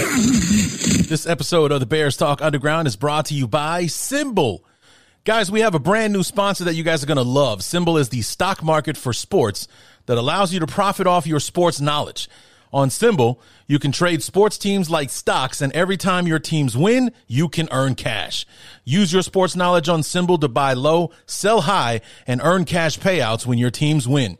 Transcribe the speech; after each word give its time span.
This 0.00 1.26
episode 1.26 1.72
of 1.72 1.80
the 1.80 1.86
Bears 1.86 2.16
Talk 2.16 2.40
Underground 2.40 2.88
is 2.88 2.96
brought 2.96 3.26
to 3.26 3.34
you 3.34 3.46
by 3.46 3.84
SimBull. 3.84 4.60
Guys, 5.24 5.50
we 5.50 5.60
have 5.60 5.74
a 5.74 5.78
brand 5.78 6.14
new 6.14 6.22
sponsor 6.22 6.64
that 6.64 6.74
you 6.74 6.82
guys 6.82 7.02
are 7.02 7.06
going 7.06 7.18
to 7.18 7.22
love. 7.22 7.60
SimBull 7.60 8.00
is 8.00 8.08
the 8.08 8.22
stock 8.22 8.62
market 8.62 8.96
for 8.96 9.12
sports 9.12 9.68
that 10.06 10.16
allows 10.16 10.54
you 10.54 10.60
to 10.60 10.66
profit 10.66 11.06
off 11.06 11.26
your 11.26 11.38
sports 11.38 11.82
knowledge. 11.82 12.30
On 12.72 12.88
SimBull, 12.88 13.40
you 13.66 13.78
can 13.78 13.92
trade 13.92 14.22
sports 14.22 14.56
teams 14.56 14.88
like 14.88 15.10
stocks, 15.10 15.60
and 15.60 15.70
every 15.74 15.98
time 15.98 16.26
your 16.26 16.38
teams 16.38 16.78
win, 16.78 17.12
you 17.26 17.50
can 17.50 17.68
earn 17.70 17.94
cash. 17.94 18.46
Use 18.84 19.12
your 19.12 19.22
sports 19.22 19.54
knowledge 19.54 19.90
on 19.90 20.00
SimBull 20.00 20.40
to 20.40 20.48
buy 20.48 20.72
low, 20.72 21.10
sell 21.26 21.60
high, 21.62 22.00
and 22.26 22.40
earn 22.42 22.64
cash 22.64 22.98
payouts 22.98 23.44
when 23.44 23.58
your 23.58 23.70
teams 23.70 24.08
win. 24.08 24.38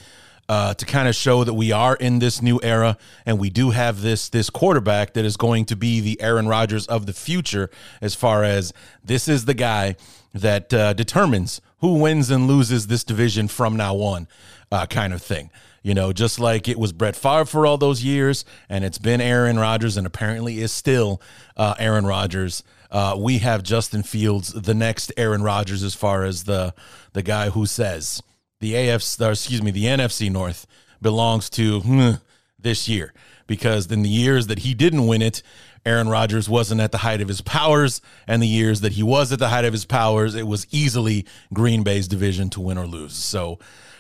uh, 0.48 0.74
to 0.76 0.86
kind 0.86 1.10
of 1.10 1.14
show 1.14 1.44
that 1.44 1.54
we 1.54 1.74
are 1.74 1.94
in 1.94 2.20
this 2.20 2.42
new 2.42 2.58
era, 2.64 2.98
and 3.26 3.38
we 3.38 3.50
do 3.50 3.72
have 3.72 4.02
this 4.02 4.30
this 4.30 4.50
quarterback 4.50 5.14
that 5.14 5.26
is 5.26 5.36
going 5.36 5.66
to 5.66 5.76
be 5.76 6.00
the 6.00 6.22
Aaron 6.22 6.48
Rodgers 6.48 6.88
of 6.88 7.06
the 7.06 7.12
future. 7.12 7.70
As 8.00 8.16
far 8.16 8.46
as 8.46 8.72
this 9.04 9.28
is 9.28 9.44
the 9.44 9.54
guy 9.54 9.98
that 10.34 10.74
uh, 10.74 10.94
determines 10.94 11.60
who 11.80 12.00
wins 12.00 12.30
and 12.30 12.48
loses 12.48 12.88
this 12.88 13.04
division 13.04 13.50
from 13.50 13.76
now 13.76 13.96
on, 13.98 14.30
uh, 14.72 14.86
kind 14.86 15.12
of 15.12 15.22
thing. 15.22 15.52
You 15.84 15.94
know, 15.96 16.14
just 16.14 16.40
like 16.40 16.70
it 16.70 16.80
was 16.80 16.94
Brett 16.94 17.18
Favre 17.18 17.46
for 17.46 17.66
all 17.66 17.78
those 17.78 18.06
years, 18.06 18.46
and 18.70 18.86
it's 18.86 19.00
been 19.00 19.20
Aaron 19.20 19.60
Rodgers, 19.60 19.98
and 19.98 20.08
apparently 20.08 20.60
is 20.60 20.72
still 20.72 21.22
uh, 21.58 21.76
Aaron 21.78 22.06
Rodgers 22.06 22.64
uh, 22.92 23.16
we 23.18 23.40
have 23.40 23.64
Justin 23.64 24.04
Fields, 24.04 24.54
the 24.54 24.74
next 24.74 25.12
Aaron 25.18 25.44
Rodgers, 25.44 25.84
as 25.84 25.96
far 25.96 26.24
as 26.24 26.44
the 26.44 26.74
the 27.14 27.24
guy 27.24 27.50
who 27.50 27.66
says 27.66 28.22
the 28.60 28.74
AFC, 28.74 29.30
excuse 29.30 29.62
me, 29.62 29.72
the 29.72 29.86
NFC 29.86 30.32
North 30.32 30.66
belongs 31.02 31.50
to 31.52 31.82
hmm, 31.82 32.12
this 32.58 32.88
year 32.88 33.14
because 33.46 33.92
in 33.92 34.02
the 34.02 34.10
years 34.10 34.48
that 34.48 34.60
he 34.60 34.74
didn't 34.74 35.08
win 35.08 35.22
it, 35.22 35.42
Aaron 35.86 36.10
Rodgers 36.10 36.50
wasn't 36.50 36.82
at 36.82 36.92
the 36.92 36.98
height 37.00 37.22
of 37.22 37.28
his 37.28 37.42
powers, 37.42 38.02
and 38.28 38.42
the 38.42 38.48
years 38.48 38.82
that 38.82 38.94
he 38.94 39.04
was 39.04 39.32
at 39.32 39.40
the 39.40 39.50
height 39.50 39.64
of 39.64 39.72
his 39.72 39.86
powers, 39.86 40.36
it 40.36 40.46
was 40.46 40.68
easily 40.72 41.26
Green 41.54 41.84
Bay's 41.84 42.08
division 42.08 42.50
to 42.52 42.62
win 42.62 42.78
or 42.78 42.86
lose. 42.86 43.16
So. 43.16 43.60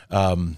Um, 0.09 0.57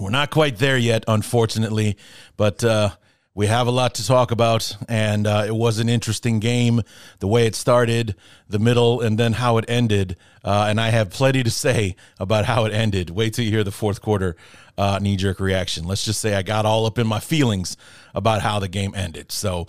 we're 0.00 0.10
not 0.10 0.30
quite 0.30 0.56
there 0.56 0.78
yet, 0.78 1.04
unfortunately, 1.06 1.98
but 2.38 2.64
uh, 2.64 2.90
we 3.34 3.48
have 3.48 3.66
a 3.66 3.70
lot 3.72 3.96
to 3.96 4.06
talk 4.06 4.30
about, 4.30 4.76
and 4.88 5.26
uh, 5.26 5.44
it 5.46 5.54
was 5.54 5.78
an 5.80 5.88
interesting 5.88 6.38
game. 6.38 6.82
The 7.18 7.26
way 7.26 7.46
it 7.46 7.56
started, 7.56 8.14
the 8.48 8.60
middle, 8.60 9.00
and 9.00 9.18
then 9.18 9.32
how 9.32 9.58
it 9.58 9.64
ended. 9.66 10.16
Uh, 10.44 10.66
and 10.68 10.80
I 10.80 10.90
have 10.90 11.10
plenty 11.10 11.42
to 11.42 11.50
say 11.50 11.96
about 12.20 12.44
how 12.44 12.64
it 12.64 12.72
ended. 12.72 13.10
Wait 13.10 13.34
till 13.34 13.44
you 13.44 13.50
hear 13.50 13.64
the 13.64 13.72
fourth 13.72 14.00
quarter 14.00 14.36
uh, 14.78 15.00
knee 15.02 15.16
jerk 15.16 15.40
reaction. 15.40 15.84
Let's 15.84 16.04
just 16.04 16.20
say 16.20 16.36
I 16.36 16.42
got 16.42 16.64
all 16.64 16.86
up 16.86 16.96
in 16.96 17.08
my 17.08 17.18
feelings 17.18 17.76
about 18.14 18.40
how 18.40 18.60
the 18.60 18.68
game 18.68 18.94
ended. 18.94 19.32
So 19.32 19.66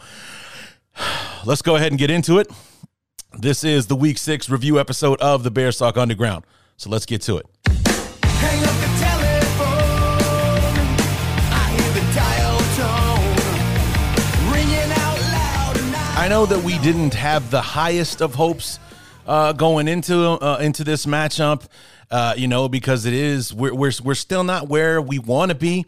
let's 1.46 1.64
go 1.64 1.76
ahead 1.76 1.92
and 1.92 1.98
get 1.98 2.12
into 2.12 2.38
it. 2.38 2.52
This 3.34 3.64
is 3.64 3.88
the 3.88 3.96
week 3.96 4.20
six 4.20 4.48
review 4.48 4.80
episode 4.80 5.20
of 5.22 5.44
the 5.44 5.52
Bears 5.52 5.78
Talk 5.78 5.98
Underground. 5.98 6.46
So 6.78 6.90
let's 6.92 7.06
get 7.06 7.22
to 7.24 7.38
it. 7.38 8.85
I 16.26 16.28
know 16.28 16.48
that 16.48 16.64
we 16.64 16.80
didn't 16.80 17.14
have 17.14 17.52
the 17.52 17.62
highest 17.62 18.20
of 18.20 18.34
hopes 18.34 18.80
uh, 19.28 19.54
going 19.54 19.88
into 19.88 20.18
uh, 20.18 20.58
into 20.58 20.84
this 20.84 21.06
matchup, 21.06 21.68
uh, 22.10 22.34
you 22.36 22.48
know, 22.48 22.68
because 22.68 23.06
it 23.06 23.14
is 23.14 23.54
we're 23.54 23.76
we're, 23.76 23.92
we're 24.04 24.16
still 24.16 24.44
not 24.44 24.68
where 24.68 25.00
we 25.00 25.20
want 25.20 25.50
to 25.50 25.56
be 25.56 25.86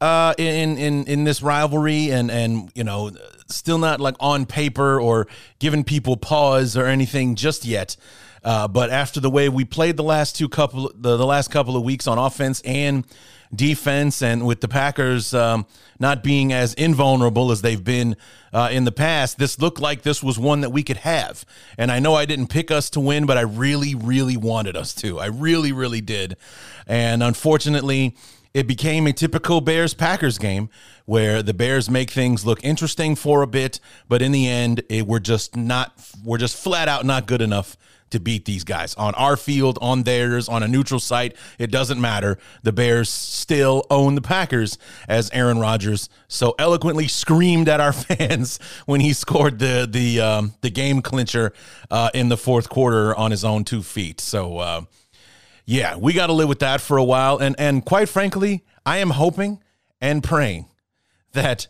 uh, 0.00 0.32
in 0.38 0.78
in 0.78 1.04
in 1.04 1.24
this 1.24 1.42
rivalry, 1.42 2.10
and 2.10 2.30
and 2.30 2.72
you 2.74 2.82
know, 2.82 3.10
still 3.48 3.76
not 3.76 4.00
like 4.00 4.14
on 4.20 4.46
paper 4.46 4.98
or 4.98 5.26
giving 5.58 5.84
people 5.84 6.16
pause 6.16 6.78
or 6.78 6.86
anything 6.86 7.34
just 7.34 7.66
yet. 7.66 7.94
Uh, 8.44 8.68
but 8.68 8.90
after 8.90 9.20
the 9.20 9.30
way 9.30 9.48
we 9.48 9.64
played 9.64 9.96
the 9.96 10.02
last 10.02 10.36
two 10.36 10.48
couple 10.48 10.92
the, 10.94 11.16
the 11.16 11.26
last 11.26 11.50
couple 11.50 11.76
of 11.76 11.82
weeks 11.82 12.06
on 12.06 12.18
offense 12.18 12.60
and 12.64 13.06
defense, 13.54 14.20
and 14.22 14.46
with 14.46 14.60
the 14.60 14.68
Packers 14.68 15.32
um, 15.32 15.66
not 15.98 16.22
being 16.22 16.52
as 16.52 16.74
invulnerable 16.74 17.50
as 17.50 17.62
they've 17.62 17.84
been 17.84 18.16
uh, 18.52 18.68
in 18.70 18.84
the 18.84 18.92
past, 18.92 19.38
this 19.38 19.58
looked 19.58 19.80
like 19.80 20.02
this 20.02 20.22
was 20.22 20.38
one 20.38 20.60
that 20.60 20.70
we 20.70 20.82
could 20.82 20.98
have. 20.98 21.44
And 21.78 21.90
I 21.90 22.00
know 22.00 22.14
I 22.14 22.24
didn't 22.24 22.48
pick 22.48 22.70
us 22.70 22.90
to 22.90 23.00
win, 23.00 23.26
but 23.26 23.38
I 23.38 23.42
really, 23.42 23.94
really 23.94 24.36
wanted 24.36 24.76
us 24.76 24.94
to. 24.96 25.20
I 25.20 25.26
really, 25.26 25.72
really 25.72 26.00
did. 26.00 26.36
And 26.86 27.22
unfortunately, 27.22 28.16
it 28.52 28.66
became 28.66 29.06
a 29.06 29.12
typical 29.12 29.60
Bears 29.60 29.94
Packers 29.94 30.38
game 30.38 30.68
where 31.06 31.42
the 31.42 31.54
Bears 31.54 31.90
make 31.90 32.10
things 32.10 32.46
look 32.46 32.62
interesting 32.64 33.16
for 33.16 33.42
a 33.42 33.46
bit, 33.46 33.80
but 34.08 34.22
in 34.22 34.32
the 34.32 34.48
end, 34.48 34.82
it, 34.88 35.06
we're 35.06 35.18
just 35.18 35.56
not, 35.56 35.92
we're 36.24 36.38
just 36.38 36.56
flat 36.56 36.88
out 36.88 37.04
not 37.04 37.26
good 37.26 37.42
enough 37.42 37.76
to 38.10 38.20
beat 38.20 38.44
these 38.44 38.64
guys 38.64 38.94
on 38.94 39.14
our 39.14 39.36
field, 39.36 39.78
on 39.80 40.02
theirs, 40.02 40.48
on 40.48 40.62
a 40.62 40.68
neutral 40.68 41.00
site. 41.00 41.36
It 41.58 41.70
doesn't 41.70 42.00
matter. 42.00 42.38
The 42.62 42.72
Bears 42.72 43.08
still 43.08 43.86
own 43.90 44.14
the 44.14 44.22
Packers, 44.22 44.78
as 45.08 45.30
Aaron 45.32 45.58
Rodgers 45.58 46.08
so 46.28 46.54
eloquently 46.58 47.08
screamed 47.08 47.68
at 47.68 47.80
our 47.80 47.92
fans 47.92 48.58
when 48.86 49.00
he 49.00 49.12
scored 49.12 49.58
the 49.58 49.88
the 49.90 50.20
um, 50.20 50.54
the 50.60 50.70
game 50.70 51.02
clincher 51.02 51.52
uh, 51.90 52.10
in 52.14 52.28
the 52.28 52.36
fourth 52.36 52.68
quarter 52.68 53.14
on 53.14 53.30
his 53.30 53.44
own 53.44 53.64
two 53.64 53.82
feet. 53.82 54.20
So. 54.20 54.58
Uh, 54.58 54.82
yeah, 55.66 55.96
we 55.96 56.12
got 56.12 56.26
to 56.26 56.32
live 56.32 56.48
with 56.48 56.58
that 56.58 56.80
for 56.80 56.98
a 56.98 57.04
while. 57.04 57.38
And 57.38 57.56
and 57.58 57.84
quite 57.84 58.08
frankly, 58.08 58.64
I 58.84 58.98
am 58.98 59.10
hoping 59.10 59.62
and 60.00 60.22
praying 60.22 60.66
that 61.32 61.66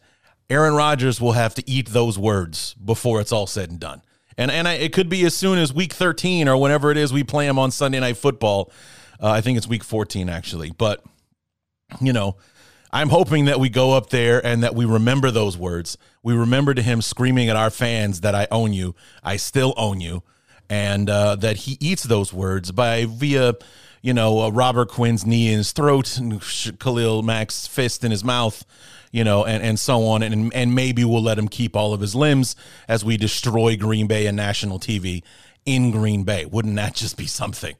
Aaron 0.50 0.74
Rodgers 0.74 1.20
will 1.20 1.32
have 1.32 1.54
to 1.54 1.70
eat 1.70 1.88
those 1.88 2.18
words 2.18 2.74
before 2.74 3.20
it's 3.20 3.32
all 3.32 3.46
said 3.46 3.70
and 3.70 3.80
done. 3.80 4.02
And 4.36 4.50
and 4.50 4.66
I, 4.66 4.74
it 4.74 4.92
could 4.92 5.08
be 5.08 5.24
as 5.24 5.34
soon 5.34 5.58
as 5.58 5.72
week 5.72 5.92
13 5.92 6.48
or 6.48 6.56
whenever 6.56 6.90
it 6.90 6.96
is 6.96 7.12
we 7.12 7.24
play 7.24 7.46
him 7.46 7.58
on 7.58 7.70
Sunday 7.70 8.00
Night 8.00 8.16
Football. 8.16 8.70
Uh, 9.20 9.30
I 9.30 9.40
think 9.40 9.56
it's 9.56 9.66
week 9.68 9.84
14 9.84 10.28
actually, 10.28 10.70
but 10.70 11.04
you 12.00 12.12
know. 12.12 12.36
I'm 12.92 13.08
hoping 13.08 13.46
that 13.46 13.58
we 13.58 13.70
go 13.70 13.90
up 13.90 14.10
there 14.10 14.44
and 14.46 14.62
that 14.62 14.76
we 14.76 14.84
remember 14.84 15.32
those 15.32 15.58
words. 15.58 15.98
We 16.22 16.32
remember 16.32 16.74
to 16.74 16.80
him 16.80 17.02
screaming 17.02 17.48
at 17.48 17.56
our 17.56 17.68
fans 17.68 18.20
that 18.20 18.36
I 18.36 18.46
own 18.52 18.72
you. 18.72 18.94
I 19.20 19.36
still 19.36 19.74
own 19.76 20.00
you. 20.00 20.22
And 20.70 21.10
uh, 21.10 21.34
that 21.34 21.56
he 21.56 21.76
eats 21.80 22.04
those 22.04 22.32
words 22.32 22.70
by 22.70 23.06
via 23.06 23.54
you 24.04 24.12
know, 24.12 24.42
uh, 24.42 24.50
Robert 24.50 24.90
Quinn's 24.90 25.24
knee 25.24 25.50
in 25.50 25.56
his 25.56 25.72
throat, 25.72 26.20
Khalil 26.78 27.22
Mack's 27.22 27.66
fist 27.66 28.04
in 28.04 28.10
his 28.10 28.22
mouth, 28.22 28.62
you 29.14 29.22
know, 29.22 29.44
and, 29.44 29.62
and 29.62 29.78
so 29.78 30.06
on. 30.06 30.24
And, 30.24 30.52
and 30.52 30.74
maybe 30.74 31.04
we'll 31.04 31.22
let 31.22 31.38
him 31.38 31.46
keep 31.46 31.76
all 31.76 31.94
of 31.94 32.00
his 32.00 32.16
limbs 32.16 32.56
as 32.88 33.04
we 33.04 33.16
destroy 33.16 33.76
Green 33.76 34.08
Bay 34.08 34.26
and 34.26 34.36
national 34.36 34.80
TV 34.80 35.22
in 35.64 35.92
Green 35.92 36.24
Bay. 36.24 36.46
Wouldn't 36.46 36.74
that 36.74 36.96
just 36.96 37.16
be 37.16 37.26
something? 37.26 37.76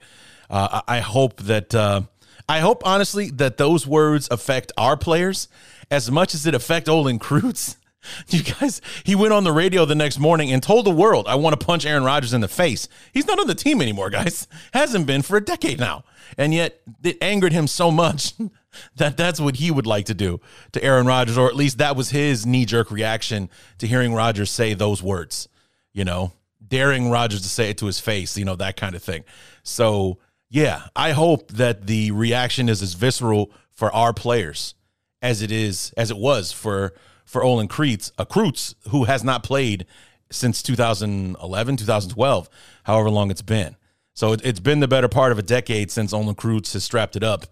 Uh, 0.49 0.83
I 0.87 1.01
hope 1.01 1.43
that, 1.43 1.75
uh, 1.75 2.03
I 2.49 2.61
hope 2.61 2.87
honestly 2.87 3.31
that 3.31 3.57
those 3.57 3.85
words 3.85 4.29
affect 4.31 4.71
our 4.79 4.97
players 4.97 5.49
as 5.91 6.09
much 6.09 6.35
as 6.35 6.47
it 6.47 6.55
affect 6.55 6.89
Olin 6.89 7.19
Kreutz. 7.19 7.77
You 8.29 8.43
guys, 8.43 8.83
he 9.03 9.15
went 9.15 9.33
on 9.33 9.45
the 9.45 9.53
radio 9.53 9.87
the 9.87 9.95
next 9.95 10.19
morning 10.19 10.53
and 10.53 10.63
told 10.63 10.85
the 10.85 10.91
world, 10.91 11.27
I 11.27 11.37
want 11.37 11.59
to 11.59 11.67
punch 11.67 11.87
Aaron 11.87 12.05
Rodgers 12.05 12.35
in 12.35 12.43
the 12.43 12.49
face. 12.49 12.87
He's 13.15 13.27
not 13.27 13.41
on 13.41 13.47
the 13.47 13.55
team 13.55 13.81
anymore, 13.81 14.11
guys. 14.11 14.47
Hasn't 14.75 15.07
been 15.07 15.23
for 15.23 15.39
a 15.39 15.41
decade 15.43 15.81
now. 15.81 16.05
And 16.37 16.53
yet 16.53 16.83
it 17.03 17.17
angered 17.23 17.55
him 17.55 17.67
so 17.67 17.91
much 17.91 18.35
that 18.97 19.17
that's 19.17 19.41
what 19.41 19.57
he 19.57 19.71
would 19.71 19.87
like 19.87 20.07
to 20.07 20.15
do 20.15 20.41
to 20.73 20.83
Aaron 20.83 21.07
Rodgers, 21.07 21.39
or 21.39 21.49
at 21.49 21.57
least 21.57 21.79
that 21.79 21.97
was 21.97 22.11
his 22.11 22.47
knee 22.47 22.65
jerk 22.65 22.91
reaction 22.91 23.51
to 23.79 23.87
hearing 23.87 24.15
Rodgers 24.15 24.51
say 24.51 24.75
those 24.75 25.03
words, 25.03 25.49
you 25.93 26.05
know, 26.05 26.33
daring 26.67 27.11
Rodgers 27.11 27.43
to 27.43 27.49
say 27.49 27.71
it 27.71 27.79
to 27.79 27.87
his 27.87 28.01
face, 28.01 28.37
you 28.37 28.45
know, 28.45 28.57
that 28.57 28.77
kind 28.77 28.95
of 28.95 29.03
thing. 29.03 29.25
So, 29.63 30.19
yeah, 30.49 30.83
I 30.95 31.13
hope 31.13 31.53
that 31.53 31.87
the 31.87 32.11
reaction 32.11 32.69
is 32.69 32.83
as 32.83 32.95
visceral 32.95 33.51
for 33.71 33.93
our 33.95 34.13
players 34.13 34.75
as 35.23 35.43
it 35.43 35.51
is, 35.51 35.93
as 35.97 36.11
it 36.11 36.17
was 36.17 36.53
for 36.53 36.95
for 37.25 37.43
Olin 37.43 37.69
Kreutz, 37.69 38.13
a 38.19 38.27
Kreutz 38.27 38.75
who 38.91 39.05
has 39.05 39.25
not 39.25 39.43
played 39.43 39.87
since 40.31 40.63
2011, 40.63 41.77
2012, 41.77 42.49
however 42.85 43.11
long 43.11 43.31
it's 43.31 43.43
been. 43.43 43.77
So 44.13 44.33
it, 44.33 44.43
has 44.43 44.61
been 44.61 44.81
the 44.81 44.89
better 44.89 45.09
part 45.09 45.33
of 45.33 45.39
a 45.39 45.43
decade 45.43 45.91
since 45.91 46.13
Olin 46.13 46.35
Kreutz 46.35 46.73
has 46.75 46.85
strapped 46.85 47.17
it 47.17 47.25
up, 47.25 47.47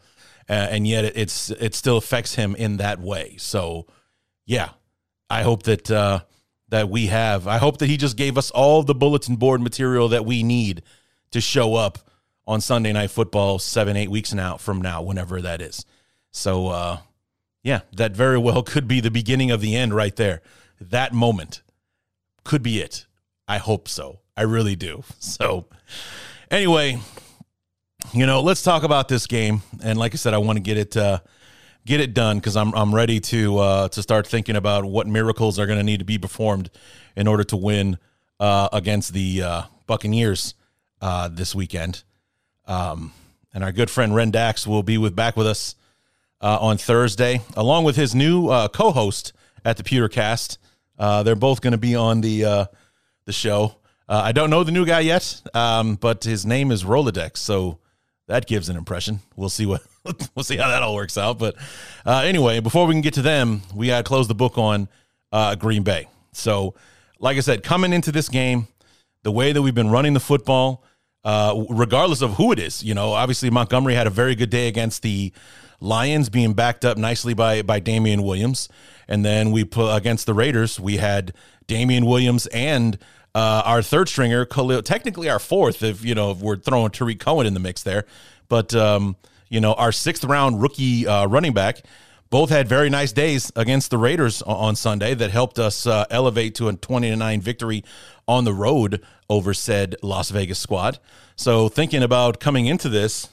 uh, 0.53 0.69
and 0.71 0.87
yet 0.87 1.07
it, 1.07 1.17
it's 1.17 1.51
it 1.51 1.75
still 1.75 1.97
affects 1.97 2.35
him 2.35 2.55
in 2.57 2.77
that 2.77 3.01
way. 3.01 3.37
So, 3.39 3.87
yeah, 4.45 4.69
I 5.31 5.43
hope 5.45 5.63
that 5.63 5.91
uh, 5.91 6.21
that 6.69 6.91
we 6.91 7.07
have. 7.07 7.47
I 7.47 7.57
hope 7.57 7.79
that 7.79 7.87
he 7.87 7.97
just 7.97 8.19
gave 8.19 8.37
us 8.37 8.51
all 8.51 8.83
the 8.83 8.95
bulletin 8.95 9.37
board 9.37 9.63
material 9.63 10.09
that 10.09 10.27
we 10.27 10.43
need 10.43 10.83
to 11.31 11.41
show 11.41 11.75
up 11.75 12.01
on 12.47 12.61
Sunday 12.61 12.93
Night 12.93 13.11
Football 13.11 13.59
seven 13.61 13.97
eight 13.97 14.11
weeks 14.11 14.35
now 14.35 14.59
from 14.59 14.83
now, 14.83 15.01
whenever 15.01 15.41
that 15.41 15.63
is. 15.63 15.87
So, 16.33 16.67
uh, 16.67 16.99
yeah, 17.63 17.81
that 17.97 18.13
very 18.13 18.39
well 18.39 18.63
could 18.73 18.87
be 18.87 19.01
the 19.01 19.11
beginning 19.11 19.51
of 19.51 19.63
the 19.63 19.75
end 19.75 19.95
right 19.95 20.15
there. 20.17 20.43
That 20.79 21.15
moment 21.15 21.63
could 22.45 22.63
be 22.63 22.79
it. 22.79 23.07
I 23.49 23.57
hope 23.57 23.89
so. 23.89 24.19
I 24.37 24.43
really 24.43 24.77
do. 24.77 25.03
So, 25.19 25.65
anyway, 26.51 27.01
you 28.13 28.27
know, 28.27 28.41
let's 28.43 28.63
talk 28.63 28.83
about 28.83 29.09
this 29.09 29.27
game. 29.27 29.63
And 29.83 29.99
like 29.99 30.13
I 30.13 30.17
said, 30.17 30.35
I 30.35 30.39
want 30.39 30.57
to 30.57 30.61
get 30.61 30.77
it 30.77 30.97
uh, 30.97 31.21
get 31.87 32.01
it 32.01 32.15
done 32.15 32.39
because 32.39 32.57
I'm 32.57 32.75
I'm 32.75 32.95
ready 32.95 33.21
to 33.21 33.59
uh, 33.59 33.89
to 33.89 34.03
start 34.03 34.27
thinking 34.27 34.57
about 34.57 34.85
what 34.85 35.07
miracles 35.07 35.59
are 35.59 35.67
going 35.67 35.79
to 35.79 35.85
need 35.85 35.99
to 35.99 36.05
be 36.05 36.19
performed 36.19 36.71
in 37.17 37.27
order 37.27 37.45
to 37.45 37.57
win 37.57 37.99
uh, 38.41 38.69
against 38.73 39.13
the 39.13 39.43
uh, 39.43 39.63
Buccaneers 39.87 40.55
uh, 41.01 41.29
this 41.29 41.55
weekend. 41.55 42.03
Um, 42.67 43.13
and 43.55 43.65
our 43.65 43.73
good 43.73 43.91
friend 43.91 44.15
Ren 44.15 44.31
Dax 44.31 44.67
will 44.67 44.83
be 44.83 44.99
with 44.99 45.15
back 45.15 45.37
with 45.37 45.47
us 45.47 45.75
uh, 46.41 46.59
on 46.61 46.79
Thursday, 46.79 47.43
along 47.57 47.85
with 47.85 47.97
his 47.97 48.15
new 48.15 48.49
co-host 48.69 49.33
at 49.65 49.77
the 49.77 49.83
Pewtercast. 49.83 50.59
They're 50.99 51.35
both 51.35 51.61
going 51.61 51.73
to 51.73 51.79
be 51.79 51.95
on 51.95 52.21
the 52.21 52.69
the 53.25 53.33
show. 53.33 53.77
I 54.09 54.33
don't 54.33 54.51
know 54.51 54.63
the 54.65 54.73
new 54.73 54.85
guy 54.85 55.01
yet, 55.01 55.41
um, 55.55 55.95
but 55.97 56.25
his 56.25 56.45
name 56.45 56.71
is 56.71 56.85
Rolodex, 56.85 57.39
so 57.39 57.79
that 58.33 58.47
gives 58.47 58.71
an 58.71 58.77
impression. 58.77 59.21
We'll 59.37 59.51
see 59.51 59.67
what 59.67 59.83
we'll 60.35 60.45
see 60.45 60.57
how 60.57 60.69
that 60.69 60.83
all 60.83 60.95
works 60.95 61.19
out. 61.19 61.39
But 61.39 61.55
uh, 62.07 62.23
anyway, 62.25 62.61
before 62.61 62.87
we 62.87 62.95
can 62.95 63.03
get 63.03 63.15
to 63.15 63.23
them, 63.23 63.61
we 63.75 63.89
got 63.89 63.99
to 63.99 64.05
close 64.05 64.27
the 64.27 64.35
book 64.35 64.57
on 64.57 64.89
Green 65.59 65.83
Bay. 65.83 66.09
So, 66.33 66.75
like 67.19 67.37
I 67.37 67.41
said, 67.41 67.63
coming 67.63 67.93
into 67.93 68.11
this 68.11 68.29
game, 68.29 68.69
the 69.23 69.31
way 69.31 69.53
that 69.53 69.61
we've 69.61 69.75
been 69.75 69.91
running 69.91 70.15
the 70.15 70.21
football, 70.21 70.83
regardless 71.25 72.23
of 72.23 72.35
who 72.35 72.53
it 72.53 72.59
is, 72.59 72.83
you 72.83 72.95
know, 72.95 73.13
obviously 73.13 73.51
Montgomery 73.51 73.95
had 73.95 74.07
a 74.07 74.11
very 74.11 74.35
good 74.35 74.51
day 74.51 74.67
against 74.67 75.03
the 75.03 75.33
Lions 75.79 76.29
being 76.31 76.55
backed 76.55 76.85
up 76.85 76.97
nicely 76.97 77.35
by 77.35 77.61
by 77.63 77.81
Damien 77.81 78.23
Williams, 78.23 78.69
and 79.09 79.25
then 79.25 79.51
we 79.51 79.65
put 79.65 79.95
against 79.95 80.27
the 80.27 80.35
Raiders. 80.35 80.81
We 80.81 80.97
had 80.97 81.35
Damien 81.67 82.07
Williams 82.07 82.47
and 82.47 82.99
uh, 83.35 83.63
our 83.65 83.83
third 83.83 84.09
stringer, 84.09 84.45
Khalil, 84.45 84.83
technically 84.83 85.31
our 85.31 85.39
fourth, 85.39 85.83
if 85.83 86.05
you 86.05 86.15
know 86.15 86.33
if 86.33 86.39
we're 86.39 86.57
throwing 86.57 86.91
Tarik 86.91 87.19
Cohen 87.21 87.47
in 87.47 87.55
the 87.55 87.61
mix 87.61 87.83
there, 87.83 88.05
but 88.49 88.75
um, 88.75 89.17
you 89.49 89.61
know 89.61 89.73
our 89.75 89.93
sixth 89.93 90.25
round 90.25 90.61
rookie 90.61 91.07
uh, 91.07 91.27
running 91.27 91.53
back. 91.53 91.83
Both 92.31 92.49
had 92.49 92.67
very 92.67 92.89
nice 92.89 93.13
days 93.13 93.53
against 93.57 93.91
the 93.91 93.99
Raiders 93.99 94.41
on 94.41 94.75
Sunday 94.75 95.13
that 95.13 95.31
helped 95.31 95.59
us 95.59 95.87
uh, 95.87 96.07
elevate 96.09 96.55
to 96.55 96.69
a 96.69 96.73
20 96.73 97.11
to 97.11 97.17
9 97.17 97.41
victory 97.43 97.85
on 98.27 98.45
the 98.45 98.55
road 98.55 99.03
over 99.29 99.53
said 99.53 99.97
Las 100.03 100.31
Vegas 100.31 100.59
squad. 100.59 100.99
So, 101.37 101.69
thinking 101.69 102.03
about 102.03 102.41
coming 102.41 102.65
into 102.65 102.89
this, 102.89 103.29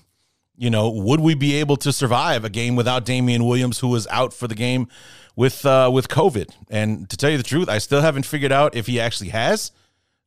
you 0.57 0.69
know, 0.69 0.89
would 0.89 1.21
we 1.21 1.33
be 1.33 1.55
able 1.55 1.77
to 1.77 1.93
survive 1.93 2.43
a 2.43 2.49
game 2.49 2.75
without 2.75 3.05
Damien 3.05 3.45
Williams, 3.45 3.79
who 3.79 3.87
was 3.87 4.05
out 4.07 4.33
for 4.33 4.49
the 4.49 4.55
game 4.55 4.89
with 5.37 5.65
uh, 5.65 5.89
with 5.93 6.09
COVID? 6.09 6.49
And 6.69 7.09
to 7.09 7.15
tell 7.15 7.29
you 7.29 7.37
the 7.37 7.43
truth, 7.43 7.69
I 7.69 7.77
still 7.77 8.01
haven't 8.01 8.25
figured 8.25 8.51
out 8.51 8.75
if 8.75 8.87
he 8.87 8.99
actually 8.99 9.29
has 9.29 9.71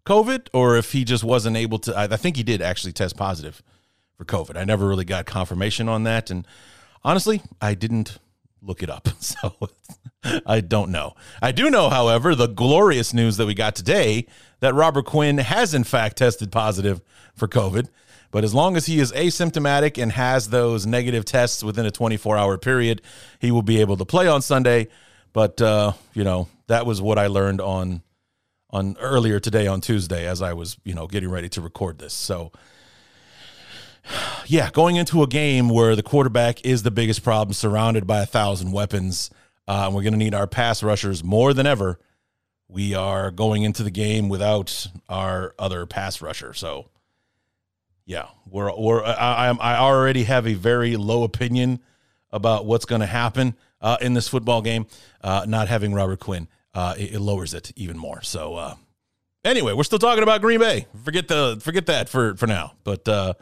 COVID 0.07 0.49
or 0.53 0.77
if 0.77 0.93
he 0.93 1.05
just 1.05 1.25
wasn't 1.25 1.57
able 1.57 1.79
to. 1.81 1.97
I, 1.97 2.05
I 2.05 2.17
think 2.17 2.37
he 2.37 2.43
did 2.43 2.61
actually 2.63 2.93
test 2.93 3.17
positive 3.17 3.63
for 4.17 4.25
COVID. 4.25 4.57
I 4.57 4.65
never 4.65 4.87
really 4.87 5.05
got 5.05 5.27
confirmation 5.27 5.89
on 5.89 6.05
that, 6.05 6.31
and 6.31 6.47
honestly, 7.05 7.43
I 7.61 7.75
didn't 7.75 8.19
look 8.61 8.83
it 8.83 8.91
up, 8.91 9.09
so 9.21 9.55
I 10.47 10.61
don't 10.61 10.91
know. 10.91 11.15
I 11.41 11.53
do 11.53 11.71
know, 11.71 11.91
however, 11.91 12.35
the 12.35 12.47
glorious 12.47 13.13
news 13.13 13.37
that 13.37 13.47
we 13.47 13.55
got 13.55 13.75
today 13.75 14.27
that 14.61 14.75
Robert 14.75 15.07
Quinn 15.07 15.39
has 15.39 15.75
in 15.75 15.85
fact 15.85 16.19
tested 16.19 16.53
positive 16.53 17.01
for 17.35 17.49
COVID. 17.49 17.89
But 18.31 18.45
as 18.45 18.55
long 18.55 18.77
as 18.77 18.87
he 18.87 18.99
is 18.99 19.13
asymptomatic 19.13 20.03
and 20.03 20.11
has 20.13 20.49
those 20.49 20.87
negative 20.87 21.27
tests 21.27 21.63
within 21.63 21.85
a 21.85 21.91
24 21.91 22.39
hour 22.39 22.57
period, 22.57 23.03
he 23.41 23.51
will 23.51 23.63
be 23.63 23.81
able 23.81 23.99
to 23.99 24.07
play 24.07 24.27
on 24.27 24.41
Sunday. 24.41 24.89
But 25.35 25.61
uh, 25.61 25.93
you 26.15 26.25
know 26.25 26.49
that 26.69 26.87
was 26.87 27.03
what 27.03 27.19
I 27.19 27.27
learned 27.27 27.61
on 27.61 28.03
on 28.73 28.97
earlier 29.00 29.38
today 29.38 29.67
on 29.67 29.81
Tuesday 29.81 30.26
as 30.26 30.43
I 30.43 30.52
was 30.52 30.76
you 30.85 30.95
know 30.95 31.07
getting 31.07 31.31
ready 31.31 31.49
to 31.50 31.61
record 31.61 31.99
this. 31.99 32.14
So 32.14 32.52
yeah, 34.47 34.71
going 34.71 34.97
into 34.97 35.23
a 35.23 35.26
game 35.26 35.69
where 35.69 35.97
the 35.97 36.02
quarterback 36.02 36.64
is 36.64 36.83
the 36.83 36.91
biggest 36.91 37.23
problem, 37.23 37.52
surrounded 37.52 38.07
by 38.07 38.23
a 38.23 38.26
thousand 38.26 38.73
weapons, 38.73 39.31
uh, 39.69 39.85
and 39.87 39.95
we're 39.95 40.02
going 40.02 40.14
to 40.14 40.19
need 40.19 40.35
our 40.35 40.47
pass 40.47 40.83
rushers 40.83 41.23
more 41.23 41.55
than 41.55 41.67
ever. 41.67 41.99
We 42.69 42.95
are 42.95 43.31
going 43.31 43.64
into 43.64 43.83
the 43.83 43.91
game 43.91 44.29
without 44.29 44.87
our 45.09 45.55
other 45.59 45.85
pass 45.85 46.23
rusher, 46.23 46.55
so 46.55 46.88
yeah, 48.07 48.29
we're 48.49 48.75
we're 48.76 49.05
I 49.05 49.50
I 49.50 49.76
already 49.76 50.25
have 50.25 50.47
a 50.47 50.55
very 50.55 50.97
low 50.97 51.23
opinion 51.23 51.81
about 52.31 52.64
what's 52.64 52.87
going 52.87 53.02
to 53.02 53.07
happen 53.07 53.55
uh, 53.83 53.99
in 54.00 54.14
this 54.14 54.26
football 54.26 54.62
game. 54.62 54.87
Uh, 55.21 55.45
not 55.47 55.69
having 55.69 55.93
Robert 55.93 56.19
Quinn, 56.19 56.49
uh, 56.75 56.95
it, 56.99 57.14
it, 57.14 57.21
lowers 57.21 57.55
it 57.55 57.73
even 57.76 57.99
more. 57.99 58.23
So 58.23 58.57
uh, 58.57 58.75
anyway, 59.45 59.73
we're 59.73 59.85
still 59.85 59.99
talking 59.99 60.23
about 60.23 60.41
Green 60.41 60.61
Bay. 60.61 60.87
Forget 61.05 61.29
the 61.29 61.59
forget 61.62 61.87
that 61.87 62.09
for 62.09 62.37
for 62.37 62.47
now. 62.47 62.73
But 62.85 63.07
uh, 63.09 63.35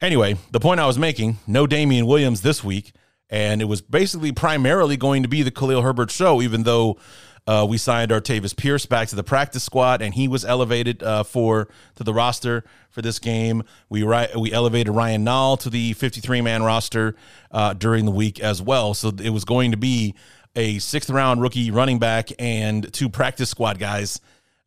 anyway, 0.00 0.36
the 0.50 0.60
point 0.60 0.80
I 0.80 0.86
was 0.86 0.98
making: 0.98 1.38
no 1.46 1.66
Damien 1.66 2.06
Williams 2.06 2.42
this 2.42 2.62
week, 2.64 2.92
and 3.30 3.60
it 3.62 3.66
was 3.66 3.80
basically 3.80 4.32
primarily 4.32 4.96
going 4.96 5.22
to 5.22 5.28
be 5.28 5.42
the 5.42 5.50
Khalil 5.50 5.82
Herbert 5.82 6.10
show, 6.10 6.42
even 6.42 6.64
though 6.64 6.98
uh, 7.46 7.66
we 7.68 7.76
signed 7.76 8.12
Artavis 8.12 8.56
Pierce 8.56 8.86
back 8.86 9.08
to 9.08 9.16
the 9.16 9.24
practice 9.24 9.64
squad, 9.64 10.00
and 10.00 10.14
he 10.14 10.28
was 10.28 10.44
elevated 10.44 11.02
uh, 11.02 11.24
for 11.24 11.68
to 11.96 12.04
the 12.04 12.14
roster 12.14 12.64
for 12.90 13.02
this 13.02 13.18
game. 13.18 13.64
We 13.88 14.04
we 14.04 14.52
elevated 14.52 14.94
Ryan 14.94 15.24
Nall 15.24 15.58
to 15.60 15.70
the 15.70 15.92
53 15.94 16.40
man 16.40 16.62
roster 16.62 17.16
uh, 17.50 17.74
during 17.74 18.04
the 18.04 18.12
week 18.12 18.38
as 18.38 18.62
well. 18.62 18.94
So 18.94 19.08
it 19.08 19.30
was 19.30 19.44
going 19.44 19.72
to 19.72 19.76
be 19.76 20.14
a 20.56 20.78
sixth 20.78 21.10
round 21.10 21.40
rookie 21.40 21.70
running 21.70 21.98
back 21.98 22.30
and 22.38 22.92
two 22.92 23.08
practice 23.08 23.50
squad 23.50 23.78
guys 23.78 24.20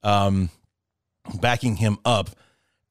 um, 0.03 0.49
backing 1.39 1.75
him 1.75 1.97
up, 2.05 2.29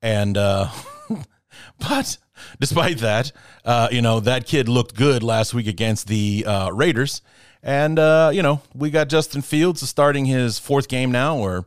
and 0.03 0.37
uh, 0.37 0.69
but 1.79 2.19
despite 2.61 2.99
that, 2.99 3.33
uh, 3.65 3.89
you 3.91 4.03
know, 4.03 4.21
that 4.21 4.47
kid 4.47 4.69
looked 4.69 4.95
good 4.95 5.23
last 5.23 5.55
week 5.55 5.67
against 5.67 6.09
the 6.09 6.45
uh, 6.47 6.71
Raiders. 6.71 7.23
And, 7.63 7.99
uh, 7.99 8.31
you 8.33 8.43
know, 8.43 8.61
we 8.75 8.91
got 8.91 9.09
Justin 9.09 9.41
Fields 9.41 9.89
starting 9.89 10.27
his 10.27 10.59
fourth 10.59 10.87
game 10.89 11.11
now, 11.11 11.39
or 11.39 11.67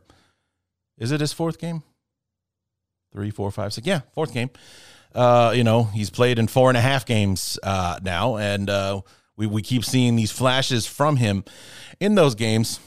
is 0.96 1.10
it 1.10 1.20
his 1.20 1.32
fourth 1.32 1.58
game? 1.58 1.82
Three, 3.12 3.30
four, 3.30 3.50
five, 3.50 3.72
six. 3.72 3.86
Yeah, 3.86 4.02
fourth 4.12 4.32
game. 4.32 4.50
Uh, 5.14 5.52
you 5.56 5.64
know, 5.64 5.84
he's 5.84 6.10
played 6.10 6.38
in 6.38 6.46
four 6.46 6.70
and 6.70 6.76
a 6.76 6.80
half 6.80 7.04
games 7.04 7.58
uh, 7.62 7.98
now, 8.02 8.36
and 8.36 8.68
uh, 8.70 9.00
we, 9.38 9.46
we 9.46 9.62
keep 9.62 9.84
seeing 9.84 10.16
these 10.16 10.32
flashes 10.32 10.84
from 10.84 11.16
him 11.16 11.44
in 12.00 12.16
those 12.16 12.34
games, 12.34 12.80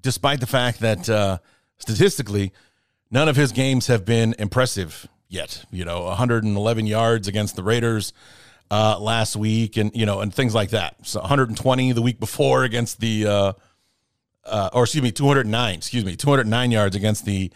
despite 0.00 0.40
the 0.40 0.46
fact 0.46 0.80
that 0.80 1.10
uh, 1.10 1.38
statistically, 1.78 2.52
none 3.10 3.28
of 3.28 3.36
his 3.36 3.50
games 3.52 3.88
have 3.88 4.04
been 4.04 4.34
impressive 4.38 5.08
yet. 5.28 5.64
You 5.70 5.84
know, 5.84 6.04
111 6.04 6.86
yards 6.86 7.26
against 7.26 7.56
the 7.56 7.64
Raiders 7.64 8.12
uh, 8.70 8.98
last 9.00 9.34
week, 9.34 9.76
and 9.76 9.90
you 9.92 10.06
know, 10.06 10.20
and 10.20 10.32
things 10.32 10.54
like 10.54 10.70
that. 10.70 10.94
So 11.02 11.20
120 11.20 11.92
the 11.92 12.02
week 12.02 12.20
before 12.20 12.62
against 12.62 13.00
the, 13.00 13.26
uh, 13.26 13.52
uh, 14.44 14.70
or 14.72 14.84
excuse 14.84 15.02
me, 15.02 15.10
209. 15.10 15.74
Excuse 15.74 16.04
me, 16.04 16.14
209 16.14 16.70
yards 16.70 16.94
against 16.94 17.24
the 17.24 17.50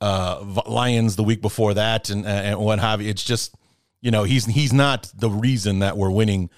uh, 0.00 0.62
Lions 0.66 1.16
the 1.16 1.24
week 1.24 1.42
before 1.42 1.74
that, 1.74 2.08
and 2.08 2.24
and 2.24 2.58
what 2.58 2.78
have 2.78 3.02
you. 3.02 3.10
It's 3.10 3.22
just, 3.24 3.54
you 4.00 4.10
know, 4.10 4.24
he's 4.24 4.46
he's 4.46 4.72
not 4.72 5.12
the 5.14 5.28
reason 5.28 5.80
that 5.80 5.98
we're 5.98 6.10
winning 6.10 6.48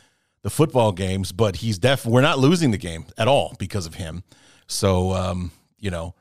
the 0.49 0.55
football 0.55 0.93
games, 0.93 1.31
but 1.31 1.57
he's 1.57 1.79
def. 1.79 2.07
We're 2.07 2.23
not 2.23 2.39
losing 2.39 2.71
the 2.71 2.79
game 2.79 3.05
at 3.19 3.29
all 3.29 3.55
because 3.59 3.85
of 3.85 3.97
him. 3.97 4.23
So, 4.67 5.13
um, 5.13 5.53
you 5.79 5.91
know, 5.91 6.15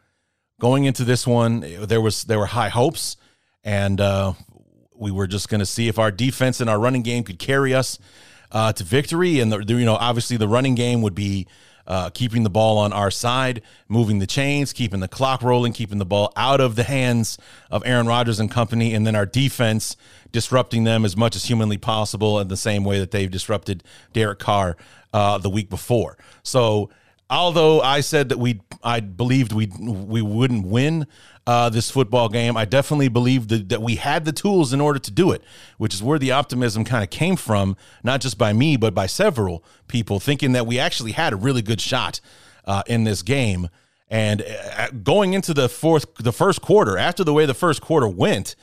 going 0.60 0.84
into 0.84 1.06
this 1.06 1.26
one, 1.26 1.62
there 1.62 2.02
was 2.02 2.26
there 2.26 2.38
were 2.38 2.46
high 2.46 2.68
hopes 2.68 3.16
and 3.64 4.02
uh, 4.02 4.34
we 4.94 5.12
were 5.12 5.28
just 5.28 5.48
going 5.48 5.60
to 5.60 5.66
see 5.66 5.88
if 5.88 5.98
our 5.98 6.12
defense 6.12 6.60
and 6.60 6.70
our 6.70 6.78
running 6.78 7.04
game 7.04 7.24
could 7.24 7.40
carry 7.40 7.74
us 7.74 8.00
uh, 8.52 8.74
to 8.74 8.84
victory. 8.84 9.40
And 9.40 9.50
the, 9.50 9.64
you 9.64 9.86
know, 9.86 9.96
obviously, 9.96 10.36
the 10.36 10.50
running 10.50 10.76
game 10.76 11.02
would 11.04 11.16
be 11.16 11.48
uh, 11.88 12.10
keeping 12.10 12.44
the 12.44 12.50
ball 12.50 12.78
on 12.78 12.92
our 12.94 13.10
side, 13.10 13.62
moving 13.88 14.20
the 14.20 14.28
chains, 14.28 14.74
keeping 14.74 15.00
the 15.00 15.08
clock 15.08 15.42
rolling, 15.42 15.74
keeping 15.74 15.98
the 15.98 16.06
ball 16.06 16.32
out 16.36 16.60
of 16.60 16.76
the 16.76 16.84
hands 16.84 17.38
of 17.72 17.82
Aaron 17.86 18.08
Rodgers 18.08 18.40
and 18.40 18.52
company, 18.52 18.94
and 18.94 19.08
then 19.08 19.16
our 19.16 19.26
defense 19.26 19.96
disrupting 20.32 20.84
them 20.84 21.06
as 21.06 21.16
much 21.16 21.36
as 21.36 21.46
humanly 21.46 21.78
possible 21.78 22.40
in 22.40 22.50
the 22.50 22.58
same 22.58 22.84
way 22.84 23.00
that 23.00 23.12
they've 23.12 23.32
disrupted 23.32 23.84
Derek 24.14 24.40
Carr 24.40 24.76
uh, 25.14 25.38
the 25.38 25.50
week 25.50 25.70
before. 25.70 26.18
So 26.44 26.90
although 27.30 27.82
I 27.82 28.02
said 28.02 28.30
that 28.30 28.38
we 28.38 28.62
I 28.84 29.00
believed 29.00 29.54
we 29.54 29.68
we 29.80 30.22
wouldn't 30.22 30.66
win 30.66 31.08
uh, 31.48 31.70
this 31.70 31.90
football 31.90 32.28
game, 32.28 32.58
I 32.58 32.66
definitely 32.66 33.08
believe 33.08 33.48
that, 33.48 33.70
that 33.70 33.82
we 33.82 33.96
had 33.96 34.26
the 34.26 34.34
tools 34.34 34.74
in 34.74 34.82
order 34.82 35.00
to 35.00 35.10
do 35.10 35.32
it, 35.32 35.42
which 35.78 35.94
is 35.94 36.04
where 36.04 36.20
the 36.20 36.32
optimism 36.32 36.84
kind 36.84 37.04
of 37.04 37.10
came 37.10 37.38
from, 37.38 37.78
not 38.04 38.20
just 38.20 38.38
by 38.38 38.52
me 38.52 38.76
but 38.76 38.94
by 38.94 39.06
several 39.06 39.64
people 39.88 40.20
thinking 40.20 40.52
that 40.52 40.68
we 40.68 40.78
actually 40.78 41.14
had 41.14 41.32
a 41.32 41.38
really 41.38 41.62
good 41.62 41.80
shot 41.80 42.20
uh, 42.66 42.84
in 42.86 43.06
this 43.06 43.22
game. 43.24 43.70
And 44.10 44.42
uh, 44.42 44.90
going 44.92 45.34
into 45.34 45.54
the 45.54 45.70
fourth, 45.70 46.06
the 46.16 46.34
first 46.34 46.62
quarter, 46.62 46.98
after 46.98 47.24
the 47.24 47.34
way 47.34 47.46
the 47.46 47.54
first 47.54 47.82
quarter 47.82 48.10
went, 48.10 48.56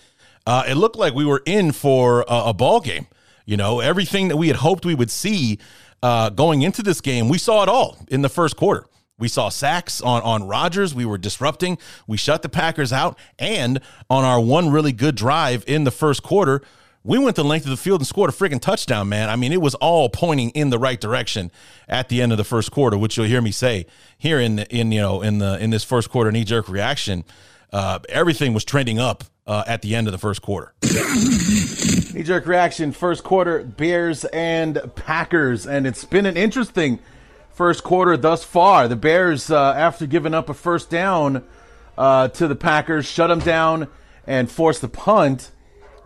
uh, 0.46 0.64
it 0.68 0.74
looked 0.74 0.96
like 0.96 1.14
we 1.14 1.24
were 1.24 1.42
in 1.46 1.72
for 1.72 2.20
a, 2.28 2.44
a 2.46 2.52
ball 2.52 2.80
game. 2.80 3.06
You 3.46 3.56
know, 3.56 3.80
everything 3.80 4.28
that 4.28 4.36
we 4.36 4.48
had 4.48 4.58
hoped 4.58 4.84
we 4.84 4.94
would 4.94 5.10
see 5.10 5.58
uh, 6.02 6.28
going 6.28 6.60
into 6.60 6.82
this 6.82 7.00
game, 7.00 7.30
we 7.30 7.38
saw 7.38 7.62
it 7.62 7.68
all 7.68 7.98
in 8.08 8.20
the 8.20 8.28
first 8.28 8.56
quarter. 8.56 8.86
We 9.18 9.28
saw 9.28 9.48
sacks 9.48 10.00
on 10.00 10.22
on 10.22 10.48
Rodgers. 10.48 10.94
We 10.94 11.04
were 11.04 11.18
disrupting. 11.18 11.78
We 12.06 12.16
shut 12.16 12.42
the 12.42 12.48
Packers 12.48 12.92
out, 12.92 13.18
and 13.38 13.80
on 14.10 14.24
our 14.24 14.40
one 14.40 14.70
really 14.70 14.92
good 14.92 15.14
drive 15.14 15.64
in 15.68 15.84
the 15.84 15.92
first 15.92 16.22
quarter, 16.22 16.62
we 17.04 17.18
went 17.18 17.36
the 17.36 17.44
length 17.44 17.64
of 17.64 17.70
the 17.70 17.76
field 17.76 18.00
and 18.00 18.06
scored 18.06 18.30
a 18.30 18.32
freaking 18.32 18.60
touchdown, 18.60 19.08
man. 19.08 19.28
I 19.28 19.36
mean, 19.36 19.52
it 19.52 19.60
was 19.60 19.76
all 19.76 20.08
pointing 20.08 20.50
in 20.50 20.70
the 20.70 20.78
right 20.78 21.00
direction 21.00 21.52
at 21.88 22.08
the 22.08 22.22
end 22.22 22.32
of 22.32 22.38
the 22.38 22.44
first 22.44 22.72
quarter, 22.72 22.98
which 22.98 23.16
you'll 23.16 23.26
hear 23.26 23.42
me 23.42 23.52
say 23.52 23.86
here 24.18 24.40
in 24.40 24.56
the, 24.56 24.74
in 24.74 24.90
you 24.90 25.00
know 25.00 25.22
in 25.22 25.38
the 25.38 25.62
in 25.62 25.70
this 25.70 25.84
first 25.84 26.10
quarter 26.10 26.32
knee 26.32 26.44
jerk 26.44 26.68
reaction. 26.68 27.24
Uh, 27.72 27.98
everything 28.08 28.54
was 28.54 28.64
trending 28.64 28.98
up 28.98 29.24
uh, 29.46 29.64
at 29.66 29.82
the 29.82 29.94
end 29.94 30.06
of 30.06 30.12
the 30.12 30.18
first 30.18 30.42
quarter. 30.42 30.74
Knee 30.82 32.22
jerk 32.22 32.46
reaction, 32.46 32.92
first 32.92 33.24
quarter, 33.24 33.64
Bears 33.64 34.24
and 34.26 34.80
Packers. 34.94 35.66
And 35.66 35.86
it's 35.86 36.04
been 36.04 36.24
an 36.26 36.36
interesting 36.36 37.00
first 37.54 37.82
quarter 37.82 38.16
thus 38.16 38.44
far. 38.44 38.88
The 38.88 38.96
Bears, 38.96 39.50
uh, 39.50 39.72
after 39.72 40.06
giving 40.06 40.34
up 40.34 40.48
a 40.48 40.54
first 40.54 40.90
down 40.90 41.44
uh, 41.96 42.28
to 42.28 42.46
the 42.46 42.54
Packers, 42.54 43.06
shut 43.06 43.28
them 43.28 43.40
down 43.40 43.88
and 44.26 44.50
forced 44.50 44.80
the 44.80 44.88
punt. 44.88 45.50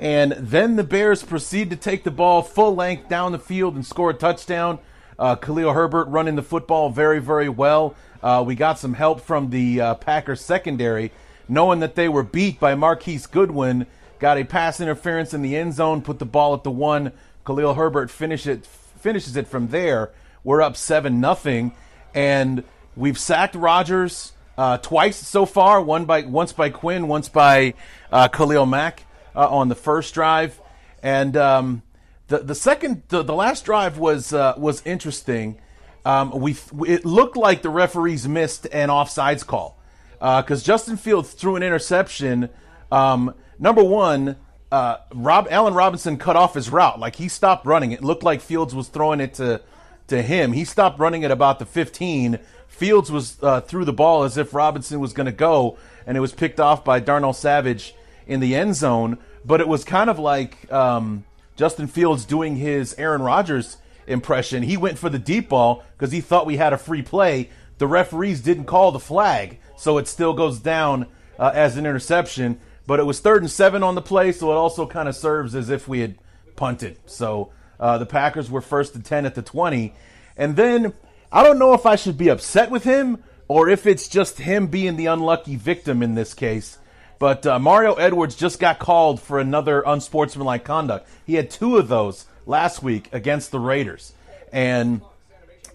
And 0.00 0.32
then 0.32 0.76
the 0.76 0.84
Bears 0.84 1.24
proceed 1.24 1.70
to 1.70 1.76
take 1.76 2.04
the 2.04 2.10
ball 2.10 2.42
full 2.42 2.74
length 2.74 3.08
down 3.08 3.32
the 3.32 3.38
field 3.38 3.74
and 3.74 3.84
score 3.84 4.10
a 4.10 4.14
touchdown. 4.14 4.78
Uh, 5.18 5.34
Khalil 5.34 5.72
Herbert 5.72 6.04
running 6.04 6.36
the 6.36 6.42
football 6.42 6.90
very, 6.90 7.18
very 7.18 7.48
well. 7.48 7.96
Uh, 8.22 8.44
we 8.46 8.54
got 8.54 8.78
some 8.78 8.94
help 8.94 9.20
from 9.20 9.50
the 9.50 9.80
uh, 9.80 9.94
Packers 9.94 10.40
secondary, 10.40 11.10
knowing 11.48 11.80
that 11.80 11.96
they 11.96 12.08
were 12.08 12.22
beat 12.22 12.60
by 12.60 12.74
Marquise 12.74 13.26
Goodwin 13.26 13.86
got 14.18 14.38
a 14.38 14.44
pass 14.44 14.80
interference 14.80 15.32
in 15.32 15.42
the 15.42 15.56
end 15.56 15.74
zone, 15.74 16.02
put 16.02 16.18
the 16.18 16.26
ball 16.26 16.54
at 16.54 16.64
the 16.64 16.70
one. 16.70 17.12
Khalil 17.46 17.74
Herbert 17.74 18.10
finish 18.10 18.46
it, 18.46 18.66
finishes 18.66 19.36
it 19.36 19.46
from 19.46 19.68
there. 19.68 20.10
We're 20.44 20.62
up 20.62 20.76
seven 20.76 21.20
nothing, 21.20 21.72
and 22.14 22.64
we've 22.96 23.18
sacked 23.18 23.54
Rodgers 23.54 24.32
uh, 24.56 24.78
twice 24.78 25.16
so 25.16 25.46
far. 25.46 25.80
One 25.80 26.04
by 26.04 26.22
once 26.22 26.52
by 26.52 26.70
Quinn, 26.70 27.08
once 27.08 27.28
by 27.28 27.74
uh, 28.10 28.28
Khalil 28.28 28.66
Mack 28.66 29.04
uh, 29.34 29.48
on 29.48 29.68
the 29.68 29.74
first 29.74 30.14
drive, 30.14 30.60
and 31.02 31.36
um, 31.36 31.82
the 32.28 32.38
the 32.38 32.54
second 32.54 33.02
the, 33.08 33.22
the 33.22 33.34
last 33.34 33.64
drive 33.64 33.98
was 33.98 34.32
uh, 34.32 34.54
was 34.56 34.82
interesting. 34.84 35.58
Um, 36.04 36.30
we 36.30 36.56
it 36.86 37.04
looked 37.04 37.36
like 37.36 37.62
the 37.62 37.70
referees 37.70 38.28
missed 38.28 38.66
an 38.72 38.88
offsides 38.88 39.46
call 39.46 39.78
because 40.18 40.62
uh, 40.62 40.64
Justin 40.64 40.96
Fields 40.96 41.32
threw 41.32 41.56
an 41.56 41.62
interception. 41.62 42.48
Um, 42.90 43.34
number 43.58 43.84
one, 43.84 44.36
uh, 44.72 44.98
Rob 45.14 45.48
Allen 45.50 45.74
Robinson 45.74 46.16
cut 46.16 46.36
off 46.36 46.54
his 46.54 46.70
route. 46.70 46.98
Like 46.98 47.16
he 47.16 47.28
stopped 47.28 47.66
running. 47.66 47.92
It 47.92 48.02
looked 48.02 48.22
like 48.22 48.40
Fields 48.40 48.74
was 48.74 48.88
throwing 48.88 49.20
it 49.20 49.34
to 49.34 49.60
to 50.08 50.22
him. 50.22 50.52
He 50.52 50.64
stopped 50.64 50.98
running 50.98 51.24
at 51.24 51.30
about 51.30 51.58
the 51.58 51.66
15. 51.66 52.38
Fields 52.66 53.10
was 53.10 53.38
uh, 53.42 53.60
threw 53.60 53.84
the 53.84 53.92
ball 53.92 54.24
as 54.24 54.36
if 54.36 54.54
Robinson 54.54 55.00
was 55.00 55.12
going 55.12 55.26
to 55.26 55.32
go, 55.32 55.78
and 56.06 56.16
it 56.16 56.20
was 56.20 56.32
picked 56.32 56.60
off 56.60 56.84
by 56.84 57.00
Darnell 57.00 57.32
Savage 57.32 57.94
in 58.26 58.40
the 58.40 58.54
end 58.54 58.76
zone. 58.76 59.18
But 59.44 59.60
it 59.60 59.68
was 59.68 59.84
kind 59.84 60.10
of 60.10 60.18
like 60.18 60.70
um, 60.72 61.24
Justin 61.56 61.86
Fields 61.86 62.24
doing 62.24 62.56
his 62.56 62.94
Aaron 62.94 63.22
Rodgers 63.22 63.78
impression. 64.06 64.62
He 64.62 64.76
went 64.76 64.98
for 64.98 65.08
the 65.08 65.18
deep 65.18 65.48
ball 65.48 65.84
because 65.96 66.12
he 66.12 66.20
thought 66.20 66.46
we 66.46 66.56
had 66.56 66.72
a 66.72 66.78
free 66.78 67.02
play. 67.02 67.50
The 67.78 67.86
referees 67.86 68.40
didn't 68.40 68.64
call 68.64 68.92
the 68.92 68.98
flag, 68.98 69.58
so 69.76 69.98
it 69.98 70.08
still 70.08 70.34
goes 70.34 70.58
down 70.58 71.06
uh, 71.38 71.52
as 71.54 71.76
an 71.76 71.86
interception. 71.86 72.60
But 72.86 73.00
it 73.00 73.04
was 73.04 73.20
third 73.20 73.42
and 73.42 73.50
seven 73.50 73.82
on 73.82 73.94
the 73.94 74.02
play, 74.02 74.32
so 74.32 74.50
it 74.50 74.56
also 74.56 74.86
kind 74.86 75.08
of 75.08 75.16
serves 75.16 75.54
as 75.54 75.68
if 75.68 75.86
we 75.86 76.00
had 76.00 76.16
punted. 76.56 76.98
So 77.06 77.52
uh, 77.80 77.98
the 77.98 78.06
Packers 78.06 78.50
were 78.50 78.60
first 78.60 78.94
and 78.94 79.04
10 79.04 79.26
at 79.26 79.34
the 79.34 79.42
20. 79.42 79.94
And 80.36 80.56
then 80.56 80.92
I 81.30 81.42
don't 81.42 81.58
know 81.58 81.74
if 81.74 81.86
I 81.86 81.96
should 81.96 82.18
be 82.18 82.28
upset 82.28 82.70
with 82.70 82.84
him 82.84 83.22
or 83.48 83.68
if 83.68 83.86
it's 83.86 84.08
just 84.08 84.38
him 84.38 84.66
being 84.66 84.96
the 84.96 85.06
unlucky 85.06 85.56
victim 85.56 86.02
in 86.02 86.14
this 86.14 86.34
case. 86.34 86.78
But 87.18 87.46
uh, 87.46 87.58
Mario 87.58 87.94
Edwards 87.94 88.36
just 88.36 88.60
got 88.60 88.78
called 88.78 89.20
for 89.20 89.40
another 89.40 89.82
unsportsmanlike 89.84 90.64
conduct. 90.64 91.08
He 91.26 91.34
had 91.34 91.50
two 91.50 91.76
of 91.76 91.88
those 91.88 92.26
last 92.46 92.82
week 92.82 93.08
against 93.12 93.50
the 93.50 93.58
Raiders. 93.58 94.12
And 94.52 95.02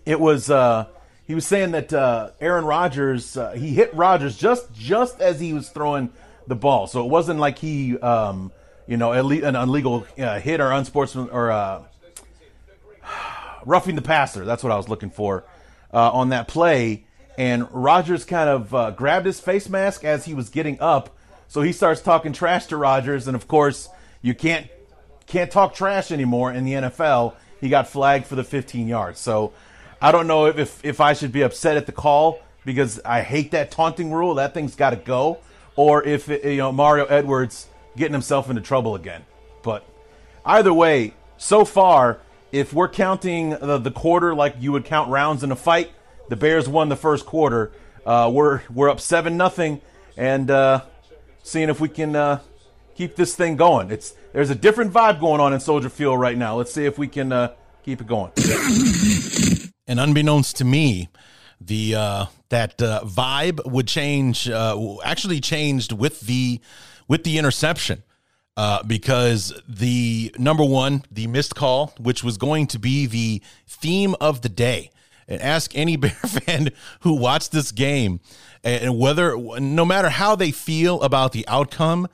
it 0.06 0.20
was. 0.20 0.50
Uh, 0.50 0.88
he 1.26 1.36
was 1.36 1.46
saying 1.46 1.72
that 1.72 1.94
uh, 1.94 2.32
Aaron 2.42 2.66
Rodgers, 2.66 3.38
uh, 3.38 3.52
he 3.52 3.70
hit 3.74 3.94
Rodgers 3.94 4.38
just 4.38 4.74
just 4.74 5.22
as 5.22 5.40
he 5.40 5.54
was 5.54 5.70
throwing 5.70 6.12
the 6.48 6.56
ball. 6.56 6.88
So 6.88 7.04
it 7.04 7.10
wasn't 7.10 7.40
like 7.40 7.60
he, 7.60 7.98
um, 8.00 8.52
you 8.88 8.98
know, 8.98 9.14
an 9.14 9.56
illegal 9.56 10.06
uh, 10.18 10.40
hit 10.40 10.60
or 10.60 10.70
unsportsman 10.70 11.32
or 11.32 11.52
uh, 11.52 11.84
roughing 13.66 13.96
the 13.96 14.02
passer. 14.02 14.46
That's 14.46 14.64
what 14.64 14.72
I 14.72 14.78
was 14.78 14.90
looking 14.90 15.10
for 15.10 15.46
uh, 15.94 16.12
on 16.12 16.30
that 16.30 16.48
play. 16.48 17.06
And 17.38 17.68
Rodgers 17.72 18.26
kind 18.26 18.50
of 18.50 18.74
uh, 18.74 18.92
grabbed 18.92 19.26
his 19.26 19.40
face 19.40 19.70
mask 19.70 20.04
as 20.04 20.26
he 20.26 20.34
was 20.34 20.50
getting 20.50 20.80
up. 20.80 21.16
So 21.48 21.62
he 21.62 21.72
starts 21.72 22.02
talking 22.02 22.34
trash 22.34 22.68
to 22.68 22.78
Rodgers. 22.78 23.28
and 23.28 23.36
of 23.36 23.48
course, 23.48 23.90
you 24.22 24.34
can't 24.34 24.68
can't 25.26 25.52
talk 25.52 25.74
trash 25.74 26.12
anymore 26.12 26.52
in 26.52 26.66
the 26.66 26.74
NFL. 26.74 27.36
he 27.62 27.70
got 27.70 27.88
flagged 27.88 28.26
for 28.26 28.36
the 28.36 28.44
15 28.44 28.88
yards. 28.88 29.20
So 29.20 29.54
I 30.02 30.12
don't 30.12 30.28
know 30.28 30.48
if, 30.48 30.58
if, 30.58 30.86
if 30.86 31.02
I 31.02 31.14
should 31.14 31.32
be 31.32 31.44
upset 31.44 31.78
at 31.78 31.86
the 31.86 31.92
call 31.92 32.40
because 32.66 33.00
I 33.06 33.22
hate 33.22 33.52
that 33.52 33.72
taunting 33.72 34.12
rule. 34.12 34.36
That 34.36 34.54
thing's 34.54 34.76
got 34.76 34.90
to 34.90 34.98
go. 34.98 35.40
Or 35.76 36.04
if, 36.04 36.30
it, 36.30 36.44
you 36.44 36.58
know, 36.58 36.72
Mario 36.72 37.06
Edwards 37.06 37.68
getting 37.96 38.14
himself 38.14 38.50
into 38.50 38.62
trouble 38.62 38.96
again. 38.96 39.24
But 39.64 39.88
either 40.46 40.74
way, 40.74 41.14
so 41.38 41.66
far, 41.66 42.20
if 42.54 42.72
we're 42.72 42.88
counting 42.88 43.50
the, 43.50 43.80
the 43.80 43.92
quarter 43.92 44.34
like 44.34 44.56
you 44.60 44.72
would 44.72 44.86
count 44.86 45.10
rounds 45.10 45.44
in 45.44 45.52
a 45.52 45.56
fight, 45.56 45.92
the 46.30 46.36
Bears 46.36 46.70
won 46.70 46.88
the 46.88 46.96
first 46.96 47.26
quarter. 47.26 47.74
Uh, 48.06 48.32
we're 48.32 48.62
we're 48.70 48.90
up 48.90 49.00
seven 49.00 49.36
nothing, 49.36 49.82
and 50.16 50.50
uh, 50.52 50.82
seeing 51.42 51.70
if 51.70 51.82
we 51.82 51.90
can 51.90 52.16
uh, 52.16 52.40
keep 52.96 53.16
this 53.16 53.36
thing 53.36 53.56
going. 53.56 53.90
It's 53.92 54.14
there's 54.34 54.52
a 54.52 54.56
different 54.56 54.94
vibe 54.94 55.20
going 55.20 55.42
on 55.42 55.52
in 55.52 55.60
Soldier 55.60 55.90
Field 55.90 56.20
right 56.20 56.38
now. 56.38 56.56
Let's 56.56 56.72
see 56.72 56.86
if 56.86 56.98
we 56.98 57.08
can 57.08 57.32
uh, 57.32 57.54
keep 57.84 58.02
it 58.02 58.08
going. 58.08 58.32
and 59.88 60.00
unbeknownst 60.00 60.58
to 60.58 60.64
me, 60.64 61.10
the 61.60 61.96
uh, 61.96 62.26
that 62.50 62.80
uh, 62.82 63.02
vibe 63.04 63.66
would 63.66 63.88
change. 63.88 64.48
Actually, 64.48 65.40
changed 65.40 65.92
with 65.92 66.22
the 66.22 66.62
with 67.08 67.24
the 67.24 67.40
interception. 67.40 68.04
Uh, 68.56 68.84
because 68.84 69.52
the 69.68 70.34
number 70.38 70.64
one, 70.64 71.04
the 71.12 71.26
missed 71.26 71.56
call, 71.56 71.92
which 72.00 72.24
was 72.24 72.38
going 72.38 72.68
to 72.68 72.78
be 72.78 73.08
the 73.08 73.42
theme 73.68 74.16
of 74.22 74.42
the 74.42 74.50
day, 74.50 74.92
and 75.28 75.42
ask 75.42 75.76
any 75.76 75.96
Bear 75.98 76.12
fan 76.12 76.70
who 77.02 77.16
watched 77.16 77.52
this 77.52 77.72
game 77.72 78.20
and 78.64 78.98
whether, 78.98 79.36
no 79.60 79.86
matter 79.86 80.10
how 80.10 80.36
they 80.36 80.52
feel 80.52 81.02
about 81.02 81.32
the 81.32 81.48
outcome, 81.48 82.08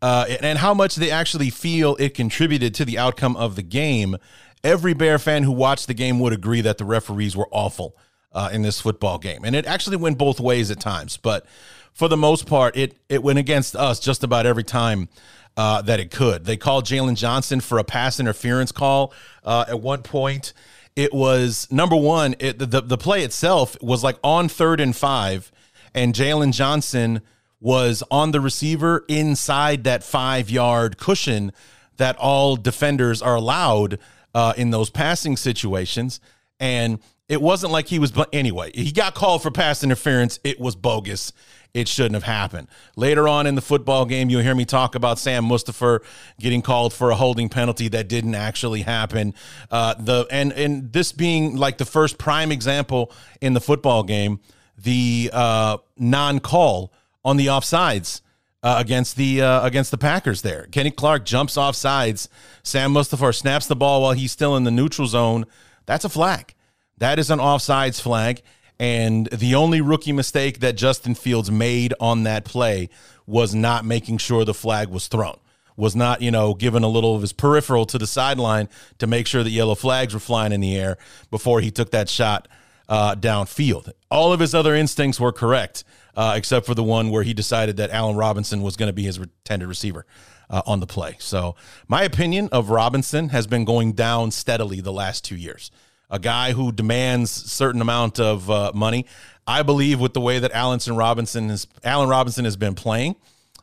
uh, 0.00 0.26
and 0.40 0.58
how 0.58 0.74
much 0.74 0.96
they 0.96 1.10
actually 1.10 1.50
feel 1.50 1.96
it 2.00 2.14
contributed 2.14 2.74
to 2.74 2.84
the 2.84 2.98
outcome 2.98 3.36
of 3.36 3.54
the 3.54 3.62
game, 3.62 4.16
every 4.64 4.94
Bear 4.94 5.18
fan 5.18 5.44
who 5.44 5.52
watched 5.52 5.86
the 5.86 5.94
game 5.94 6.18
would 6.18 6.32
agree 6.32 6.60
that 6.60 6.78
the 6.78 6.84
referees 6.84 7.36
were 7.36 7.48
awful 7.52 7.96
uh, 8.32 8.50
in 8.52 8.62
this 8.62 8.80
football 8.80 9.18
game. 9.18 9.44
And 9.44 9.54
it 9.54 9.66
actually 9.66 9.96
went 9.96 10.18
both 10.18 10.40
ways 10.40 10.70
at 10.70 10.80
times, 10.80 11.16
but 11.16 11.46
for 11.92 12.08
the 12.08 12.16
most 12.16 12.46
part, 12.46 12.76
it 12.76 12.96
it 13.08 13.22
went 13.22 13.38
against 13.38 13.76
us 13.76 14.00
just 14.00 14.24
about 14.24 14.46
every 14.46 14.64
time. 14.64 15.08
Uh, 15.54 15.82
that 15.82 16.00
it 16.00 16.10
could. 16.10 16.46
They 16.46 16.56
called 16.56 16.86
Jaylon 16.86 17.14
Johnson 17.14 17.60
for 17.60 17.76
a 17.76 17.84
pass 17.84 18.18
interference 18.18 18.72
call 18.72 19.12
uh, 19.44 19.66
at 19.68 19.82
one 19.82 20.02
point. 20.02 20.54
It 20.96 21.12
was 21.12 21.68
number 21.70 21.94
one. 21.94 22.34
It, 22.38 22.58
the 22.58 22.80
the 22.80 22.96
play 22.96 23.22
itself 23.22 23.76
was 23.82 24.02
like 24.02 24.16
on 24.24 24.48
third 24.48 24.80
and 24.80 24.96
five, 24.96 25.52
and 25.94 26.14
Jaylon 26.14 26.54
Johnson 26.54 27.20
was 27.60 28.02
on 28.10 28.32
the 28.32 28.40
receiver 28.40 29.04
inside 29.08 29.84
that 29.84 30.02
five 30.02 30.50
yard 30.50 30.98
cushion 30.98 31.52
that 31.96 32.16
all 32.16 32.56
defenders 32.56 33.22
are 33.22 33.36
allowed 33.36 33.98
uh, 34.34 34.52
in 34.56 34.70
those 34.70 34.90
passing 34.90 35.36
situations. 35.36 36.18
And 36.58 36.98
it 37.28 37.40
wasn't 37.40 37.72
like 37.72 37.86
he 37.88 37.98
was, 37.98 38.10
but 38.10 38.28
anyway, 38.32 38.72
he 38.74 38.90
got 38.90 39.14
called 39.14 39.42
for 39.42 39.50
pass 39.50 39.84
interference. 39.84 40.40
It 40.42 40.58
was 40.60 40.74
bogus. 40.74 41.32
It 41.74 41.88
shouldn't 41.88 42.14
have 42.14 42.24
happened. 42.24 42.68
Later 42.96 43.26
on 43.26 43.46
in 43.46 43.54
the 43.54 43.62
football 43.62 44.04
game, 44.04 44.28
you'll 44.28 44.42
hear 44.42 44.54
me 44.54 44.66
talk 44.66 44.94
about 44.94 45.18
Sam 45.18 45.44
Mustipher 45.44 46.00
getting 46.38 46.60
called 46.60 46.92
for 46.92 47.10
a 47.10 47.16
holding 47.16 47.48
penalty 47.48 47.88
that 47.88 48.08
didn't 48.08 48.34
actually 48.34 48.82
happen. 48.82 49.32
Uh, 49.70 49.94
the 49.94 50.26
and 50.30 50.52
and 50.52 50.92
this 50.92 51.12
being 51.12 51.56
like 51.56 51.78
the 51.78 51.86
first 51.86 52.18
prime 52.18 52.52
example 52.52 53.10
in 53.40 53.54
the 53.54 53.60
football 53.60 54.02
game, 54.02 54.40
the 54.76 55.30
uh, 55.32 55.78
non-call 55.96 56.92
on 57.24 57.38
the 57.38 57.46
offsides 57.46 58.20
uh, 58.62 58.76
against 58.78 59.16
the 59.16 59.40
uh, 59.40 59.64
against 59.64 59.90
the 59.90 59.98
Packers. 59.98 60.42
There, 60.42 60.66
Kenny 60.72 60.90
Clark 60.90 61.24
jumps 61.24 61.56
off 61.56 61.74
sides. 61.74 62.28
Sam 62.62 62.92
Mustipher 62.92 63.34
snaps 63.34 63.66
the 63.66 63.76
ball 63.76 64.02
while 64.02 64.12
he's 64.12 64.32
still 64.32 64.56
in 64.56 64.64
the 64.64 64.70
neutral 64.70 65.08
zone. 65.08 65.46
That's 65.86 66.04
a 66.04 66.10
flag. 66.10 66.54
That 66.98 67.18
is 67.18 67.30
an 67.30 67.38
offsides 67.38 67.98
flag. 67.98 68.42
And 68.82 69.28
the 69.28 69.54
only 69.54 69.80
rookie 69.80 70.10
mistake 70.10 70.58
that 70.58 70.72
Justin 70.72 71.14
Fields 71.14 71.52
made 71.52 71.94
on 72.00 72.24
that 72.24 72.44
play 72.44 72.88
was 73.28 73.54
not 73.54 73.84
making 73.84 74.18
sure 74.18 74.44
the 74.44 74.52
flag 74.52 74.88
was 74.88 75.06
thrown. 75.06 75.38
Was 75.76 75.94
not, 75.94 76.20
you 76.20 76.32
know, 76.32 76.52
giving 76.52 76.82
a 76.82 76.88
little 76.88 77.14
of 77.14 77.20
his 77.20 77.32
peripheral 77.32 77.86
to 77.86 77.96
the 77.96 78.08
sideline 78.08 78.68
to 78.98 79.06
make 79.06 79.28
sure 79.28 79.44
the 79.44 79.50
yellow 79.50 79.76
flags 79.76 80.14
were 80.14 80.18
flying 80.18 80.50
in 80.50 80.60
the 80.60 80.76
air 80.76 80.98
before 81.30 81.60
he 81.60 81.70
took 81.70 81.92
that 81.92 82.08
shot 82.08 82.48
uh, 82.88 83.14
downfield. 83.14 83.92
All 84.10 84.32
of 84.32 84.40
his 84.40 84.52
other 84.52 84.74
instincts 84.74 85.20
were 85.20 85.30
correct 85.30 85.84
uh, 86.16 86.34
except 86.36 86.66
for 86.66 86.74
the 86.74 86.82
one 86.82 87.10
where 87.10 87.22
he 87.22 87.34
decided 87.34 87.76
that 87.76 87.90
Allen 87.90 88.16
Robinson 88.16 88.62
was 88.62 88.74
going 88.74 88.88
to 88.88 88.92
be 88.92 89.04
his 89.04 89.16
intended 89.16 89.68
receiver 89.68 90.06
uh, 90.50 90.62
on 90.66 90.80
the 90.80 90.88
play. 90.88 91.14
So, 91.20 91.54
my 91.86 92.02
opinion 92.02 92.48
of 92.50 92.70
Robinson 92.70 93.28
has 93.28 93.46
been 93.46 93.64
going 93.64 93.92
down 93.92 94.32
steadily 94.32 94.80
the 94.80 94.92
last 94.92 95.24
two 95.24 95.36
years. 95.36 95.70
A 96.12 96.20
guy 96.20 96.52
who 96.52 96.70
demands 96.70 97.30
certain 97.30 97.80
amount 97.80 98.20
of 98.20 98.48
uh, 98.48 98.70
money. 98.74 99.06
I 99.46 99.62
believe 99.62 99.98
with 99.98 100.12
the 100.12 100.20
way 100.20 100.38
that 100.38 100.52
Allen 100.52 100.78
Robinson 100.88 101.48
has 101.48 101.66
Allen 101.82 102.08
Robinson 102.08 102.44
has 102.44 102.56
been 102.56 102.74
playing, 102.74 103.16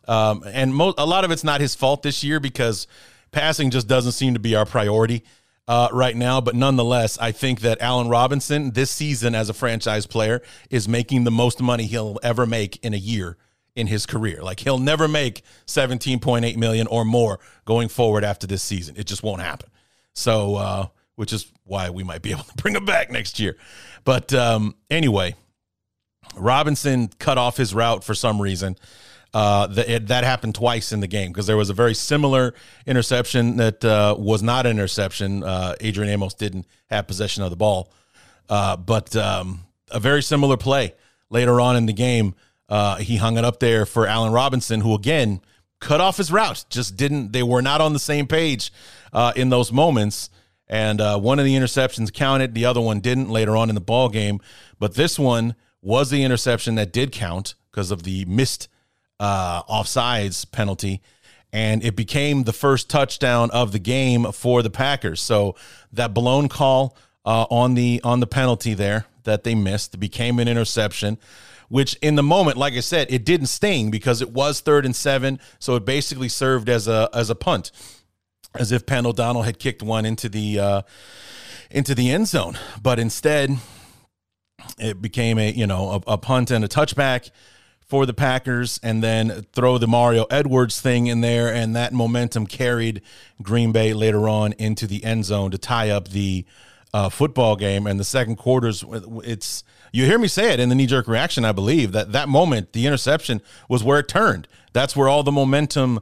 um, 0.08 0.44
and 0.46 0.76
mo- 0.76 0.96
a 0.98 1.06
lot 1.06 1.24
of 1.24 1.32
it's 1.32 1.46
not 1.46 1.62
his 1.62 1.76
fault 1.76 2.04
this 2.04 2.24
year 2.24 2.42
because 2.42 2.88
passing 3.32 3.70
just 3.70 3.88
doesn't 3.88 4.12
seem 4.12 4.34
to 4.34 4.40
be 4.40 4.56
our 4.56 4.66
priority 4.66 5.24
uh, 5.70 5.88
right 5.94 6.16
now. 6.16 6.42
But 6.42 6.56
nonetheless, 6.56 7.18
I 7.20 7.32
think 7.32 7.62
that 7.62 7.80
Allen 7.80 8.10
Robinson 8.10 8.72
this 8.72 8.92
season 8.92 9.36
as 9.36 9.50
a 9.50 9.54
franchise 9.54 10.06
player 10.06 10.42
is 10.70 10.90
making 10.90 11.24
the 11.24 11.32
most 11.32 11.62
money 11.62 11.86
he'll 11.86 12.20
ever 12.24 12.46
make 12.46 12.84
in 12.84 12.94
a 12.94 12.98
year 12.98 13.38
in 13.76 13.88
his 13.88 14.06
career. 14.06 14.42
Like 14.42 14.60
he'll 14.60 14.80
never 14.80 15.08
make 15.08 15.44
17.8 15.68 16.58
million 16.58 16.88
or 16.88 17.06
more 17.06 17.40
going 17.66 17.88
forward 17.88 18.24
after 18.24 18.48
this 18.48 18.64
season. 18.64 18.96
It 18.98 19.06
just 19.06 19.24
won't 19.24 19.42
happen. 19.42 19.70
So, 20.14 20.56
uh, 20.56 20.88
which 21.19 21.34
is 21.34 21.51
why 21.65 21.89
we 21.89 22.01
might 22.01 22.21
be 22.21 22.32
able 22.32 22.43
to 22.43 22.55
bring 22.55 22.73
him 22.73 22.86
back 22.86 23.12
next 23.12 23.41
year. 23.41 23.58
But 24.05 24.34
um, 24.34 24.75
anyway, 24.89 25.36
Robinson 26.38 27.10
cut 27.19 27.38
off 27.38 27.58
his 27.58 27.75
route 27.75 28.05
for 28.05 28.13
some 28.13 28.41
reason. 28.41 28.77
Uh, 29.34 29.67
the, 29.67 29.95
it, 29.95 30.08
that 30.08 30.23
happened 30.23 30.55
twice 30.55 30.93
in 30.93 31.01
the 31.01 31.08
game 31.08 31.32
because 31.32 31.45
there 31.45 31.58
was 31.58 31.69
a 31.69 31.73
very 31.73 31.93
similar 31.93 32.55
interception 32.88 33.58
that 33.58 33.84
uh, 33.84 34.15
was 34.17 34.41
not 34.41 34.65
an 34.65 34.71
interception. 34.71 35.43
Uh, 35.43 35.75
Adrian 35.82 36.10
Amos 36.10 36.36
didn't 36.36 36.65
have 36.89 37.05
possession 37.05 37.43
of 37.43 37.49
the 37.49 37.58
ball, 37.58 37.91
uh, 38.47 38.77
but 38.77 39.13
um, 39.17 39.65
a 39.91 39.99
very 39.99 40.23
similar 40.23 40.55
play 40.55 40.95
later 41.29 41.60
on 41.60 41.75
in 41.75 41.86
the 41.86 41.93
game. 41.93 42.34
Uh, 42.69 42.95
he 42.95 43.17
hung 43.17 43.38
it 43.38 43.43
up 43.43 43.60
there 43.60 43.86
for 43.86 44.08
Allen 44.08 44.32
Robinson, 44.32 44.79
who 44.79 44.95
again 44.95 45.41
cut 45.82 45.99
off 45.99 46.15
his 46.15 46.32
route. 46.32 46.63
Just 46.69 46.95
didn't. 46.95 47.34
They 47.34 47.43
were 47.43 47.62
not 47.62 47.82
on 47.82 47.91
the 47.91 47.99
same 47.99 48.25
page 48.25 48.71
uh, 49.12 49.34
in 49.36 49.49
those 49.49 49.73
moments. 49.73 50.29
And 50.69 50.99
one 50.99 51.39
of 51.39 51.45
the 51.45 51.55
interceptions 51.55 52.13
counted, 52.13 52.53
the 52.53 52.65
other 52.65 52.82
one 52.82 52.99
didn't 52.99 53.29
later 53.29 53.58
on 53.58 53.69
in 53.69 53.75
the 53.75 53.82
ball 53.82 54.10
game. 54.10 54.39
But 54.77 54.93
this 54.93 55.17
one 55.17 55.55
was 55.82 56.10
the 56.10 56.23
interception 56.23 56.75
that 56.75 56.93
did 56.93 57.12
count 57.12 57.55
because 57.71 57.91
of 57.91 58.03
the 58.03 58.25
missed 58.25 58.67
uh, 59.19 59.63
offsides 59.63 60.49
penalty, 60.49 61.01
and 61.51 61.84
it 61.84 61.95
became 61.95 62.43
the 62.43 62.53
first 62.53 62.89
touchdown 62.89 63.49
of 63.51 63.71
the 63.71 63.79
game 63.79 64.32
for 64.32 64.62
the 64.62 64.69
Packers. 64.69 65.21
So 65.21 65.55
that 65.91 66.13
blown 66.13 66.47
call 66.47 66.95
uh, 67.25 67.45
on 67.49 67.75
the 67.75 68.01
on 68.03 68.19
the 68.19 68.27
penalty 68.27 68.73
there 68.73 69.05
that 69.23 69.43
they 69.43 69.55
missed 69.55 69.99
became 69.99 70.39
an 70.39 70.47
interception. 70.47 71.17
Which 71.67 71.93
in 72.01 72.15
the 72.15 72.23
moment, 72.23 72.58
like 72.58 72.73
I 72.73 72.79
said, 72.79 73.12
it 73.12 73.23
didn't 73.23 73.45
sting 73.45 73.91
because 73.91 74.23
it 74.23 74.32
was 74.32 74.60
third 74.60 74.86
and 74.86 74.95
seven, 74.95 75.39
so 75.60 75.75
it 75.75 75.86
basically 75.86 76.29
served 76.29 76.67
as 76.67 76.88
a 76.88 77.10
as 77.13 77.29
a 77.29 77.36
punt, 77.36 77.71
as 78.56 78.72
if 78.72 78.86
Penn 78.86 79.06
O'Donnell 79.06 79.44
had 79.44 79.60
kicked 79.60 79.84
one 79.84 80.06
into 80.06 80.30
the 80.30 80.60
uh, 80.60 80.82
into 81.70 81.94
the 81.94 82.10
end 82.12 82.28
zone. 82.28 82.58
But 82.82 83.00
instead, 83.00 83.58
it 84.78 85.02
became 85.02 85.38
a 85.38 85.52
you 85.52 85.68
know 85.68 86.02
a, 86.08 86.14
a 86.14 86.18
punt 86.18 86.52
and 86.52 86.64
a 86.64 86.68
touchback 86.68 87.32
for 87.90 88.06
the 88.06 88.14
Packers 88.14 88.80
and 88.84 89.04
then 89.04 89.46
throw 89.52 89.80
the 89.80 89.88
Mario 89.88 90.26
Edwards 90.30 90.80
thing 90.80 91.08
in 91.08 91.22
there. 91.22 91.52
And 91.52 91.76
that 91.76 91.92
momentum 91.92 92.46
carried 92.46 93.02
Green 93.42 93.72
Bay 93.72 93.94
later 93.94 94.30
on 94.30 94.54
into 94.54 94.86
the 94.86 95.04
end 95.04 95.26
zone 95.26 95.50
to 95.52 95.58
tie 95.58 95.90
up 95.90 96.10
the 96.10 96.46
uh, 96.94 97.10
football 97.10 97.56
game. 97.56 97.88
And 97.88 98.00
the 98.00 98.04
second 98.04 98.36
quarters, 98.36 98.86
it's, 99.24 99.64
you 99.92 100.06
hear 100.06 100.20
me 100.20 100.28
say 100.28 100.54
it 100.54 100.60
in 100.60 100.70
the 100.70 100.76
knee 100.76 100.86
jerk 100.86 101.08
reaction, 101.08 101.44
I 101.44 101.52
believe 101.52 101.92
that 101.94 102.12
that 102.12 102.30
moment, 102.30 102.74
the 102.74 102.86
interception 102.86 103.42
was 103.68 103.84
where 103.84 103.98
it 103.98 104.08
turned. 104.08 104.48
That's 104.72 104.96
where 104.96 105.10
all 105.10 105.24
the 105.24 105.32
momentum 105.32 106.00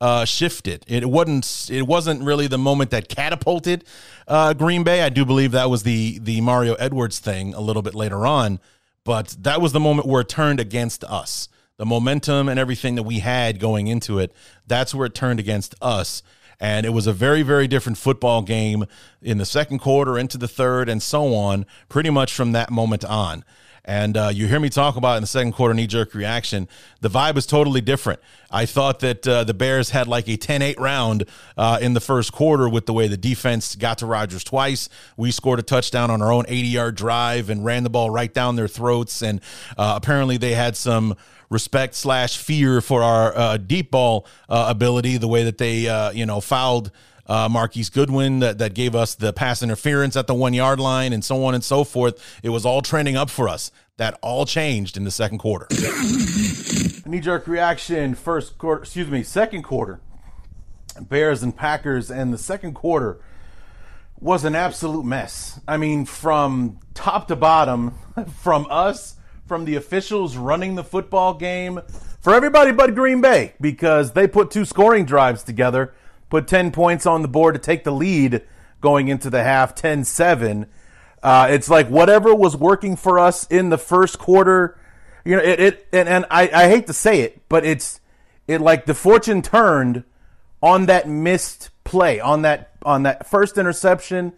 uh, 0.00 0.24
shifted. 0.24 0.84
It 0.88 1.08
wasn't. 1.08 1.70
It 1.70 1.86
wasn't 1.86 2.22
really 2.22 2.46
the 2.46 2.58
moment 2.58 2.90
that 2.90 3.08
catapulted 3.08 3.84
uh, 4.26 4.54
Green 4.54 4.82
Bay. 4.84 5.02
I 5.02 5.08
do 5.08 5.24
believe 5.24 5.52
that 5.52 5.70
was 5.70 5.82
the 5.82 6.18
the 6.18 6.40
Mario 6.40 6.74
Edwards 6.74 7.18
thing 7.18 7.54
a 7.54 7.60
little 7.60 7.82
bit 7.82 7.94
later 7.94 8.26
on. 8.26 8.60
But 9.04 9.36
that 9.40 9.60
was 9.60 9.72
the 9.72 9.80
moment 9.80 10.06
where 10.06 10.20
it 10.20 10.28
turned 10.28 10.60
against 10.60 11.04
us. 11.04 11.48
The 11.78 11.86
momentum 11.86 12.48
and 12.48 12.60
everything 12.60 12.94
that 12.96 13.04
we 13.04 13.20
had 13.20 13.58
going 13.58 13.86
into 13.86 14.18
it, 14.18 14.34
that's 14.66 14.94
where 14.94 15.06
it 15.06 15.14
turned 15.14 15.40
against 15.40 15.74
us. 15.80 16.22
And 16.60 16.84
it 16.84 16.90
was 16.90 17.06
a 17.06 17.12
very, 17.14 17.40
very 17.40 17.66
different 17.66 17.96
football 17.96 18.42
game 18.42 18.84
in 19.22 19.38
the 19.38 19.46
second 19.46 19.78
quarter, 19.78 20.18
into 20.18 20.36
the 20.36 20.46
third, 20.46 20.90
and 20.90 21.02
so 21.02 21.34
on, 21.34 21.64
pretty 21.88 22.10
much 22.10 22.34
from 22.34 22.52
that 22.52 22.70
moment 22.70 23.02
on. 23.02 23.44
And 23.84 24.16
uh, 24.16 24.30
you 24.32 24.46
hear 24.46 24.60
me 24.60 24.68
talk 24.68 24.96
about 24.96 25.16
in 25.16 25.22
the 25.22 25.26
second 25.26 25.52
quarter 25.52 25.74
knee 25.74 25.86
jerk 25.86 26.14
reaction. 26.14 26.68
The 27.00 27.08
vibe 27.08 27.36
is 27.36 27.46
totally 27.46 27.80
different. 27.80 28.20
I 28.50 28.66
thought 28.66 29.00
that 29.00 29.26
uh, 29.26 29.44
the 29.44 29.54
Bears 29.54 29.90
had 29.90 30.06
like 30.08 30.28
a 30.28 30.36
10 30.36 30.62
8 30.62 30.78
round 30.78 31.24
uh, 31.56 31.78
in 31.80 31.94
the 31.94 32.00
first 32.00 32.32
quarter 32.32 32.68
with 32.68 32.86
the 32.86 32.92
way 32.92 33.08
the 33.08 33.16
defense 33.16 33.74
got 33.76 33.98
to 33.98 34.06
Rodgers 34.06 34.44
twice. 34.44 34.88
We 35.16 35.30
scored 35.30 35.58
a 35.58 35.62
touchdown 35.62 36.10
on 36.10 36.20
our 36.22 36.32
own 36.32 36.44
80 36.48 36.68
yard 36.68 36.94
drive 36.96 37.50
and 37.50 37.64
ran 37.64 37.82
the 37.82 37.90
ball 37.90 38.10
right 38.10 38.32
down 38.32 38.56
their 38.56 38.68
throats. 38.68 39.22
And 39.22 39.40
uh, 39.78 39.94
apparently 39.96 40.36
they 40.36 40.52
had 40.52 40.76
some 40.76 41.16
respect 41.48 41.94
slash 41.94 42.36
fear 42.36 42.80
for 42.80 43.02
our 43.02 43.36
uh, 43.36 43.56
deep 43.56 43.90
ball 43.90 44.26
uh, 44.48 44.66
ability, 44.68 45.16
the 45.16 45.28
way 45.28 45.44
that 45.44 45.58
they, 45.58 46.12
you 46.14 46.26
know, 46.26 46.40
fouled 46.40 46.90
uh, 47.30 47.48
Marquise 47.48 47.88
Goodwin 47.88 48.40
that, 48.40 48.58
that 48.58 48.74
gave 48.74 48.96
us 48.96 49.14
the 49.14 49.32
pass 49.32 49.62
interference 49.62 50.16
at 50.16 50.26
the 50.26 50.34
one 50.34 50.52
yard 50.52 50.80
line 50.80 51.12
and 51.12 51.24
so 51.24 51.44
on 51.44 51.54
and 51.54 51.62
so 51.62 51.84
forth. 51.84 52.40
It 52.42 52.48
was 52.48 52.66
all 52.66 52.82
trending 52.82 53.16
up 53.16 53.30
for 53.30 53.48
us. 53.48 53.70
That 53.98 54.18
all 54.20 54.46
changed 54.46 54.96
in 54.96 55.04
the 55.04 55.10
second 55.10 55.38
quarter. 55.38 55.68
Knee 57.06 57.20
jerk 57.20 57.46
reaction, 57.46 58.14
first 58.14 58.58
quarter, 58.58 58.82
excuse 58.82 59.08
me, 59.08 59.22
second 59.22 59.62
quarter. 59.62 60.00
Bears 61.00 61.42
and 61.42 61.56
Packers, 61.56 62.10
and 62.10 62.32
the 62.32 62.38
second 62.38 62.74
quarter 62.74 63.20
was 64.18 64.44
an 64.44 64.54
absolute 64.54 65.04
mess. 65.04 65.60
I 65.68 65.76
mean, 65.76 66.06
from 66.06 66.80
top 66.94 67.28
to 67.28 67.36
bottom, 67.36 67.94
from 68.42 68.66
us, 68.70 69.16
from 69.46 69.66
the 69.66 69.76
officials 69.76 70.36
running 70.36 70.74
the 70.74 70.84
football 70.84 71.34
game, 71.34 71.80
for 72.20 72.34
everybody 72.34 72.72
but 72.72 72.94
Green 72.94 73.20
Bay, 73.20 73.52
because 73.60 74.12
they 74.12 74.26
put 74.26 74.50
two 74.50 74.64
scoring 74.64 75.04
drives 75.04 75.44
together 75.44 75.94
put 76.30 76.46
10 76.46 76.70
points 76.70 77.04
on 77.04 77.22
the 77.22 77.28
board 77.28 77.54
to 77.54 77.60
take 77.60 77.84
the 77.84 77.90
lead 77.90 78.42
going 78.80 79.08
into 79.08 79.28
the 79.28 79.42
half 79.42 79.74
10 79.74 80.04
7. 80.04 80.66
Uh, 81.22 81.48
it's 81.50 81.68
like 81.68 81.88
whatever 81.88 82.34
was 82.34 82.56
working 82.56 82.96
for 82.96 83.18
us 83.18 83.46
in 83.48 83.68
the 83.68 83.76
first 83.76 84.18
quarter, 84.18 84.78
you 85.24 85.36
know, 85.36 85.42
it, 85.42 85.60
it 85.60 85.88
and, 85.92 86.08
and 86.08 86.26
I, 86.30 86.48
I 86.48 86.68
hate 86.68 86.86
to 86.86 86.94
say 86.94 87.20
it, 87.20 87.42
but 87.48 87.66
it's 87.66 88.00
it 88.48 88.62
like 88.62 88.86
the 88.86 88.94
fortune 88.94 89.42
turned 89.42 90.04
on 90.62 90.86
that 90.86 91.06
missed 91.06 91.70
play, 91.84 92.20
on 92.20 92.42
that 92.42 92.72
on 92.82 93.02
that 93.02 93.26
first 93.28 93.58
interception 93.58 94.32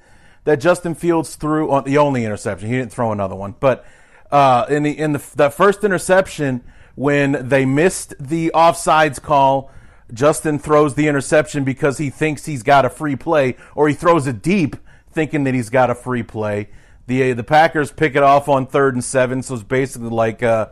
that 0.44 0.56
Justin 0.56 0.96
Fields 0.96 1.36
threw 1.36 1.70
on 1.70 1.84
the 1.84 1.98
only 1.98 2.24
interception. 2.24 2.68
He 2.68 2.76
didn't 2.76 2.92
throw 2.92 3.12
another 3.12 3.36
one, 3.36 3.54
but 3.60 3.84
uh, 4.32 4.66
in 4.68 4.82
the 4.82 4.98
in 4.98 5.12
the 5.12 5.24
that 5.36 5.54
first 5.54 5.84
interception 5.84 6.64
when 6.96 7.48
they 7.48 7.64
missed 7.64 8.14
the 8.18 8.50
offsides 8.54 9.22
call 9.22 9.70
Justin 10.12 10.58
throws 10.58 10.94
the 10.94 11.08
interception 11.08 11.64
because 11.64 11.98
he 11.98 12.10
thinks 12.10 12.46
he's 12.46 12.62
got 12.62 12.84
a 12.84 12.90
free 12.90 13.16
play, 13.16 13.56
or 13.74 13.88
he 13.88 13.94
throws 13.94 14.26
it 14.26 14.42
deep 14.42 14.76
thinking 15.10 15.44
that 15.44 15.54
he's 15.54 15.70
got 15.70 15.90
a 15.90 15.94
free 15.94 16.22
play. 16.22 16.68
The 17.06 17.32
the 17.32 17.44
Packers 17.44 17.90
pick 17.90 18.14
it 18.14 18.22
off 18.22 18.48
on 18.48 18.66
third 18.66 18.94
and 18.94 19.04
seven, 19.04 19.42
so 19.42 19.54
it's 19.54 19.62
basically 19.62 20.10
like 20.10 20.42
uh, 20.42 20.68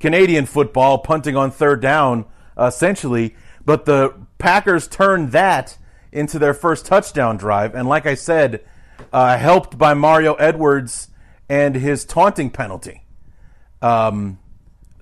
Canadian 0.00 0.46
football 0.46 0.98
punting 0.98 1.36
on 1.36 1.50
third 1.50 1.80
down, 1.80 2.26
uh, 2.56 2.66
essentially. 2.66 3.34
But 3.64 3.84
the 3.84 4.14
Packers 4.38 4.86
turn 4.86 5.30
that 5.30 5.78
into 6.12 6.38
their 6.38 6.54
first 6.54 6.86
touchdown 6.86 7.36
drive, 7.36 7.74
and 7.74 7.88
like 7.88 8.06
I 8.06 8.14
said, 8.14 8.64
uh, 9.12 9.36
helped 9.36 9.76
by 9.76 9.94
Mario 9.94 10.34
Edwards 10.34 11.08
and 11.48 11.74
his 11.74 12.04
taunting 12.04 12.50
penalty. 12.50 13.02
Um, 13.82 14.38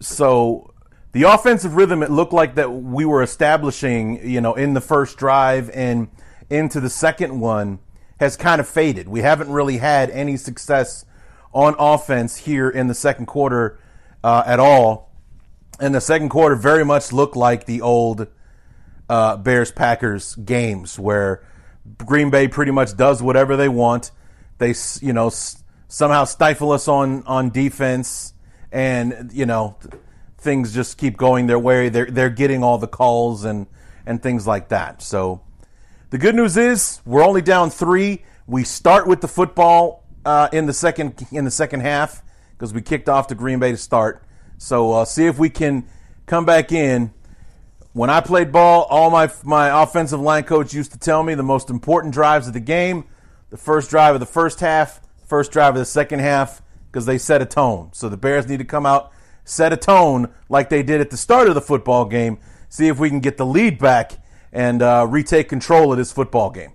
so 0.01 0.71
the 1.12 1.25
offensive 1.25 1.77
rhythm 1.77 2.03
it 2.03 2.11
looked 2.11 2.33
like 2.33 2.55
that 2.55 2.70
we 2.70 3.05
were 3.05 3.22
establishing, 3.22 4.27
you 4.29 4.40
know, 4.40 4.55
in 4.55 4.75
the 4.75 4.81
first 4.81 5.18
drive 5.18 5.70
and 5.75 6.09
into 6.51 6.81
the 6.81 6.90
second 6.90 7.38
one 7.38 7.79
has 8.18 8.37
kind 8.37 8.61
of 8.61 8.68
faded. 8.68 9.09
We 9.09 9.20
haven't 9.20 9.51
really 9.51 9.79
had 9.79 10.11
any 10.11 10.37
success 10.37 11.05
on 11.53 11.75
offense 11.79 12.38
here 12.38 12.68
in 12.68 12.87
the 12.87 12.94
second 12.94 13.27
quarter 13.27 13.79
uh, 14.25 14.42
at 14.46 14.59
all. 14.59 15.11
And 15.81 15.94
the 15.94 16.01
second 16.01 16.29
quarter 16.29 16.55
very 16.55 16.85
much 16.85 17.12
looked 17.12 17.37
like 17.37 17.66
the 17.66 17.81
old 17.81 18.29
uh, 19.09 19.37
Bears 19.37 19.72
Packers 19.72 20.35
games 20.37 20.98
where 20.98 21.44
Green 21.98 22.31
Bay 22.31 22.48
pretty 22.48 22.72
much 22.72 22.96
does 22.96 23.22
whatever 23.22 23.57
they 23.57 23.68
want. 23.68 24.12
They, 24.59 24.75
you 25.01 25.12
know, 25.12 25.31
somehow 25.88 26.25
stifle 26.25 26.72
us 26.72 26.88
on 26.88 27.25
on 27.25 27.51
defense, 27.51 28.33
and 28.70 29.31
you 29.33 29.44
know 29.44 29.77
things 30.42 30.74
just 30.74 30.98
keep 30.98 31.16
going 31.16 31.46
their 31.46 31.59
way. 31.59 31.88
They're 31.88 32.07
they're 32.07 32.31
getting 32.31 32.62
all 32.62 32.78
the 32.78 32.88
calls 32.88 33.44
and 33.44 33.66
and 34.05 34.22
things 34.22 34.46
like 34.46 34.68
that. 34.68 35.02
So 35.02 35.40
the 36.11 36.18
good 36.18 36.35
news 36.35 36.57
is 36.57 37.00
we're 37.07 37.24
only 37.24 37.42
down 37.42 37.70
three. 37.70 38.24
We 38.46 38.64
start 38.64 39.07
with 39.07 39.20
the 39.20 39.28
football 39.28 40.05
uh, 40.24 40.48
in 40.52 40.66
the 40.66 40.72
second 40.72 41.26
in 41.33 41.44
the 41.44 41.50
second 41.50 41.81
half 41.81 42.22
because 42.52 42.74
we 42.74 42.83
kicked 42.83 43.09
off 43.09 43.28
to 43.28 43.35
Green 43.35 43.59
Bay 43.59 43.70
to 43.70 43.76
start. 43.76 44.24
So 44.59 44.92
uh, 44.92 45.05
see 45.05 45.26
if 45.26 45.38
we 45.38 45.48
can 45.48 45.87
come 46.26 46.44
back 46.44 46.72
in. 46.72 47.12
When 47.94 48.09
I 48.09 48.20
played 48.20 48.52
ball, 48.52 48.87
all 48.88 49.11
my 49.11 49.31
my 49.44 49.83
offensive 49.83 50.20
line 50.20 50.44
coach 50.44 50.74
used 50.74 50.92
to 50.92 50.98
tell 50.98 51.22
me 51.22 51.35
the 51.35 51.42
most 51.42 51.70
important 51.70 52.14
drives 52.14 52.46
of 52.46 52.55
the 52.55 52.61
game, 52.61 53.05
the 53.50 53.57
first 53.57 53.90
drive 53.90 54.14
of 54.14 54.20
the 54.20 54.26
first 54.26 54.61
half, 54.61 55.00
first 55.26 55.52
drive 55.52 55.74
of 55.74 55.78
the 55.78 55.85
second 55.85 56.20
half, 56.20 56.62
because 56.90 57.05
they 57.05 57.18
set 57.18 57.42
a 57.42 57.46
tone. 57.46 57.90
So 57.92 58.09
the 58.09 58.16
Bears 58.16 58.48
need 58.48 58.59
to 58.59 58.64
come 58.64 58.87
out 58.87 59.12
set 59.44 59.72
a 59.72 59.76
tone 59.76 60.33
like 60.48 60.68
they 60.68 60.83
did 60.83 61.00
at 61.00 61.11
the 61.11 61.16
start 61.16 61.48
of 61.48 61.55
the 61.55 61.61
football 61.61 62.05
game. 62.05 62.38
See 62.68 62.88
if 62.88 62.98
we 62.98 63.09
can 63.09 63.20
get 63.20 63.37
the 63.37 63.46
lead 63.46 63.78
back 63.78 64.18
and 64.52 64.83
uh, 64.83 65.07
retake 65.09 65.48
control 65.48 65.92
of 65.92 65.98
this 65.98 66.12
football 66.12 66.50
game. 66.50 66.72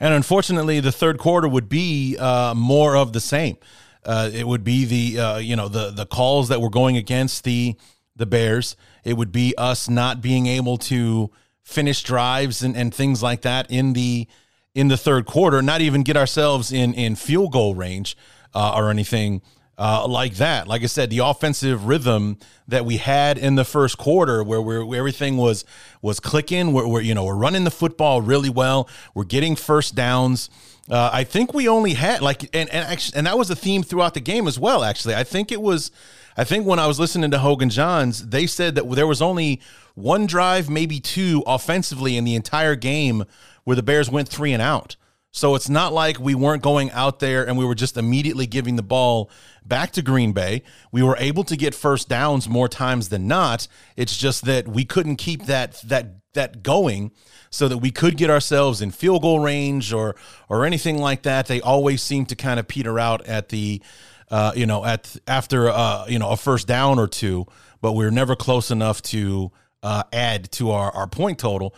And 0.00 0.12
unfortunately, 0.12 0.80
the 0.80 0.92
third 0.92 1.18
quarter 1.18 1.48
would 1.48 1.68
be 1.68 2.16
uh, 2.18 2.54
more 2.54 2.96
of 2.96 3.12
the 3.12 3.20
same. 3.20 3.56
Uh, 4.04 4.30
it 4.32 4.46
would 4.46 4.64
be 4.64 4.84
the 4.84 5.20
uh, 5.20 5.38
you 5.38 5.56
know 5.56 5.68
the 5.68 5.90
the 5.90 6.04
calls 6.04 6.48
that 6.48 6.60
were 6.60 6.70
going 6.70 6.96
against 6.96 7.44
the 7.44 7.74
the 8.14 8.26
Bears. 8.26 8.76
It 9.02 9.16
would 9.16 9.32
be 9.32 9.54
us 9.56 9.88
not 9.88 10.20
being 10.20 10.46
able 10.46 10.76
to 10.78 11.30
finish 11.62 12.02
drives 12.02 12.62
and, 12.62 12.76
and 12.76 12.94
things 12.94 13.22
like 13.22 13.42
that 13.42 13.70
in 13.70 13.94
the 13.94 14.28
in 14.74 14.88
the 14.88 14.98
third 14.98 15.24
quarter. 15.24 15.62
Not 15.62 15.80
even 15.80 16.02
get 16.02 16.16
ourselves 16.16 16.70
in 16.70 16.92
in 16.92 17.16
field 17.16 17.52
goal 17.52 17.74
range 17.74 18.16
uh, 18.54 18.74
or 18.76 18.90
anything 18.90 19.40
uh, 19.78 20.06
like 20.06 20.34
that. 20.34 20.68
Like 20.68 20.82
I 20.82 20.86
said, 20.86 21.10
the 21.10 21.18
offensive 21.18 21.86
rhythm 21.86 22.38
that 22.68 22.84
we 22.84 22.98
had 22.98 23.38
in 23.38 23.56
the 23.56 23.64
first 23.64 23.98
quarter, 23.98 24.42
where 24.42 24.60
we're 24.60 24.94
everything 24.94 25.36
was 25.36 25.64
was 26.02 26.20
clicking, 26.20 26.72
where 26.72 26.86
we're 26.86 27.00
you 27.00 27.14
know 27.14 27.24
we're 27.24 27.34
running 27.34 27.64
the 27.64 27.70
football 27.70 28.20
really 28.20 28.50
well, 28.50 28.88
we're 29.14 29.24
getting 29.24 29.56
first 29.56 29.94
downs. 29.94 30.50
Uh, 30.88 31.10
I 31.12 31.24
think 31.24 31.54
we 31.54 31.66
only 31.66 31.94
had 31.94 32.20
like 32.20 32.42
and 32.54 32.68
and 32.70 32.86
actually, 32.86 33.18
and 33.18 33.26
that 33.26 33.38
was 33.38 33.50
a 33.50 33.56
theme 33.56 33.82
throughout 33.82 34.14
the 34.14 34.20
game 34.20 34.46
as 34.46 34.58
well. 34.58 34.84
Actually, 34.84 35.14
I 35.14 35.24
think 35.24 35.50
it 35.50 35.60
was. 35.60 35.90
I 36.36 36.42
think 36.42 36.66
when 36.66 36.80
I 36.80 36.88
was 36.88 36.98
listening 36.98 37.30
to 37.30 37.38
Hoge 37.38 37.62
and 37.62 37.70
Jahns, 37.70 38.30
they 38.30 38.48
said 38.48 38.74
that 38.74 38.90
there 38.90 39.06
was 39.06 39.22
only 39.22 39.60
one 39.94 40.26
drive, 40.26 40.68
maybe 40.68 40.98
two, 40.98 41.44
offensively 41.46 42.16
in 42.16 42.24
the 42.24 42.34
entire 42.34 42.74
game 42.74 43.24
where 43.62 43.76
the 43.76 43.84
Bears 43.84 44.10
went 44.10 44.28
three 44.28 44.52
and 44.52 44.60
out. 44.60 44.96
So 45.34 45.56
it's 45.56 45.68
not 45.68 45.92
like 45.92 46.20
we 46.20 46.36
weren't 46.36 46.62
going 46.62 46.92
out 46.92 47.18
there 47.18 47.44
and 47.44 47.58
we 47.58 47.64
were 47.64 47.74
just 47.74 47.96
immediately 47.96 48.46
giving 48.46 48.76
the 48.76 48.84
ball 48.84 49.32
back 49.66 49.90
to 49.94 50.00
Green 50.02 50.32
Bay. 50.32 50.62
We 50.92 51.02
were 51.02 51.16
able 51.18 51.42
to 51.44 51.56
get 51.56 51.74
first 51.74 52.08
downs 52.08 52.48
more 52.48 52.68
times 52.68 53.08
than 53.08 53.26
not. 53.26 53.66
It's 53.96 54.16
just 54.16 54.44
that 54.44 54.68
we 54.68 54.84
couldn't 54.84 55.16
keep 55.16 55.46
that 55.46 55.82
that 55.82 56.20
that 56.34 56.62
going 56.62 57.10
so 57.50 57.66
that 57.66 57.78
we 57.78 57.90
could 57.90 58.16
get 58.16 58.30
ourselves 58.30 58.80
in 58.80 58.92
field 58.92 59.22
goal 59.22 59.40
range 59.40 59.92
or 59.92 60.14
or 60.48 60.64
anything 60.64 60.98
like 60.98 61.22
that. 61.22 61.48
They 61.48 61.60
always 61.60 62.00
seem 62.00 62.26
to 62.26 62.36
kind 62.36 62.60
of 62.60 62.68
peter 62.68 63.00
out 63.00 63.26
at 63.26 63.48
the 63.48 63.82
uh, 64.30 64.52
you 64.54 64.66
know 64.66 64.84
at 64.84 65.16
after 65.26 65.68
uh, 65.68 66.06
you 66.06 66.20
know 66.20 66.30
a 66.30 66.36
first 66.36 66.68
down 66.68 67.00
or 67.00 67.08
two, 67.08 67.46
but 67.80 67.94
we 67.94 68.04
are 68.04 68.12
never 68.12 68.36
close 68.36 68.70
enough 68.70 69.02
to 69.02 69.50
uh, 69.82 70.04
add 70.12 70.52
to 70.52 70.70
our, 70.70 70.92
our 70.92 71.08
point 71.08 71.40
total 71.40 71.74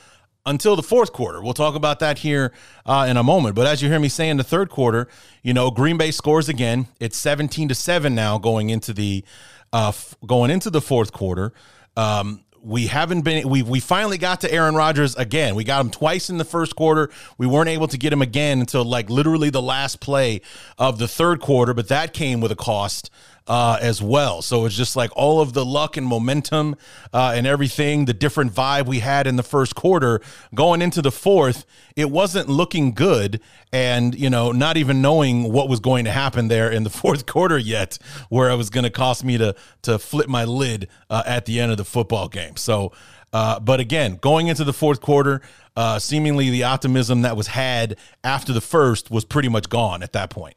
until 0.46 0.76
the 0.76 0.82
fourth 0.82 1.12
quarter. 1.12 1.42
We'll 1.42 1.54
talk 1.54 1.74
about 1.74 1.98
that 1.98 2.18
here 2.18 2.52
uh, 2.87 3.06
in 3.09 3.16
a 3.16 3.22
moment. 3.22 3.54
But 3.56 3.66
as 3.66 3.82
you 3.82 3.90
hear 3.90 3.98
me 3.98 4.09
say 4.09 4.28
in 4.28 4.37
the 4.37 4.44
third 4.44 4.70
quarter, 4.70 5.09
you 5.42 5.52
know, 5.52 5.70
Green 5.70 5.98
Bay 5.98 6.12
scores 6.12 6.48
again. 6.48 6.87
It's 7.00 7.16
17 7.18 7.68
to 7.68 7.74
7 7.74 8.14
now 8.14 8.38
going 8.38 8.70
into 8.70 8.92
the 8.92 9.24
uh, 9.72 9.88
f- 9.88 10.14
going 10.24 10.50
into 10.50 10.70
the 10.70 10.80
fourth 10.80 11.12
quarter. 11.12 11.52
Um, 11.96 12.44
we 12.62 12.88
haven't 12.88 13.22
been 13.22 13.48
we 13.48 13.62
we 13.62 13.78
finally 13.78 14.18
got 14.18 14.40
to 14.40 14.52
Aaron 14.52 14.74
Rodgers 14.74 15.14
again. 15.14 15.54
We 15.54 15.62
got 15.62 15.80
him 15.80 15.90
twice 15.90 16.30
in 16.30 16.38
the 16.38 16.44
first 16.44 16.74
quarter. 16.74 17.11
We 17.38 17.46
weren't 17.46 17.68
able 17.68 17.87
to 17.88 17.96
get 17.96 18.12
him 18.12 18.22
again 18.22 18.59
until 18.59 18.85
like 18.85 19.09
literally 19.09 19.50
the 19.50 19.62
last 19.62 20.00
play 20.00 20.40
of 20.76 20.98
the 20.98 21.06
third 21.06 21.40
quarter, 21.40 21.74
but 21.74 21.88
that 21.88 22.12
came 22.12 22.40
with 22.40 22.50
a 22.50 22.56
cost 22.56 23.11
uh, 23.46 23.78
as 23.80 24.02
well. 24.02 24.42
So 24.42 24.66
it's 24.66 24.74
just 24.74 24.96
like 24.96 25.11
all 25.16 25.40
of 25.40 25.52
the 25.52 25.64
luck 25.64 25.96
and 25.96 26.06
momentum 26.06 26.76
uh, 27.12 27.32
and 27.37 27.46
everything, 27.46 28.06
the 28.06 28.14
different 28.14 28.52
vibe 28.52 28.87
we 28.87 29.00
had 29.00 29.26
in 29.26 29.37
the 29.37 29.42
first 29.42 29.74
quarter 29.74 30.20
going 30.54 30.82
into 30.82 31.02
the 31.02 31.12
fourth, 31.12 31.64
it 31.94 32.11
wasn't 32.11 32.48
looking 32.48 32.92
good. 32.92 33.40
And, 33.72 34.14
you 34.14 34.30
know, 34.30 34.52
not 34.52 34.76
even 34.76 35.02
knowing 35.02 35.52
what 35.52 35.68
was 35.68 35.80
going 35.80 36.06
to 36.06 36.11
happen 36.11 36.48
there 36.48 36.70
in 36.70 36.82
the 36.82 36.90
fourth 37.02 37.26
quarter 37.26 37.59
yet, 37.59 37.98
where 38.28 38.50
it 38.50 38.56
was 38.56 38.70
going 38.70 38.85
to 38.85 38.90
cost 38.90 39.24
me 39.24 39.38
to, 39.38 39.54
to 39.82 39.98
flip 39.98 40.28
my 40.28 40.44
lid 40.44 40.88
uh, 41.11 41.22
at 41.26 41.46
the 41.46 41.61
end 41.61 41.70
of 41.70 41.78
the 41.78 41.85
football 41.85 42.28
game. 42.28 42.56
So, 42.56 42.92
Uh, 43.37 43.61
but 43.61 43.81
again, 43.81 44.16
going 44.22 44.46
into 44.46 44.64
the 44.64 44.72
fourth 44.72 45.03
quarter, 45.03 45.42
uh, 45.77 45.99
seemingly 45.99 46.49
the 46.49 46.64
optimism 46.64 47.20
that 47.20 47.37
was 47.37 47.49
had 47.49 47.99
after 48.25 48.51
the 48.51 48.62
first 48.62 49.11
was 49.11 49.27
pretty 49.27 49.51
much 49.51 49.68
gone 49.68 50.03
at 50.03 50.14
that 50.14 50.31
point. 50.31 50.57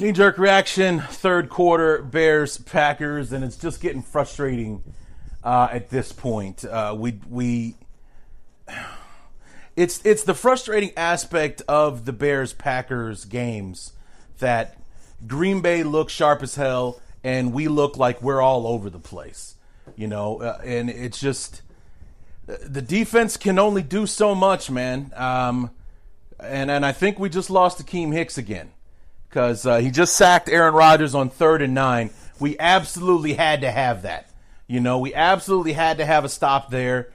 Knee 0.00 0.10
jerk 0.12 0.38
reaction, 0.38 1.00
third 1.00 1.50
quarter, 1.50 2.00
Bears, 2.00 2.56
Packers, 2.56 3.30
and 3.30 3.44
it's 3.44 3.58
just 3.58 3.82
getting 3.82 4.00
frustrating 4.00 4.82
uh, 5.44 5.68
at 5.70 5.90
this 5.90 6.12
point. 6.12 6.64
Uh, 6.64 6.96
we 6.98 7.20
we 7.28 7.74
it's 9.76 10.00
it's 10.02 10.24
the 10.24 10.34
frustrating 10.34 10.92
aspect 10.96 11.60
of 11.68 12.06
the 12.06 12.14
Bears 12.14 12.54
Packers 12.54 13.26
games 13.26 13.92
that 14.38 14.78
Green 15.26 15.60
Bay 15.60 15.82
looks 15.82 16.14
sharp 16.14 16.42
as 16.42 16.54
hell, 16.54 17.02
and 17.22 17.52
we 17.52 17.68
look 17.68 17.98
like 17.98 18.22
we're 18.22 18.40
all 18.40 18.66
over 18.66 18.88
the 18.88 18.98
place, 18.98 19.53
you 19.96 20.06
know. 20.06 20.40
Uh, 20.40 20.60
and 20.64 20.90
it's 20.90 21.20
just 21.20 21.62
the 22.46 22.82
defense 22.82 23.36
can 23.36 23.58
only 23.58 23.82
do 23.82 24.06
so 24.06 24.34
much, 24.34 24.70
man. 24.70 25.12
Um, 25.16 25.70
and 26.40 26.70
and 26.70 26.84
I 26.84 26.92
think 26.92 27.18
we 27.18 27.28
just 27.28 27.50
lost 27.50 27.84
Akiem 27.84 28.12
Hicks 28.12 28.38
again 28.38 28.70
because 29.28 29.66
uh, 29.66 29.78
he 29.78 29.90
just 29.90 30.14
sacked 30.14 30.48
Aaron 30.48 30.74
Rodgers 30.74 31.14
on 31.14 31.30
third 31.30 31.62
and 31.62 31.74
nine. 31.74 32.10
We 32.38 32.58
absolutely 32.58 33.34
had 33.34 33.62
to 33.62 33.70
have 33.70 34.02
that. 34.02 34.28
You 34.66 34.80
know, 34.80 34.98
we 34.98 35.14
absolutely 35.14 35.72
had 35.72 35.98
to 35.98 36.06
have 36.06 36.24
a 36.24 36.28
stop 36.28 36.70
there. 36.70 37.10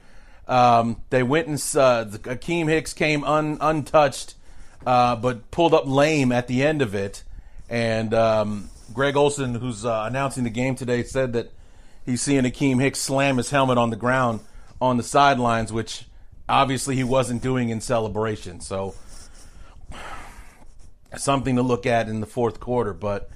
Um, 0.46 1.02
they 1.10 1.22
went 1.22 1.46
and 1.46 1.56
uh, 1.56 2.04
Akiem 2.06 2.68
Hicks 2.68 2.92
came 2.92 3.22
un, 3.24 3.58
untouched, 3.60 4.34
uh, 4.84 5.16
but 5.16 5.50
pulled 5.50 5.74
up 5.74 5.84
lame 5.86 6.32
at 6.32 6.48
the 6.48 6.62
end 6.62 6.82
of 6.82 6.94
it. 6.94 7.22
And 7.68 8.12
um, 8.14 8.70
Greg 8.92 9.16
Olsen, 9.16 9.54
who's 9.54 9.84
uh, 9.84 10.04
announcing 10.06 10.44
the 10.44 10.50
game 10.50 10.74
today, 10.74 11.04
said 11.04 11.34
that 11.34 11.52
he's 12.10 12.22
seeing 12.22 12.44
Akiem 12.44 12.80
Hicks 12.80 12.98
slam 12.98 13.36
his 13.36 13.50
helmet 13.50 13.78
on 13.78 13.90
the 13.90 13.96
ground 13.96 14.40
on 14.80 14.96
the 14.96 15.02
sidelines, 15.02 15.72
which 15.72 16.04
obviously 16.48 16.96
he 16.96 17.04
wasn't 17.04 17.42
doing 17.42 17.68
in 17.68 17.80
celebration. 17.80 18.60
So 18.60 18.94
something 21.16 21.56
to 21.56 21.62
look 21.62 21.86
at 21.86 22.08
in 22.08 22.20
the 22.20 22.26
fourth 22.26 22.60
quarter, 22.60 22.92
but 22.92 23.30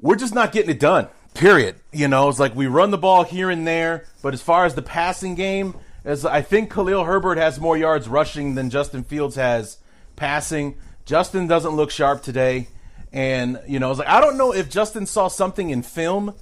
we're 0.00 0.16
just 0.16 0.34
not 0.34 0.52
getting 0.52 0.70
it 0.70 0.80
done. 0.80 1.08
Period. 1.34 1.76
You 1.92 2.08
know, 2.08 2.28
it's 2.28 2.38
like 2.38 2.54
we 2.54 2.66
run 2.66 2.90
the 2.90 2.98
ball 2.98 3.24
here 3.24 3.50
and 3.50 3.66
there, 3.66 4.06
but 4.22 4.34
as 4.34 4.42
far 4.42 4.64
as 4.64 4.74
the 4.74 4.82
passing 4.82 5.34
game, 5.34 5.74
as 6.04 6.24
I 6.24 6.40
think 6.40 6.72
Khalil 6.72 7.04
Herbert 7.04 7.36
has 7.36 7.60
more 7.60 7.76
yards 7.76 8.08
rushing 8.08 8.54
than 8.54 8.70
Justin 8.70 9.04
Fields 9.04 9.36
has 9.36 9.78
passing. 10.14 10.76
Justin 11.04 11.46
doesn't 11.46 11.72
look 11.72 11.90
sharp 11.90 12.22
today. 12.22 12.68
And, 13.12 13.60
you 13.66 13.78
know, 13.78 13.86
I 13.86 13.88
was 13.90 13.98
like, 13.98 14.08
I 14.08 14.20
don't 14.20 14.36
know 14.36 14.52
if 14.52 14.68
Justin 14.70 15.06
saw 15.06 15.28
something 15.28 15.70
in 15.70 15.82
film 15.82 16.34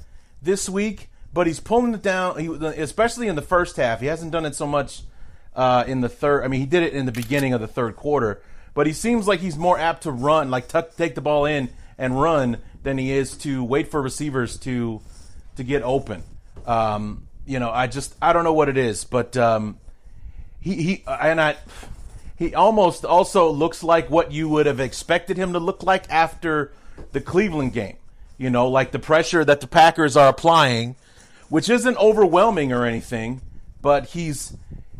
this 0.42 0.68
week, 0.68 1.08
but 1.34 1.48
he's 1.48 1.58
pulling 1.60 1.92
it 1.92 2.02
down, 2.02 2.38
he, 2.38 2.46
especially 2.46 3.26
in 3.26 3.34
the 3.34 3.42
first 3.42 3.76
half. 3.76 4.00
He 4.00 4.06
hasn't 4.06 4.30
done 4.30 4.46
it 4.46 4.54
so 4.54 4.66
much 4.66 5.02
uh, 5.54 5.84
in 5.86 6.00
the 6.00 6.08
third. 6.08 6.44
I 6.44 6.48
mean, 6.48 6.60
he 6.60 6.66
did 6.66 6.84
it 6.84 6.94
in 6.94 7.06
the 7.06 7.12
beginning 7.12 7.52
of 7.52 7.60
the 7.60 7.66
third 7.66 7.96
quarter, 7.96 8.40
but 8.72 8.86
he 8.86 8.92
seems 8.92 9.26
like 9.26 9.40
he's 9.40 9.58
more 9.58 9.78
apt 9.78 10.04
to 10.04 10.12
run, 10.12 10.50
like 10.50 10.68
tuck, 10.68 10.96
take 10.96 11.16
the 11.16 11.20
ball 11.20 11.44
in 11.44 11.70
and 11.98 12.20
run, 12.20 12.58
than 12.84 12.98
he 12.98 13.10
is 13.12 13.36
to 13.38 13.64
wait 13.64 13.90
for 13.90 14.00
receivers 14.00 14.58
to 14.58 15.00
to 15.56 15.64
get 15.64 15.82
open. 15.82 16.22
Um, 16.66 17.26
you 17.46 17.58
know, 17.58 17.70
I 17.70 17.88
just 17.88 18.14
I 18.22 18.32
don't 18.32 18.44
know 18.44 18.52
what 18.52 18.68
it 18.68 18.78
is, 18.78 19.04
but 19.04 19.36
um, 19.36 19.78
he 20.60 20.74
he 20.82 21.04
and 21.06 21.40
I 21.40 21.56
he 22.36 22.54
almost 22.54 23.04
also 23.04 23.50
looks 23.50 23.82
like 23.82 24.08
what 24.10 24.32
you 24.32 24.48
would 24.48 24.66
have 24.66 24.80
expected 24.80 25.36
him 25.36 25.52
to 25.52 25.58
look 25.58 25.82
like 25.82 26.10
after 26.10 26.72
the 27.12 27.20
Cleveland 27.20 27.72
game. 27.72 27.96
You 28.38 28.50
know, 28.50 28.68
like 28.68 28.90
the 28.90 28.98
pressure 28.98 29.44
that 29.44 29.60
the 29.60 29.66
Packers 29.66 30.16
are 30.16 30.28
applying, 30.28 30.96
which 31.48 31.68
isn't 31.68 31.96
overwhelming 31.96 32.72
or 32.72 32.84
anything, 32.84 33.40
but 33.80 34.06
he's 34.06 34.56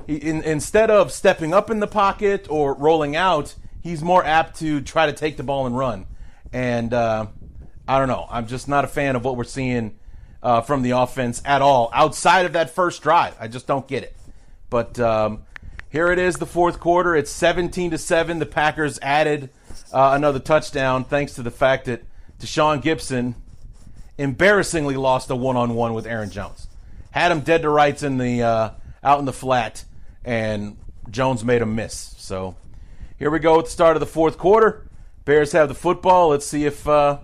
he, 0.07 0.17
in, 0.17 0.43
instead 0.43 0.91
of 0.91 1.13
stepping 1.13 1.55
up 1.55 1.71
in 1.71 1.81
the 1.81 1.87
pocket 1.87 2.47
or 2.51 2.75
rolling 2.75 3.17
out, 3.17 3.55
he's 3.81 4.03
more 4.03 4.25
apt 4.25 4.59
to 4.59 4.81
try 4.81 5.07
to 5.07 5.13
take 5.13 5.37
the 5.37 5.43
ball 5.43 5.67
and 5.67 5.77
run. 5.77 6.07
And 6.53 6.93
uh, 6.93 7.27
I 7.89 7.99
don't 7.99 8.09
know. 8.09 8.27
I'm 8.31 8.47
just 8.47 8.69
not 8.69 8.85
a 8.85 8.89
fan 8.89 9.17
of 9.17 9.25
what 9.25 9.37
we're 9.37 9.45
seeing 9.45 9.99
uh, 10.43 10.61
from 10.61 10.83
the 10.83 10.93
offense 10.93 11.43
at 11.45 11.63
all 11.63 11.91
outside 11.93 12.47
of 12.47 12.53
that 12.53 12.71
first 12.71 13.03
drive. 13.03 13.37
I 13.41 13.49
just 13.49 13.67
don't 13.67 13.89
get 13.89 14.03
it. 14.03 14.17
But 14.71 14.99
um, 15.01 15.45
here 15.91 16.11
it 16.11 16.19
is, 16.19 16.37
the 16.37 16.47
fourth 16.47 16.81
quarter. 16.81 17.15
It's 17.17 17.31
17 17.31 17.93
to 17.93 17.99
seven. 17.99 18.39
The 18.39 18.47
Packers 18.47 18.99
added 19.01 19.51
uh, 19.93 20.13
another 20.15 20.39
touchdown 20.39 21.05
thanks 21.05 21.35
to 21.35 21.43
the 21.43 21.51
fact 21.51 21.87
that 21.87 22.03
Tashaun 22.41 22.83
Gipson 22.83 23.35
embarrassingly 24.19 24.97
lost 24.97 25.31
a 25.31 25.37
one-on-one 25.37 25.95
with 25.95 26.07
Aaron 26.07 26.31
Jones. 26.31 26.69
Had 27.11 27.33
him 27.33 27.41
dead 27.41 27.63
to 27.63 27.69
rights 27.69 28.03
in 28.03 28.19
the 28.19 28.43
uh, 28.43 28.71
out 29.03 29.19
in 29.19 29.25
the 29.25 29.33
flat, 29.33 29.85
and 30.25 30.77
Jones 31.11 31.45
made 31.45 31.63
him 31.63 31.75
miss. 31.75 32.15
So 32.19 32.57
here 33.19 33.31
we 33.31 33.39
go 33.39 33.59
at 33.59 33.67
the 33.67 33.71
start 33.71 33.97
of 33.97 34.01
the 34.01 34.07
fourth 34.07 34.39
quarter. 34.39 34.89
Bears 35.25 35.53
have 35.53 35.69
the 35.69 35.75
football. 35.75 36.29
Let's 36.29 36.47
see 36.47 36.65
if 36.65 36.87
uh, 36.89 37.19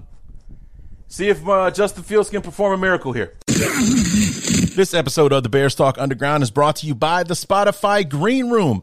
see 1.09 1.29
if 1.29 1.46
uh, 1.46 1.70
Justin 1.70 2.03
Fields 2.03 2.31
can 2.31 2.42
perform 2.42 2.72
a 2.72 2.79
miracle 2.79 3.12
here. 3.12 3.35
This 3.46 4.94
episode 4.94 5.33
of 5.33 5.42
the 5.42 5.48
Bears 5.48 5.74
Talk 5.74 5.98
Underground 5.98 6.42
is 6.42 6.50
brought 6.50 6.76
to 6.76 6.87
you 6.87 6.94
by 6.94 7.24
the 7.24 7.35
Spotify 7.35 8.09
Green 8.09 8.48
Room. 8.48 8.83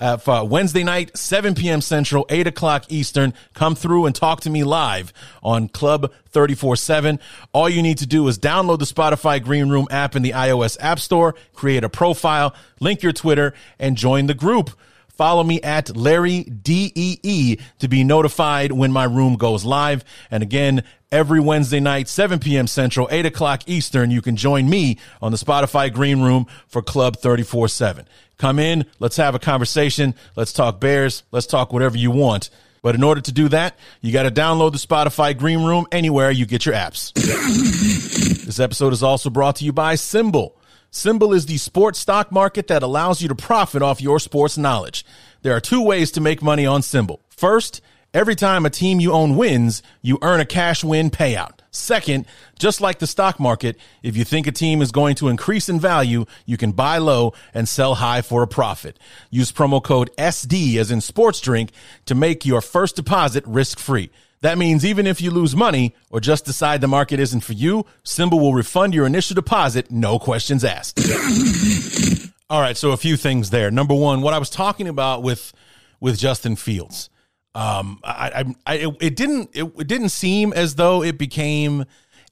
uh, 0.00 0.16
for 0.16 0.46
Wednesday 0.46 0.84
night, 0.84 1.16
7 1.16 1.54
p.m. 1.54 1.80
Central, 1.80 2.26
8 2.28 2.46
o'clock 2.46 2.84
Eastern. 2.88 3.34
Come 3.52 3.74
through 3.74 4.06
and 4.06 4.14
talk 4.14 4.40
to 4.42 4.50
me 4.50 4.64
live 4.64 5.12
on 5.42 5.68
Club 5.68 6.12
34 6.30 6.76
7. 6.76 7.20
All 7.52 7.68
you 7.68 7.82
need 7.82 7.98
to 7.98 8.06
do 8.06 8.26
is 8.28 8.38
download 8.38 8.78
the 8.78 8.84
Spotify 8.84 9.42
Green 9.42 9.68
Room 9.68 9.86
app 9.90 10.16
in 10.16 10.22
the 10.22 10.32
iOS 10.32 10.76
App 10.80 10.98
Store, 10.98 11.34
create 11.54 11.84
a 11.84 11.88
profile, 11.88 12.54
link 12.80 13.02
your 13.02 13.12
Twitter, 13.12 13.54
and 13.78 13.96
join 13.96 14.26
the 14.26 14.34
group. 14.34 14.70
Follow 15.08 15.44
me 15.44 15.60
at 15.62 15.96
Larry 15.96 16.42
DEE 16.42 17.60
to 17.78 17.88
be 17.88 18.02
notified 18.02 18.72
when 18.72 18.90
my 18.90 19.04
room 19.04 19.36
goes 19.36 19.64
live. 19.64 20.04
And 20.28 20.42
again, 20.42 20.82
every 21.12 21.38
Wednesday 21.38 21.78
night, 21.78 22.08
7 22.08 22.40
p.m. 22.40 22.66
Central, 22.66 23.06
8 23.12 23.24
o'clock 23.26 23.62
Eastern, 23.66 24.10
you 24.10 24.20
can 24.20 24.34
join 24.34 24.68
me 24.68 24.98
on 25.22 25.30
the 25.30 25.38
Spotify 25.38 25.92
Green 25.92 26.20
Room 26.20 26.48
for 26.66 26.82
Club 26.82 27.16
34 27.18 27.68
7. 27.68 28.08
Come 28.38 28.58
in, 28.58 28.86
let's 28.98 29.16
have 29.16 29.34
a 29.34 29.38
conversation, 29.38 30.14
let's 30.36 30.52
talk 30.52 30.80
Bears, 30.80 31.22
let's 31.30 31.46
talk 31.46 31.72
whatever 31.72 31.96
you 31.96 32.10
want. 32.10 32.50
But 32.82 32.94
in 32.94 33.02
order 33.02 33.22
to 33.22 33.32
do 33.32 33.48
that, 33.48 33.78
you 34.02 34.12
got 34.12 34.24
to 34.24 34.30
download 34.30 34.72
the 34.72 34.78
Spotify 34.78 35.36
Green 35.36 35.64
Room 35.64 35.86
anywhere 35.90 36.30
you 36.30 36.44
get 36.44 36.66
your 36.66 36.74
apps. 36.74 37.14
this 38.44 38.60
episode 38.60 38.92
is 38.92 39.02
also 39.02 39.30
brought 39.30 39.56
to 39.56 39.64
you 39.64 39.72
by 39.72 39.94
SimBull. 39.94 40.52
SimBull 40.92 41.34
is 41.34 41.46
the 41.46 41.56
sports 41.56 41.98
stock 41.98 42.30
market 42.30 42.66
that 42.68 42.82
allows 42.82 43.22
you 43.22 43.28
to 43.28 43.34
profit 43.34 43.82
off 43.82 44.02
your 44.02 44.20
sports 44.20 44.58
knowledge. 44.58 45.06
There 45.42 45.56
are 45.56 45.60
two 45.60 45.82
ways 45.82 46.10
to 46.12 46.20
make 46.20 46.42
money 46.42 46.66
on 46.66 46.82
SimBull. 46.82 47.20
First, 47.30 47.80
every 48.12 48.34
time 48.34 48.66
a 48.66 48.70
team 48.70 49.00
you 49.00 49.12
own 49.12 49.36
wins, 49.36 49.82
you 50.02 50.18
earn 50.20 50.40
a 50.40 50.44
cash 50.44 50.84
win 50.84 51.10
payout. 51.10 51.53
Second, 51.74 52.26
just 52.56 52.80
like 52.80 53.00
the 53.00 53.06
stock 53.06 53.40
market, 53.40 53.76
if 54.02 54.16
you 54.16 54.24
think 54.24 54.46
a 54.46 54.52
team 54.52 54.80
is 54.80 54.92
going 54.92 55.16
to 55.16 55.28
increase 55.28 55.68
in 55.68 55.80
value, 55.80 56.24
you 56.46 56.56
can 56.56 56.70
buy 56.70 56.98
low 56.98 57.32
and 57.52 57.68
sell 57.68 57.96
high 57.96 58.22
for 58.22 58.42
a 58.42 58.46
profit. 58.46 58.98
Use 59.30 59.50
promo 59.50 59.82
code 59.82 60.10
SD 60.16 60.76
as 60.76 60.92
in 60.92 61.00
sports 61.00 61.40
drink 61.40 61.72
to 62.06 62.14
make 62.14 62.46
your 62.46 62.60
first 62.60 62.94
deposit 62.94 63.44
risk 63.46 63.80
free. 63.80 64.10
That 64.40 64.56
means 64.56 64.84
even 64.84 65.06
if 65.06 65.20
you 65.20 65.30
lose 65.30 65.56
money 65.56 65.94
or 66.10 66.20
just 66.20 66.44
decide 66.44 66.80
the 66.80 66.86
market 66.86 67.18
isn't 67.18 67.40
for 67.40 67.54
you, 67.54 67.86
SimBull 68.04 68.40
will 68.40 68.54
refund 68.54 68.94
your 68.94 69.06
initial 69.06 69.34
deposit, 69.34 69.90
no 69.90 70.18
questions 70.18 70.64
asked. 70.64 71.00
All 72.50 72.60
right, 72.60 72.76
so 72.76 72.92
a 72.92 72.96
few 72.96 73.16
things 73.16 73.50
there. 73.50 73.70
Number 73.70 73.94
one, 73.94 74.20
what 74.20 74.34
I 74.34 74.38
was 74.38 74.50
talking 74.50 74.86
about 74.86 75.22
with 75.22 75.52
with 75.98 76.18
Justin 76.18 76.54
Fields, 76.54 77.08
um, 77.54 78.00
I, 78.02 78.54
I, 78.66 78.74
I 78.74 78.94
it 79.00 79.16
didn't 79.16 79.50
it, 79.52 79.64
it 79.78 79.86
didn't 79.86 80.08
seem 80.08 80.52
as 80.52 80.74
though 80.74 81.02
it 81.02 81.18
became 81.18 81.84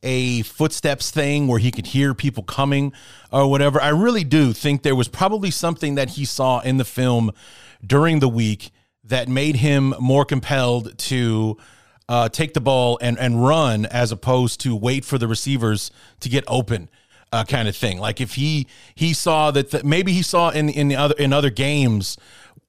a 0.02 0.42
footsteps 0.42 1.12
thing 1.12 1.46
where 1.46 1.60
he 1.60 1.70
could 1.70 1.86
hear 1.86 2.12
people 2.12 2.42
coming 2.42 2.92
or 3.30 3.48
whatever. 3.48 3.80
I 3.80 3.90
really 3.90 4.24
do 4.24 4.52
think 4.52 4.82
there 4.82 4.96
was 4.96 5.08
probably 5.08 5.52
something 5.52 5.94
that 5.94 6.10
he 6.10 6.24
saw 6.24 6.58
in 6.60 6.76
the 6.76 6.84
film 6.84 7.30
during 7.86 8.18
the 8.18 8.28
week 8.28 8.70
that 9.04 9.28
made 9.28 9.56
him 9.56 9.94
more 10.00 10.24
compelled 10.24 10.98
to 10.98 11.56
uh, 12.08 12.28
take 12.28 12.52
the 12.52 12.60
ball 12.60 12.98
and, 13.00 13.16
and 13.18 13.44
run 13.44 13.86
as 13.86 14.10
opposed 14.10 14.60
to 14.62 14.74
wait 14.74 15.04
for 15.04 15.18
the 15.18 15.28
receivers 15.28 15.92
to 16.18 16.28
get 16.28 16.42
open. 16.48 16.88
uh, 17.32 17.44
kind 17.44 17.68
of 17.68 17.76
thing. 17.76 17.98
Like 17.98 18.20
if 18.20 18.34
he 18.34 18.66
he 18.94 19.14
saw 19.14 19.50
that 19.50 19.70
the, 19.70 19.82
maybe 19.82 20.12
he 20.12 20.22
saw 20.22 20.50
in 20.50 20.68
in 20.68 20.88
the 20.88 20.96
other 20.96 21.14
in 21.18 21.32
other 21.32 21.50
games 21.50 22.16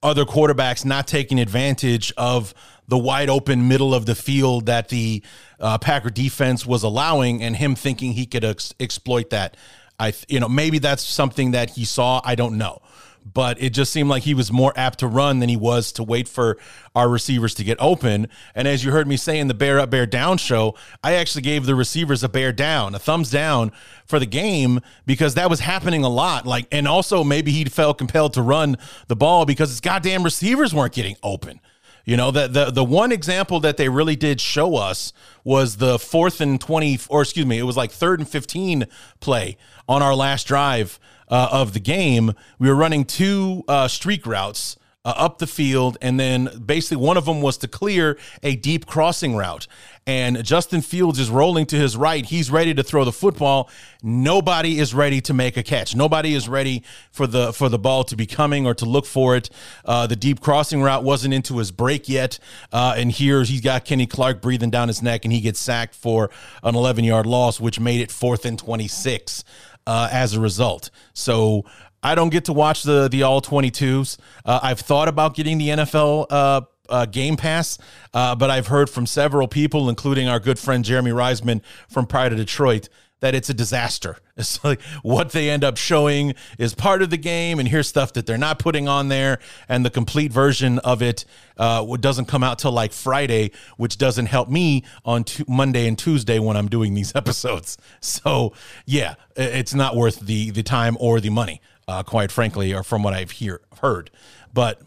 other 0.04 0.24
quarterbacks 0.24 0.84
not 0.84 1.08
taking 1.08 1.40
advantage 1.40 2.12
of 2.16 2.54
the 2.86 2.98
wide 2.98 3.30
open 3.30 3.66
middle 3.66 3.94
of 3.94 4.06
the 4.06 4.14
field 4.14 4.66
that 4.66 4.88
the 4.90 5.22
uh, 5.58 5.78
Packer 5.78 6.10
defense 6.10 6.66
was 6.66 6.82
allowing, 6.82 7.42
and 7.42 7.56
him 7.56 7.74
thinking 7.74 8.12
he 8.12 8.26
could 8.26 8.44
ex- 8.44 8.74
exploit 8.78 9.30
that. 9.30 9.56
I 9.98 10.12
you 10.28 10.40
know 10.40 10.48
maybe 10.48 10.78
that's 10.78 11.02
something 11.02 11.52
that 11.52 11.70
he 11.70 11.84
saw. 11.84 12.20
I 12.24 12.34
don't 12.34 12.58
know 12.58 12.82
but 13.24 13.60
it 13.62 13.70
just 13.70 13.92
seemed 13.92 14.10
like 14.10 14.24
he 14.24 14.34
was 14.34 14.52
more 14.52 14.72
apt 14.76 14.98
to 14.98 15.06
run 15.06 15.38
than 15.38 15.48
he 15.48 15.56
was 15.56 15.92
to 15.92 16.02
wait 16.02 16.28
for 16.28 16.58
our 16.94 17.08
receivers 17.08 17.54
to 17.54 17.64
get 17.64 17.78
open. 17.80 18.28
And 18.54 18.68
as 18.68 18.84
you 18.84 18.92
heard 18.92 19.08
me 19.08 19.16
say 19.16 19.38
in 19.38 19.48
the 19.48 19.54
Bear 19.54 19.80
Up, 19.80 19.90
Bear 19.90 20.06
Down 20.06 20.36
show, 20.36 20.74
I 21.02 21.14
actually 21.14 21.42
gave 21.42 21.64
the 21.64 21.74
receivers 21.74 22.22
a 22.22 22.28
bear 22.28 22.52
down, 22.52 22.94
a 22.94 22.98
thumbs 22.98 23.30
down 23.30 23.72
for 24.04 24.18
the 24.18 24.26
game 24.26 24.80
because 25.06 25.34
that 25.34 25.48
was 25.48 25.60
happening 25.60 26.04
a 26.04 26.08
lot. 26.08 26.46
Like, 26.46 26.66
and 26.70 26.86
also 26.86 27.24
maybe 27.24 27.50
he 27.50 27.64
felt 27.64 27.98
compelled 27.98 28.34
to 28.34 28.42
run 28.42 28.76
the 29.08 29.16
ball 29.16 29.46
because 29.46 29.70
his 29.70 29.80
goddamn 29.80 30.22
receivers 30.22 30.74
weren't 30.74 30.92
getting 30.92 31.16
open. 31.22 31.60
You 32.04 32.18
know, 32.18 32.30
the, 32.30 32.48
the 32.48 32.70
the 32.70 32.84
one 32.84 33.12
example 33.12 33.60
that 33.60 33.78
they 33.78 33.88
really 33.88 34.14
did 34.14 34.38
show 34.38 34.76
us 34.76 35.14
was 35.42 35.78
the 35.78 35.98
fourth 35.98 36.42
and 36.42 36.60
20, 36.60 36.98
or 37.08 37.22
excuse 37.22 37.46
me, 37.46 37.58
it 37.58 37.62
was 37.62 37.78
like 37.78 37.90
third 37.90 38.20
and 38.20 38.28
15 38.28 38.86
play 39.20 39.56
on 39.88 40.02
our 40.02 40.14
last 40.14 40.46
drive 40.46 41.00
uh, 41.28 41.48
of 41.52 41.72
the 41.72 41.80
game, 41.80 42.34
we 42.58 42.68
were 42.68 42.74
running 42.74 43.04
two 43.04 43.64
uh, 43.68 43.88
streak 43.88 44.26
routes. 44.26 44.76
Uh, 45.06 45.12
up 45.18 45.36
the 45.36 45.46
field, 45.46 45.98
and 46.00 46.18
then 46.18 46.48
basically 46.64 46.96
one 46.96 47.18
of 47.18 47.26
them 47.26 47.42
was 47.42 47.58
to 47.58 47.68
clear 47.68 48.16
a 48.42 48.56
deep 48.56 48.86
crossing 48.86 49.36
route. 49.36 49.66
And 50.06 50.42
Justin 50.42 50.80
Fields 50.80 51.18
is 51.18 51.28
rolling 51.28 51.66
to 51.66 51.76
his 51.76 51.94
right. 51.94 52.24
He's 52.24 52.50
ready 52.50 52.72
to 52.72 52.82
throw 52.82 53.04
the 53.04 53.12
football. 53.12 53.68
Nobody 54.02 54.78
is 54.78 54.94
ready 54.94 55.20
to 55.20 55.34
make 55.34 55.58
a 55.58 55.62
catch. 55.62 55.94
Nobody 55.94 56.34
is 56.34 56.48
ready 56.48 56.84
for 57.10 57.26
the 57.26 57.52
for 57.52 57.68
the 57.68 57.78
ball 57.78 58.04
to 58.04 58.16
be 58.16 58.24
coming 58.24 58.66
or 58.66 58.72
to 58.76 58.86
look 58.86 59.04
for 59.04 59.36
it. 59.36 59.50
Uh, 59.84 60.06
the 60.06 60.16
deep 60.16 60.40
crossing 60.40 60.80
route 60.80 61.04
wasn't 61.04 61.34
into 61.34 61.58
his 61.58 61.70
break 61.70 62.08
yet, 62.08 62.38
uh, 62.72 62.94
and 62.96 63.12
here 63.12 63.42
he's 63.42 63.60
got 63.60 63.84
Kenny 63.84 64.06
Clark 64.06 64.40
breathing 64.40 64.70
down 64.70 64.88
his 64.88 65.02
neck, 65.02 65.26
and 65.26 65.34
he 65.34 65.42
gets 65.42 65.60
sacked 65.60 65.94
for 65.94 66.30
an 66.62 66.74
11 66.74 67.04
yard 67.04 67.26
loss, 67.26 67.60
which 67.60 67.78
made 67.78 68.00
it 68.00 68.10
fourth 68.10 68.46
and 68.46 68.58
26 68.58 69.44
uh, 69.86 70.08
as 70.10 70.34
a 70.34 70.40
result. 70.40 70.90
So 71.12 71.64
I 72.02 72.14
don't 72.14 72.30
get 72.30 72.44
to 72.46 72.52
watch 72.52 72.82
the 72.82 73.08
the 73.08 73.22
all 73.22 73.40
22s. 73.40 74.18
Uh, 74.44 74.60
I've 74.62 74.80
thought 74.80 75.08
about 75.08 75.34
getting 75.34 75.58
the 75.58 75.68
NFL 75.68 76.26
uh, 76.30 76.60
uh, 76.88 77.06
Game 77.06 77.36
Pass, 77.36 77.78
uh, 78.12 78.34
but 78.34 78.50
I've 78.50 78.66
heard 78.66 78.90
from 78.90 79.06
several 79.06 79.48
people, 79.48 79.88
including 79.88 80.28
our 80.28 80.38
good 80.38 80.58
friend 80.58 80.84
Jeremy 80.84 81.12
Reisman 81.12 81.62
from 81.88 82.06
Pride 82.06 82.32
of 82.32 82.38
Detroit, 82.38 82.88
that 83.24 83.34
it's 83.34 83.48
a 83.48 83.54
disaster. 83.54 84.18
It's 84.36 84.64
like 84.64 84.82
what 85.02 85.30
they 85.30 85.48
end 85.48 85.62
up 85.62 85.76
showing 85.76 86.34
is 86.58 86.74
part 86.74 87.02
of 87.02 87.10
the 87.10 87.16
game, 87.16 87.60
and 87.60 87.68
here's 87.68 87.86
stuff 87.86 88.14
that 88.14 88.26
they're 88.26 88.36
not 88.36 88.58
putting 88.58 88.88
on 88.88 89.06
there, 89.08 89.38
and 89.68 89.84
the 89.84 89.90
complete 89.90 90.32
version 90.32 90.80
of 90.80 91.02
it 91.02 91.24
uh, 91.56 91.84
doesn't 91.98 92.24
come 92.24 92.42
out 92.42 92.58
till 92.58 92.72
like 92.72 92.92
Friday, 92.92 93.52
which 93.76 93.96
doesn't 93.96 94.26
help 94.26 94.48
me 94.48 94.82
on 95.04 95.22
t- 95.22 95.44
Monday 95.46 95.86
and 95.86 95.96
Tuesday 95.96 96.40
when 96.40 96.56
I'm 96.56 96.68
doing 96.68 96.94
these 96.94 97.14
episodes. 97.22 97.78
So 98.00 98.54
yeah, 98.86 99.14
it's 99.36 99.72
not 99.72 99.94
worth 99.94 100.18
the 100.18 100.50
the 100.50 100.64
time 100.64 100.96
or 100.98 101.20
the 101.20 101.30
money, 101.30 101.60
uh, 101.86 102.02
quite 102.02 102.32
frankly, 102.32 102.74
or 102.74 102.82
from 102.82 103.04
what 103.04 103.14
I've 103.14 103.30
hear 103.30 103.60
heard. 103.80 104.10
But 104.52 104.82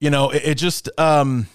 you 0.00 0.10
know, 0.10 0.28
it, 0.30 0.42
it 0.44 0.54
just 0.58 0.90
um, 1.00 1.46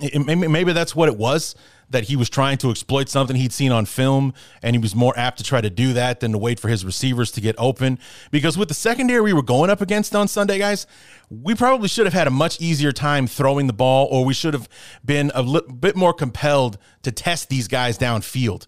it, 0.00 0.24
maybe, 0.24 0.48
maybe 0.48 0.72
that's 0.72 0.96
what 0.96 1.10
it 1.10 1.18
was 1.18 1.54
that 1.90 2.04
he 2.04 2.16
was 2.16 2.28
trying 2.28 2.58
to 2.58 2.70
exploit 2.70 3.08
something 3.08 3.36
he'd 3.36 3.52
seen 3.52 3.72
on 3.72 3.86
film 3.86 4.34
and 4.62 4.74
he 4.74 4.78
was 4.80 4.94
more 4.94 5.16
apt 5.16 5.38
to 5.38 5.44
try 5.44 5.60
to 5.60 5.70
do 5.70 5.92
that 5.92 6.20
than 6.20 6.32
to 6.32 6.38
wait 6.38 6.58
for 6.58 6.68
his 6.68 6.84
receivers 6.84 7.30
to 7.32 7.40
get 7.40 7.54
open. 7.58 7.98
Because 8.30 8.58
with 8.58 8.68
the 8.68 8.74
secondary 8.74 9.20
we 9.20 9.32
were 9.32 9.42
going 9.42 9.70
up 9.70 9.80
against 9.80 10.14
on 10.14 10.28
Sunday 10.28 10.58
guys 10.58 10.86
we 11.30 11.54
probably 11.54 11.88
should 11.88 12.06
have 12.06 12.12
had 12.12 12.26
a 12.26 12.30
much 12.30 12.60
easier 12.60 12.92
time 12.92 13.26
throwing 13.26 13.66
the 13.66 13.72
ball 13.72 14.06
or 14.10 14.24
we 14.24 14.34
should 14.34 14.54
have 14.54 14.68
been 15.04 15.30
a 15.34 15.42
li- 15.42 15.62
bit 15.80 15.96
more 15.96 16.12
compelled 16.12 16.78
to 17.02 17.10
test 17.10 17.48
these 17.48 17.68
guys 17.68 17.98
downfield 17.98 18.66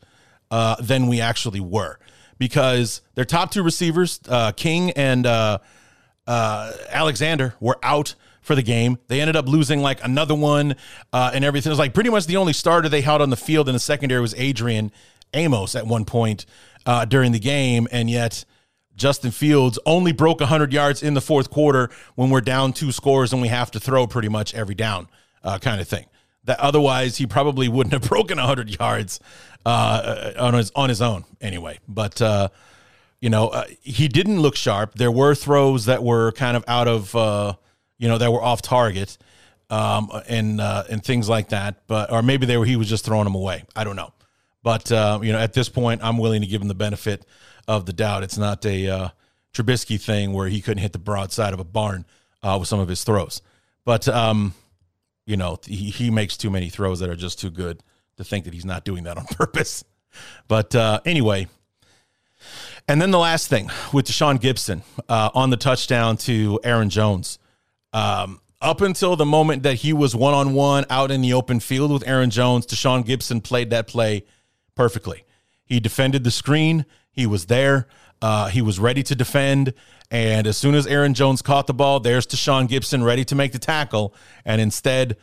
uh, 0.50 0.76
than 0.80 1.06
we 1.06 1.20
actually 1.20 1.60
were. 1.60 1.98
Because 2.38 3.00
their 3.14 3.24
top 3.24 3.50
two 3.50 3.62
receivers 3.62 4.20
uh, 4.28 4.52
King 4.52 4.90
and 4.92 5.26
uh, 5.26 5.58
uh 6.26 6.72
Alexander 6.90 7.54
were 7.60 7.78
out 7.82 8.14
for 8.46 8.54
the 8.54 8.62
game. 8.62 8.96
They 9.08 9.20
ended 9.20 9.34
up 9.34 9.48
losing 9.48 9.82
like 9.82 10.02
another 10.04 10.36
one 10.36 10.76
uh, 11.12 11.32
and 11.34 11.44
everything. 11.44 11.70
It 11.70 11.72
was 11.72 11.80
like 11.80 11.94
pretty 11.94 12.10
much 12.10 12.26
the 12.26 12.36
only 12.36 12.52
starter 12.52 12.88
they 12.88 13.00
held 13.00 13.20
on 13.20 13.30
the 13.30 13.36
field 13.36 13.68
in 13.68 13.72
the 13.72 13.80
secondary 13.80 14.20
was 14.20 14.34
Adrian 14.34 14.92
Amos 15.34 15.74
at 15.74 15.84
one 15.84 16.04
point 16.04 16.46
uh, 16.86 17.04
during 17.04 17.32
the 17.32 17.40
game. 17.40 17.88
And 17.90 18.08
yet 18.08 18.44
Justin 18.94 19.32
Fields 19.32 19.80
only 19.84 20.12
broke 20.12 20.38
100 20.38 20.72
yards 20.72 21.02
in 21.02 21.14
the 21.14 21.20
fourth 21.20 21.50
quarter 21.50 21.90
when 22.14 22.30
we're 22.30 22.40
down 22.40 22.72
two 22.72 22.92
scores 22.92 23.32
and 23.32 23.42
we 23.42 23.48
have 23.48 23.72
to 23.72 23.80
throw 23.80 24.06
pretty 24.06 24.28
much 24.28 24.54
every 24.54 24.76
down 24.76 25.08
uh, 25.42 25.58
kind 25.58 25.80
of 25.80 25.88
thing. 25.88 26.06
That 26.44 26.60
otherwise 26.60 27.16
he 27.16 27.26
probably 27.26 27.68
wouldn't 27.68 27.94
have 27.94 28.02
broken 28.08 28.38
100 28.38 28.78
yards 28.78 29.18
uh, 29.64 30.34
on 30.38 30.54
his 30.54 30.70
on 30.76 30.88
his 30.88 31.02
own 31.02 31.24
anyway. 31.40 31.80
But 31.88 32.22
uh, 32.22 32.50
you 33.20 33.28
know 33.28 33.48
uh, 33.48 33.64
he 33.80 34.06
didn't 34.06 34.40
look 34.40 34.54
sharp. 34.54 34.94
There 34.94 35.10
were 35.10 35.34
throws 35.34 35.86
that 35.86 36.04
were 36.04 36.30
kind 36.30 36.56
of 36.56 36.64
out 36.68 36.86
of 36.86 37.16
uh, 37.16 37.54
you 37.98 38.08
know, 38.08 38.18
that 38.18 38.30
were 38.30 38.42
off 38.42 38.62
target 38.62 39.16
um, 39.70 40.10
and 40.28 40.60
uh, 40.60 40.84
and 40.90 41.04
things 41.04 41.28
like 41.28 41.50
that. 41.50 41.86
But 41.86 42.12
or 42.12 42.22
maybe 42.22 42.46
they 42.46 42.56
were 42.56 42.64
he 42.64 42.76
was 42.76 42.88
just 42.88 43.04
throwing 43.04 43.24
them 43.24 43.34
away. 43.34 43.64
I 43.74 43.84
don't 43.84 43.96
know. 43.96 44.12
But 44.62 44.90
uh, 44.90 45.20
you 45.22 45.32
know, 45.32 45.38
at 45.38 45.52
this 45.52 45.68
point, 45.68 46.02
I'm 46.02 46.18
willing 46.18 46.42
to 46.42 46.46
give 46.46 46.60
him 46.60 46.68
the 46.68 46.74
benefit 46.74 47.24
of 47.68 47.86
the 47.86 47.92
doubt. 47.92 48.22
It's 48.22 48.38
not 48.38 48.64
a 48.66 48.88
uh, 48.88 49.08
Trubisky 49.52 50.00
thing 50.00 50.32
where 50.32 50.48
he 50.48 50.60
couldn't 50.60 50.82
hit 50.82 50.92
the 50.92 50.98
broadside 50.98 51.52
of 51.52 51.60
a 51.60 51.64
barn 51.64 52.04
uh, 52.42 52.56
with 52.58 52.68
some 52.68 52.80
of 52.80 52.88
his 52.88 53.04
throws. 53.04 53.42
But 53.84 54.08
um, 54.08 54.54
you 55.24 55.36
know, 55.36 55.58
he, 55.64 55.90
he 55.90 56.10
makes 56.10 56.36
too 56.36 56.50
many 56.50 56.68
throws 56.68 57.00
that 57.00 57.10
are 57.10 57.16
just 57.16 57.40
too 57.40 57.50
good 57.50 57.82
to 58.16 58.24
think 58.24 58.44
that 58.44 58.54
he's 58.54 58.64
not 58.64 58.84
doing 58.84 59.04
that 59.04 59.18
on 59.18 59.24
purpose. 59.30 59.84
But 60.48 60.74
uh, 60.74 61.00
anyway, 61.04 61.48
and 62.88 63.00
then 63.00 63.10
the 63.10 63.18
last 63.18 63.48
thing 63.48 63.70
with 63.92 64.06
Tashaun 64.06 64.38
Gipson 64.38 64.82
uh, 65.08 65.30
on 65.34 65.50
the 65.50 65.56
touchdown 65.56 66.16
to 66.18 66.60
Aaron 66.64 66.90
Jones. 66.90 67.38
Um, 67.96 68.40
up 68.60 68.82
until 68.82 69.16
the 69.16 69.24
moment 69.24 69.62
that 69.62 69.76
he 69.76 69.94
was 69.94 70.14
one 70.14 70.34
on 70.34 70.52
one 70.52 70.84
out 70.90 71.10
in 71.10 71.22
the 71.22 71.32
open 71.32 71.60
field 71.60 71.90
with 71.90 72.06
Aaron 72.06 72.28
Jones, 72.28 72.66
Tashaun 72.66 73.06
Gipson 73.06 73.42
played 73.42 73.70
that 73.70 73.86
play 73.86 74.24
perfectly. 74.74 75.24
He 75.64 75.80
defended 75.80 76.22
the 76.22 76.30
screen, 76.30 76.84
he 77.10 77.26
was 77.26 77.46
there, 77.46 77.88
uh, 78.20 78.48
he 78.48 78.60
was 78.60 78.78
ready 78.78 79.02
to 79.04 79.14
defend. 79.14 79.72
And 80.10 80.46
as 80.46 80.58
soon 80.58 80.74
as 80.74 80.86
Aaron 80.86 81.14
Jones 81.14 81.40
caught 81.40 81.66
the 81.66 81.72
ball, 81.72 81.98
there's 81.98 82.26
Tashaun 82.26 82.68
Gipson 82.68 83.02
ready 83.02 83.24
to 83.24 83.34
make 83.34 83.52
the 83.52 83.58
tackle. 83.58 84.14
And 84.44 84.60
instead, 84.60 85.16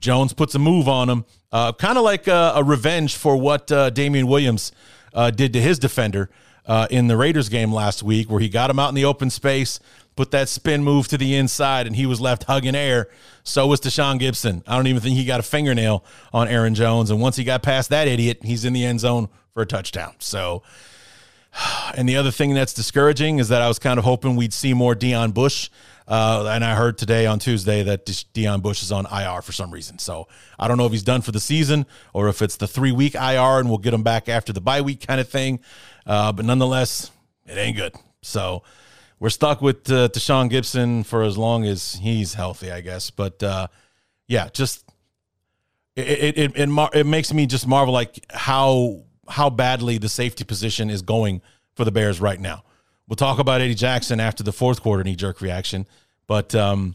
Jones 0.00 0.32
puts 0.32 0.54
a 0.54 0.60
move 0.60 0.88
on 0.88 1.10
him, 1.10 1.24
uh, 1.50 1.72
kind 1.72 1.98
of 1.98 2.04
like 2.04 2.28
a, 2.28 2.52
a, 2.54 2.62
revenge 2.62 3.16
for 3.16 3.36
what 3.36 3.72
uh, 3.72 3.90
Damien 3.90 4.28
Williams 4.28 4.70
uh, 5.12 5.32
did 5.32 5.52
to 5.54 5.60
his 5.60 5.80
defender 5.80 6.30
uh, 6.64 6.86
in 6.92 7.08
the 7.08 7.16
Raiders 7.16 7.48
game 7.48 7.72
last 7.72 8.04
week, 8.04 8.30
where 8.30 8.40
he 8.40 8.48
got 8.48 8.70
him 8.70 8.78
out 8.78 8.88
in 8.88 8.94
the 8.94 9.04
open 9.04 9.30
space, 9.30 9.80
put 10.18 10.32
that 10.32 10.48
spin 10.48 10.82
move 10.82 11.06
to 11.06 11.16
the 11.16 11.36
inside, 11.36 11.86
and 11.86 11.94
he 11.94 12.04
was 12.04 12.20
left 12.20 12.42
hugging 12.42 12.74
air. 12.74 13.08
So 13.44 13.68
was 13.68 13.80
Tashaun 13.80 14.18
Gipson. 14.18 14.64
I 14.66 14.74
don't 14.74 14.88
even 14.88 15.00
think 15.00 15.16
he 15.16 15.24
got 15.24 15.38
a 15.38 15.44
fingernail 15.44 16.04
on 16.32 16.48
Aaron 16.48 16.74
Jones. 16.74 17.12
And 17.12 17.20
once 17.20 17.36
he 17.36 17.44
got 17.44 17.62
past 17.62 17.90
that 17.90 18.08
idiot, 18.08 18.40
he's 18.42 18.64
in 18.64 18.72
the 18.72 18.84
end 18.84 18.98
zone 18.98 19.28
for 19.54 19.62
a 19.62 19.66
touchdown. 19.66 20.16
So, 20.18 20.64
and 21.96 22.08
the 22.08 22.16
other 22.16 22.32
thing 22.32 22.52
that's 22.52 22.74
discouraging 22.74 23.38
is 23.38 23.48
that 23.50 23.62
I 23.62 23.68
was 23.68 23.78
kind 23.78 23.96
of 23.96 24.04
hoping 24.04 24.34
we'd 24.34 24.52
see 24.52 24.74
more 24.74 24.96
Deon 24.96 25.34
Bush. 25.34 25.70
Uh, 26.08 26.50
and 26.50 26.64
I 26.64 26.74
heard 26.74 26.98
today 26.98 27.26
on 27.26 27.38
Tuesday 27.38 27.84
that 27.84 28.04
Deon 28.04 28.60
Bush 28.60 28.82
is 28.82 28.90
on 28.90 29.06
IR 29.06 29.40
for 29.40 29.52
some 29.52 29.70
reason. 29.70 30.00
So 30.00 30.26
I 30.58 30.66
don't 30.66 30.78
know 30.78 30.86
if 30.86 30.90
he's 30.90 31.04
done 31.04 31.20
for 31.20 31.30
the 31.30 31.38
season 31.38 31.86
or 32.12 32.28
if 32.28 32.42
it's 32.42 32.56
the 32.56 32.66
three 32.66 32.90
week 32.90 33.14
IR 33.14 33.60
and 33.60 33.68
we'll 33.68 33.78
get 33.78 33.94
him 33.94 34.02
back 34.02 34.28
after 34.28 34.52
the 34.52 34.60
bye 34.60 34.80
week 34.80 35.06
kind 35.06 35.20
of 35.20 35.28
thing. 35.28 35.60
Uh, 36.04 36.32
but 36.32 36.44
nonetheless, 36.44 37.12
it 37.46 37.56
ain't 37.56 37.76
good. 37.76 37.94
So 38.22 38.64
we're 39.20 39.30
stuck 39.30 39.60
with 39.60 39.90
uh, 39.90 40.08
Tashaun 40.08 40.50
Gipson 40.50 41.04
for 41.04 41.22
as 41.22 41.36
long 41.36 41.64
as 41.64 41.94
he's 41.94 42.34
healthy, 42.34 42.70
I 42.70 42.80
guess. 42.80 43.10
But 43.10 43.42
uh, 43.42 43.68
yeah, 44.26 44.48
just 44.52 44.84
it 45.96 46.08
it 46.08 46.38
it, 46.38 46.56
it, 46.56 46.90
it 46.94 47.06
makes 47.06 47.32
me 47.32 47.46
just 47.46 47.66
marvel 47.66 47.92
like 47.92 48.24
how 48.30 49.02
how 49.28 49.50
badly 49.50 49.98
the 49.98 50.08
safety 50.08 50.44
position 50.44 50.88
is 50.90 51.02
going 51.02 51.42
for 51.74 51.84
the 51.84 51.92
Bears 51.92 52.20
right 52.20 52.40
now. 52.40 52.64
We'll 53.08 53.16
talk 53.16 53.38
about 53.38 53.60
Eddie 53.60 53.74
Jackson 53.74 54.20
after 54.20 54.42
the 54.42 54.52
fourth 54.52 54.82
quarter 54.82 55.02
knee 55.02 55.16
jerk 55.16 55.40
reaction, 55.40 55.86
but 56.26 56.54
um, 56.54 56.94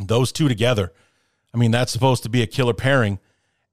those 0.00 0.32
two 0.32 0.48
together, 0.48 0.92
I 1.52 1.58
mean, 1.58 1.70
that's 1.70 1.92
supposed 1.92 2.22
to 2.22 2.28
be 2.28 2.42
a 2.42 2.46
killer 2.46 2.72
pairing, 2.72 3.18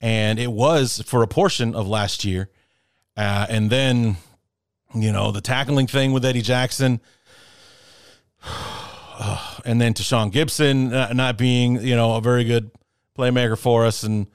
and 0.01 0.37
it 0.37 0.51
was 0.51 1.01
for 1.05 1.23
a 1.23 1.27
portion 1.27 1.73
of 1.73 1.87
last 1.87 2.25
year, 2.25 2.49
uh, 3.17 3.47
and 3.49 3.69
then 3.69 4.17
you 4.93 5.11
know 5.11 5.31
the 5.31 5.41
tackling 5.41 5.87
thing 5.87 6.11
with 6.11 6.25
Eddie 6.25 6.41
Jackson 6.41 7.01
and 9.65 9.79
then 9.79 9.93
Tashaun 9.93 10.31
Gipson 10.31 11.13
not 11.15 11.37
being, 11.37 11.81
you 11.81 11.95
know, 11.95 12.15
a 12.15 12.21
very 12.21 12.43
good 12.43 12.71
playmaker 13.17 13.57
for 13.57 13.85
us 13.85 14.03
and 14.03 14.27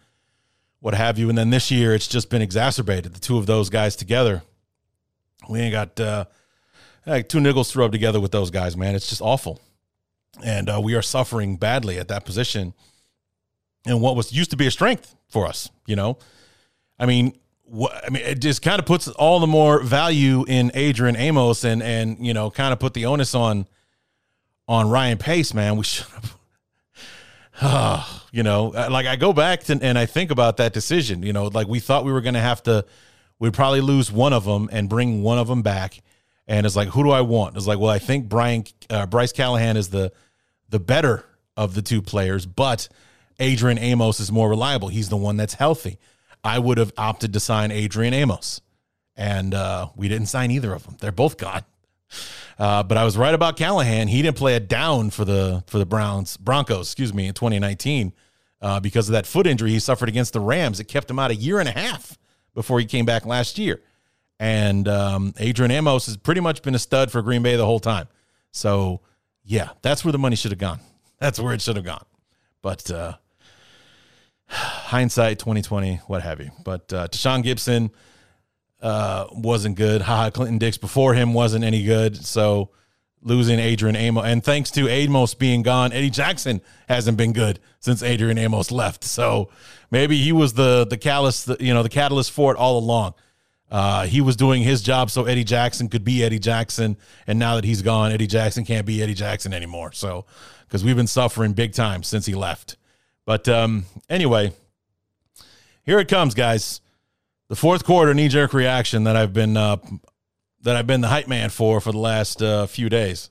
what 0.80 0.94
have 0.94 1.18
you. 1.18 1.28
And 1.28 1.36
then 1.36 1.50
this 1.50 1.70
year, 1.70 1.94
it's 1.94 2.06
just 2.06 2.30
been 2.30 2.42
exacerbated. 2.42 3.14
The 3.14 3.20
two 3.20 3.38
of 3.38 3.46
those 3.46 3.70
guys 3.70 3.96
together 3.96 4.42
We 5.48 5.60
ain't 5.60 5.72
got 5.72 5.98
uh, 5.98 6.26
like 7.06 7.28
two 7.28 7.38
niggles 7.38 7.72
to 7.72 7.78
rub 7.78 7.92
together 7.92 8.20
with 8.20 8.32
those 8.32 8.50
guys, 8.50 8.76
man. 8.76 8.94
It's 8.94 9.08
just 9.08 9.22
awful, 9.22 9.60
and 10.44 10.68
uh, 10.68 10.80
we 10.82 10.94
are 10.94 11.02
suffering 11.02 11.56
badly 11.56 11.98
at 11.98 12.08
that 12.08 12.24
position. 12.24 12.74
And 13.86 14.00
what 14.00 14.16
was 14.16 14.32
used 14.32 14.50
to 14.50 14.56
be 14.56 14.66
a 14.66 14.70
strength 14.70 15.14
for 15.28 15.46
us, 15.46 15.70
you 15.86 15.94
know, 15.94 16.18
I 16.98 17.06
mean, 17.06 17.36
I 17.72 18.10
mean, 18.10 18.22
it 18.22 18.40
just 18.40 18.62
kind 18.62 18.78
of 18.78 18.86
puts 18.86 19.08
all 19.08 19.38
the 19.38 19.46
more 19.46 19.80
value 19.80 20.44
in 20.46 20.70
Adrian 20.74 21.16
Amos, 21.16 21.64
and 21.64 21.82
and 21.82 22.24
you 22.24 22.34
know, 22.34 22.50
kind 22.50 22.72
of 22.72 22.78
put 22.78 22.94
the 22.94 23.06
onus 23.06 23.34
on 23.34 23.66
on 24.68 24.90
Ryan 24.90 25.18
Pace, 25.18 25.54
man. 25.54 25.76
We 25.76 25.84
should 25.84 26.06
have. 26.06 26.36
you 28.32 28.42
know, 28.42 28.66
like 28.66 29.06
I 29.06 29.16
go 29.16 29.32
back 29.32 29.64
to, 29.64 29.78
and 29.80 29.98
I 29.98 30.06
think 30.06 30.30
about 30.30 30.58
that 30.58 30.72
decision. 30.72 31.22
You 31.22 31.32
know, 31.32 31.46
like 31.46 31.68
we 31.68 31.80
thought 31.80 32.04
we 32.04 32.12
were 32.12 32.20
going 32.20 32.34
to 32.34 32.40
have 32.40 32.62
to, 32.64 32.84
we'd 33.38 33.54
probably 33.54 33.80
lose 33.80 34.12
one 34.12 34.32
of 34.32 34.44
them 34.44 34.68
and 34.72 34.88
bring 34.88 35.22
one 35.22 35.38
of 35.38 35.48
them 35.48 35.62
back. 35.62 36.00
And 36.46 36.64
it's 36.66 36.76
like, 36.76 36.88
who 36.88 37.02
do 37.02 37.10
I 37.10 37.22
want? 37.22 37.56
It's 37.56 37.66
like, 37.66 37.78
well, 37.78 37.90
I 37.90 37.98
think 37.98 38.28
Brian 38.28 38.64
uh, 38.88 39.06
Bryce 39.06 39.32
Callahan 39.32 39.76
is 39.76 39.90
the 39.90 40.12
the 40.68 40.78
better 40.78 41.24
of 41.56 41.74
the 41.74 41.82
two 41.82 42.02
players, 42.02 42.44
but 42.44 42.88
Adrian 43.38 43.78
Amos 43.78 44.20
is 44.20 44.30
more 44.30 44.48
reliable. 44.48 44.88
He's 44.88 45.08
the 45.08 45.16
one 45.16 45.36
that's 45.36 45.54
healthy. 45.54 45.98
I 46.44 46.58
would 46.58 46.78
have 46.78 46.92
opted 46.96 47.32
to 47.32 47.40
sign 47.40 47.70
Adrian 47.70 48.14
Amos, 48.14 48.60
and 49.16 49.54
uh, 49.54 49.88
we 49.96 50.08
didn't 50.08 50.26
sign 50.26 50.50
either 50.50 50.72
of 50.72 50.84
them. 50.84 50.96
They're 51.00 51.12
both 51.12 51.36
gone. 51.36 51.64
Uh, 52.58 52.82
but 52.82 52.96
I 52.96 53.04
was 53.04 53.16
right 53.16 53.34
about 53.34 53.56
Callahan. 53.56 54.08
He 54.08 54.22
didn't 54.22 54.36
play 54.36 54.54
a 54.54 54.60
down 54.60 55.10
for 55.10 55.24
the 55.24 55.62
for 55.66 55.78
the 55.78 55.86
Browns 55.86 56.36
Broncos, 56.36 56.88
excuse 56.88 57.12
me, 57.12 57.26
in 57.26 57.34
2019 57.34 58.12
uh, 58.62 58.80
because 58.80 59.08
of 59.08 59.12
that 59.12 59.26
foot 59.26 59.46
injury 59.46 59.70
he 59.70 59.78
suffered 59.78 60.08
against 60.08 60.32
the 60.32 60.40
Rams. 60.40 60.80
It 60.80 60.84
kept 60.84 61.10
him 61.10 61.18
out 61.18 61.30
a 61.30 61.34
year 61.34 61.60
and 61.60 61.68
a 61.68 61.72
half 61.72 62.18
before 62.54 62.80
he 62.80 62.86
came 62.86 63.04
back 63.04 63.26
last 63.26 63.58
year. 63.58 63.82
And 64.38 64.86
um, 64.88 65.34
Adrian 65.38 65.70
Amos 65.70 66.06
has 66.06 66.16
pretty 66.16 66.40
much 66.40 66.62
been 66.62 66.74
a 66.74 66.78
stud 66.78 67.10
for 67.10 67.22
Green 67.22 67.42
Bay 67.42 67.56
the 67.56 67.64
whole 67.64 67.80
time. 67.80 68.08
So 68.52 69.00
yeah, 69.44 69.70
that's 69.82 70.04
where 70.04 70.12
the 70.12 70.18
money 70.18 70.36
should 70.36 70.50
have 70.50 70.58
gone. 70.58 70.80
That's 71.18 71.40
where 71.40 71.54
it 71.54 71.62
should 71.62 71.76
have 71.76 71.84
gone. 71.86 72.04
But 72.60 72.90
uh, 72.90 73.14
hindsight, 74.48 75.38
2020, 75.38 75.96
what 76.08 76.22
have 76.22 76.40
you. 76.40 76.50
But 76.62 76.92
uh, 76.92 77.08
Tashaun 77.08 77.42
Gipson 77.42 77.90
uh, 78.80 79.26
wasn't 79.32 79.76
good. 79.76 80.02
Ha 80.02 80.16
Ha, 80.16 80.30
Clinton 80.30 80.58
Dix 80.58 80.76
before 80.78 81.14
him 81.14 81.34
wasn't 81.34 81.64
any 81.64 81.84
good. 81.84 82.16
So 82.24 82.70
losing 83.22 83.58
Adrian 83.58 83.96
Amos, 83.96 84.24
and 84.24 84.42
thanks 84.42 84.70
to 84.72 84.88
Amos 84.88 85.34
being 85.34 85.62
gone, 85.62 85.92
Eddie 85.92 86.10
Jackson 86.10 86.60
hasn't 86.88 87.16
been 87.16 87.32
good 87.32 87.58
since 87.80 88.02
Adrian 88.02 88.38
Amos 88.38 88.70
left. 88.70 89.04
So 89.04 89.50
maybe 89.90 90.16
he 90.18 90.32
was 90.32 90.54
the 90.54 90.86
the 90.88 90.96
catalyst, 90.96 91.50
you 91.60 91.74
know, 91.74 91.82
the 91.82 91.88
catalyst 91.88 92.32
for 92.32 92.52
it 92.52 92.58
all 92.58 92.78
along. 92.78 93.14
Uh, 93.68 94.06
he 94.06 94.20
was 94.20 94.36
doing 94.36 94.62
his 94.62 94.80
job 94.80 95.10
so 95.10 95.24
Eddie 95.24 95.42
Jackson 95.42 95.88
could 95.88 96.04
be 96.04 96.22
Eddie 96.22 96.38
Jackson, 96.38 96.96
and 97.26 97.38
now 97.38 97.56
that 97.56 97.64
he's 97.64 97.82
gone, 97.82 98.12
Eddie 98.12 98.28
Jackson 98.28 98.64
can't 98.64 98.86
be 98.86 99.02
Eddie 99.02 99.14
Jackson 99.14 99.52
anymore. 99.52 99.92
So 99.92 100.24
because 100.66 100.84
we've 100.84 100.96
been 100.96 101.06
suffering 101.06 101.52
big 101.52 101.72
time 101.72 102.02
since 102.02 102.26
he 102.26 102.34
left. 102.34 102.76
But 103.24 103.48
um, 103.48 103.86
anyway, 104.08 104.52
here 105.82 105.98
it 105.98 106.08
comes, 106.08 106.34
guys. 106.34 106.80
The 107.48 107.56
fourth 107.56 107.84
quarter 107.84 108.12
knee 108.12 108.28
jerk 108.28 108.52
reaction 108.52 109.04
that 109.04 109.14
I've 109.14 109.32
been 109.32 109.56
uh, 109.56 109.76
that 110.62 110.74
I've 110.74 110.86
been 110.86 111.00
the 111.00 111.08
hype 111.08 111.28
man 111.28 111.48
for 111.50 111.80
for 111.80 111.92
the 111.92 111.98
last 111.98 112.42
uh, 112.42 112.66
few 112.66 112.88
days. 112.88 113.30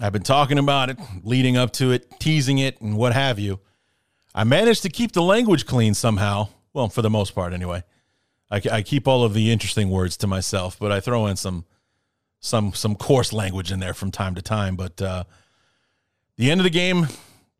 I've 0.00 0.12
been 0.12 0.22
talking 0.22 0.58
about 0.58 0.90
it, 0.90 0.98
leading 1.22 1.56
up 1.56 1.72
to 1.74 1.90
it, 1.90 2.20
teasing 2.20 2.58
it, 2.58 2.80
and 2.80 2.96
what 2.96 3.14
have 3.14 3.38
you. 3.38 3.60
I 4.34 4.44
managed 4.44 4.82
to 4.82 4.90
keep 4.90 5.12
the 5.12 5.22
language 5.22 5.66
clean 5.66 5.94
somehow. 5.94 6.48
Well, 6.74 6.88
for 6.90 7.02
the 7.02 7.10
most 7.10 7.34
part, 7.34 7.52
anyway. 7.52 7.82
I, 8.50 8.60
I 8.70 8.82
keep 8.82 9.08
all 9.08 9.24
of 9.24 9.34
the 9.34 9.50
interesting 9.50 9.90
words 9.90 10.16
to 10.18 10.26
myself, 10.26 10.78
but 10.78 10.92
I 10.92 11.00
throw 11.00 11.26
in 11.26 11.36
some 11.36 11.64
some 12.40 12.72
some 12.74 12.96
coarse 12.96 13.32
language 13.32 13.72
in 13.72 13.80
there 13.80 13.94
from 13.94 14.10
time 14.10 14.34
to 14.34 14.42
time. 14.42 14.76
But 14.76 15.00
uh, 15.00 15.24
the 16.36 16.50
end 16.50 16.60
of 16.60 16.64
the 16.64 16.70
game, 16.70 17.08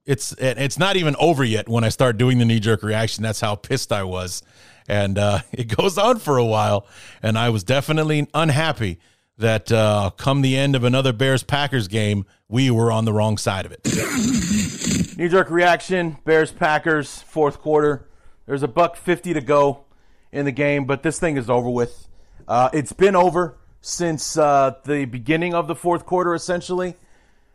it's 0.04 0.32
it's 0.38 0.78
not 0.78 0.96
even 0.96 1.16
over 1.18 1.44
yet 1.44 1.66
when 1.66 1.82
I 1.82 1.88
start 1.88 2.18
doing 2.18 2.38
the 2.38 2.44
knee 2.44 2.60
jerk 2.60 2.82
reaction. 2.82 3.22
That's 3.22 3.40
how 3.40 3.54
pissed 3.54 3.90
I 3.90 4.02
was, 4.02 4.42
and 4.88 5.18
uh, 5.18 5.40
it 5.52 5.64
goes 5.76 5.98
on 5.98 6.18
for 6.18 6.38
a 6.38 6.44
while. 6.44 6.86
And 7.22 7.38
I 7.38 7.50
was 7.50 7.62
definitely 7.62 8.26
unhappy 8.34 8.98
that 9.36 9.70
uh, 9.70 10.10
come 10.16 10.42
the 10.42 10.56
end 10.56 10.74
of 10.74 10.82
another 10.82 11.12
Bears 11.12 11.42
Packers 11.42 11.86
game, 11.86 12.26
we 12.48 12.70
were 12.70 12.90
on 12.90 13.04
the 13.04 13.12
wrong 13.12 13.38
side 13.38 13.66
of 13.66 13.72
it. 13.72 13.80
knee 15.16 15.28
jerk 15.28 15.50
reaction: 15.50 16.18
Bears 16.24 16.50
Packers 16.50 17.22
fourth 17.22 17.60
quarter. 17.60 18.08
There's 18.46 18.62
a 18.62 18.68
buck 18.68 18.96
fifty 18.96 19.34
to 19.34 19.40
go 19.40 19.84
in 20.32 20.44
the 20.44 20.52
game, 20.52 20.86
but 20.86 21.02
this 21.02 21.20
thing 21.20 21.36
is 21.36 21.48
over 21.48 21.70
with. 21.70 22.08
Uh, 22.48 22.70
it's 22.72 22.92
been 22.92 23.14
over 23.14 23.56
since 23.80 24.36
uh, 24.36 24.74
the 24.84 25.04
beginning 25.04 25.54
of 25.54 25.68
the 25.68 25.74
fourth 25.74 26.04
quarter, 26.06 26.34
essentially, 26.34 26.94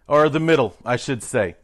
or 0.07 0.29
the 0.29 0.39
middle, 0.39 0.75
I 0.85 0.95
should 0.95 1.23
say. 1.23 1.55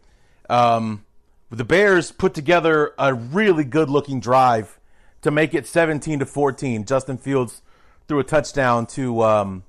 Um, 0.50 1.06
the 1.52 1.64
Bears 1.64 2.12
put 2.12 2.34
together 2.34 2.94
a 2.98 3.14
really 3.14 3.64
good 3.64 3.90
looking 3.90 4.20
drive 4.20 4.79
to 5.22 5.32
make 5.32 5.54
it 5.54 5.68
17 5.68 6.20
to 6.20 6.26
14. 6.26 6.86
Justin 6.86 7.18
Fields 7.18 7.62
threw 8.08 8.20
a 8.20 8.24
touchdown 8.24 8.86
to 8.88 9.22
um, 9.22 9.64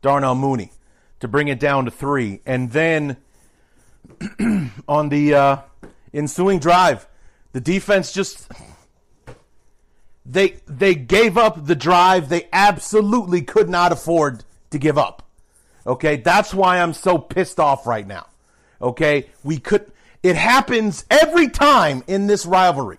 Darnell 0.00 0.34
Mooney 0.34 0.72
to 1.20 1.28
bring 1.28 1.48
it 1.48 1.60
down 1.60 1.84
to 1.84 1.90
three. 1.90 2.40
And 2.44 2.70
then 2.72 3.16
on 4.88 5.08
the 5.08 5.34
uh, 5.34 5.56
ensuing 6.12 6.58
drive, 6.58 7.06
the 7.52 7.60
defense 7.60 8.12
just 8.12 8.50
they 10.24 10.60
they 10.66 10.94
gave 10.94 11.36
up 11.36 11.66
the 11.66 11.74
drive 11.74 12.28
they 12.28 12.48
absolutely 12.52 13.42
could 13.42 13.68
not 13.68 13.92
afford 13.92 14.44
to 14.70 14.78
give 14.78 14.96
up. 14.96 15.28
Okay, 15.86 16.16
that's 16.16 16.54
why 16.54 16.80
I'm 16.80 16.92
so 16.92 17.18
pissed 17.18 17.58
off 17.58 17.86
right 17.86 18.06
now. 18.06 18.26
Okay, 18.80 19.26
we 19.42 19.58
could 19.58 19.90
it 20.22 20.36
happens 20.36 21.04
every 21.10 21.48
time 21.48 22.04
in 22.06 22.26
this 22.26 22.46
rivalry. 22.46 22.98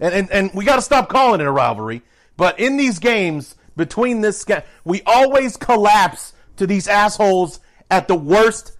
And, 0.00 0.14
and, 0.14 0.30
and 0.30 0.50
we 0.54 0.64
got 0.64 0.76
to 0.76 0.82
stop 0.82 1.08
calling 1.08 1.40
it 1.40 1.46
a 1.46 1.50
rivalry. 1.50 2.02
But 2.36 2.58
in 2.58 2.76
these 2.76 2.98
games, 2.98 3.54
between 3.76 4.20
this, 4.20 4.44
we 4.84 5.02
always 5.06 5.56
collapse 5.56 6.32
to 6.56 6.66
these 6.66 6.88
assholes 6.88 7.60
at 7.90 8.08
the 8.08 8.14
worst, 8.14 8.76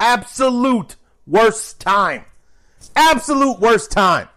absolute 0.00 0.96
worst 1.26 1.80
time. 1.80 2.24
Absolute 2.94 3.60
worst 3.60 3.90
time. 3.90 4.28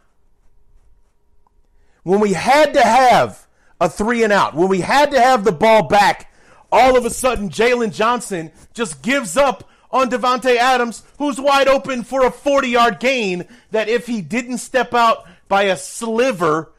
When 2.04 2.20
we 2.20 2.34
had 2.34 2.74
to 2.74 2.82
have 2.82 3.48
a 3.80 3.90
three 3.90 4.24
and 4.24 4.34
out, 4.34 4.56
when 4.56 4.68
we 4.68 4.82
had 4.82 5.12
to 5.12 5.20
have 5.20 5.44
the 5.44 5.52
ball 5.52 5.88
back, 5.88 6.32
all 6.72 6.98
of 6.98 7.06
a 7.06 7.10
sudden 7.10 7.50
Jaylon 7.50 7.94
Johnson 7.94 8.52
just 8.74 9.02
gives 9.02 9.38
up 9.38 9.70
on 9.92 10.10
Davante 10.10 10.56
Adams, 10.56 11.04
who's 11.18 11.40
wide 11.40 11.68
open 11.68 12.04
for 12.04 12.26
a 12.26 12.32
40 12.32 12.68
yard 12.70 13.00
gain 13.00 13.46
that 13.72 13.90
if 13.90 14.08
he 14.08 14.22
didn't 14.22 14.60
step 14.60 14.94
out 14.94 15.26
by 15.50 15.64
a 15.64 15.76
sliver 15.76 16.72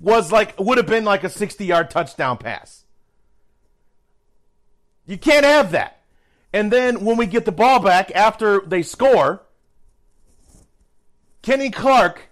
was 0.00 0.32
like 0.32 0.58
would 0.58 0.78
have 0.78 0.86
been 0.86 1.04
like 1.04 1.22
a 1.22 1.28
60 1.28 1.64
yard 1.64 1.90
touchdown 1.90 2.38
pass. 2.38 2.84
You 5.06 5.16
can't 5.16 5.46
have 5.46 5.70
that. 5.70 6.02
And 6.52 6.72
then 6.72 7.04
when 7.04 7.16
we 7.16 7.26
get 7.26 7.44
the 7.44 7.52
ball 7.52 7.80
back 7.80 8.10
after 8.14 8.60
they 8.60 8.82
score, 8.82 9.42
Kenny 11.42 11.70
Clark, 11.70 12.28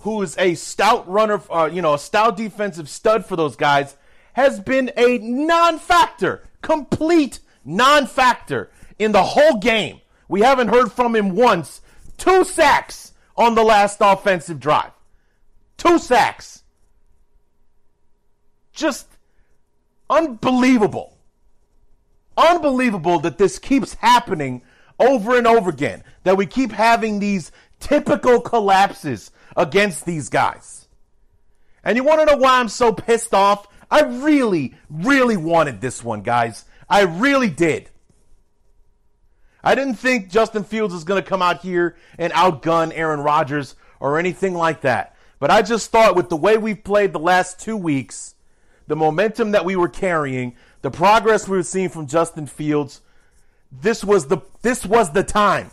who 0.00 0.22
is 0.22 0.36
a 0.38 0.54
stout 0.54 1.08
runner, 1.08 1.42
uh, 1.50 1.68
you 1.72 1.82
know, 1.82 1.94
a 1.94 1.98
stout 1.98 2.36
defensive 2.36 2.88
stud 2.88 3.26
for 3.26 3.36
those 3.36 3.56
guys, 3.56 3.96
has 4.32 4.60
been 4.60 4.90
a 4.96 5.18
non 5.18 5.78
factor, 5.78 6.42
complete 6.62 7.40
non 7.64 8.06
factor 8.06 8.70
in 8.98 9.12
the 9.12 9.22
whole 9.22 9.58
game. 9.58 10.00
We 10.28 10.40
haven't 10.40 10.68
heard 10.68 10.92
from 10.92 11.14
him 11.14 11.34
once. 11.34 11.80
Two 12.18 12.44
sacks 12.44 13.12
on 13.36 13.54
the 13.54 13.62
last 13.62 13.98
offensive 14.00 14.58
drive. 14.58 14.92
Two 15.76 15.98
sacks. 15.98 16.62
Just 18.72 19.06
unbelievable. 20.08 21.16
Unbelievable 22.36 23.18
that 23.20 23.38
this 23.38 23.58
keeps 23.58 23.94
happening 23.94 24.62
over 24.98 25.36
and 25.36 25.46
over 25.46 25.70
again. 25.70 26.04
That 26.24 26.36
we 26.36 26.46
keep 26.46 26.72
having 26.72 27.18
these 27.18 27.52
typical 27.80 28.40
collapses 28.40 29.30
against 29.56 30.04
these 30.04 30.28
guys. 30.28 30.88
And 31.82 31.96
you 31.96 32.04
want 32.04 32.20
to 32.20 32.26
know 32.26 32.38
why 32.38 32.58
I'm 32.58 32.68
so 32.68 32.92
pissed 32.92 33.32
off? 33.32 33.68
I 33.90 34.02
really, 34.02 34.74
really 34.90 35.36
wanted 35.36 35.80
this 35.80 36.02
one, 36.02 36.22
guys. 36.22 36.64
I 36.88 37.02
really 37.02 37.50
did. 37.50 37.90
I 39.62 39.74
didn't 39.74 39.94
think 39.94 40.30
Justin 40.30 40.64
Fields 40.64 40.94
was 40.94 41.04
going 41.04 41.22
to 41.22 41.28
come 41.28 41.42
out 41.42 41.60
here 41.60 41.96
and 42.18 42.32
outgun 42.32 42.92
Aaron 42.94 43.20
Rodgers 43.20 43.74
or 43.98 44.18
anything 44.18 44.54
like 44.54 44.82
that. 44.82 45.15
But 45.38 45.50
I 45.50 45.62
just 45.62 45.90
thought 45.90 46.16
with 46.16 46.28
the 46.28 46.36
way 46.36 46.56
we've 46.56 46.82
played 46.82 47.12
the 47.12 47.18
last 47.18 47.60
two 47.60 47.76
weeks, 47.76 48.34
the 48.86 48.96
momentum 48.96 49.50
that 49.50 49.64
we 49.64 49.76
were 49.76 49.88
carrying, 49.88 50.56
the 50.82 50.90
progress 50.90 51.48
we 51.48 51.56
were 51.56 51.62
seeing 51.62 51.88
from 51.88 52.06
Justin 52.06 52.46
Fields, 52.46 53.00
this 53.70 54.04
was 54.04 54.26
the 54.26 54.38
this 54.62 54.86
was 54.86 55.12
the 55.12 55.24
time. 55.24 55.70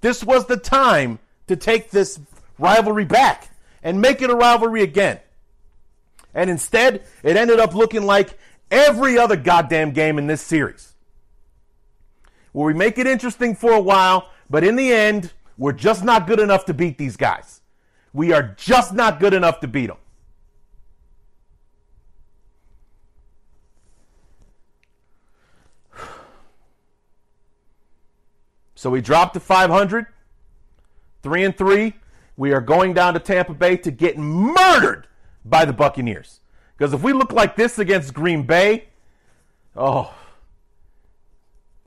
This 0.00 0.24
was 0.24 0.46
the 0.46 0.56
time 0.56 1.18
to 1.46 1.56
take 1.56 1.90
this 1.90 2.20
rivalry 2.58 3.04
back 3.04 3.50
and 3.82 4.00
make 4.00 4.22
it 4.22 4.30
a 4.30 4.34
rivalry 4.34 4.82
again. 4.82 5.20
And 6.34 6.48
instead, 6.48 7.02
it 7.22 7.36
ended 7.36 7.60
up 7.60 7.74
looking 7.74 8.04
like 8.04 8.38
every 8.70 9.18
other 9.18 9.36
goddamn 9.36 9.92
game 9.92 10.18
in 10.18 10.26
this 10.26 10.40
series. 10.40 10.94
Where 12.52 12.66
we 12.66 12.74
make 12.74 12.98
it 12.98 13.06
interesting 13.06 13.54
for 13.54 13.72
a 13.72 13.80
while, 13.80 14.30
but 14.48 14.64
in 14.64 14.76
the 14.76 14.92
end, 14.92 15.32
we're 15.58 15.72
just 15.72 16.04
not 16.04 16.26
good 16.26 16.40
enough 16.40 16.64
to 16.66 16.74
beat 16.74 16.98
these 16.98 17.16
guys. 17.16 17.61
We 18.12 18.32
are 18.32 18.54
just 18.56 18.92
not 18.92 19.20
good 19.20 19.34
enough 19.34 19.60
to 19.60 19.68
beat 19.68 19.86
them. 19.86 19.96
So 28.74 28.90
we 28.90 29.00
dropped 29.00 29.34
to 29.34 29.40
500, 29.40 30.06
three 31.22 31.44
and 31.44 31.56
three. 31.56 31.94
We 32.36 32.52
are 32.52 32.60
going 32.60 32.94
down 32.94 33.14
to 33.14 33.20
Tampa 33.20 33.54
Bay 33.54 33.76
to 33.76 33.92
get 33.92 34.18
murdered 34.18 35.06
by 35.44 35.64
the 35.64 35.72
Buccaneers. 35.72 36.40
Because 36.76 36.92
if 36.92 37.02
we 37.02 37.12
look 37.12 37.32
like 37.32 37.54
this 37.54 37.78
against 37.78 38.12
Green 38.12 38.42
Bay, 38.42 38.88
oh, 39.76 40.12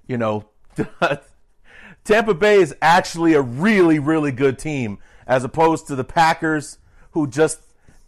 you 0.07 0.17
know, 0.17 0.45
Tampa 2.05 2.33
Bay 2.33 2.61
is 2.61 2.73
actually 2.81 3.33
a 3.33 3.41
really, 3.41 3.99
really 3.99 4.31
good 4.31 4.57
team 4.57 4.99
as 5.27 5.43
opposed 5.43 5.87
to 5.87 5.95
the 5.95 6.03
Packers 6.03 6.77
who 7.11 7.27
just 7.27 7.61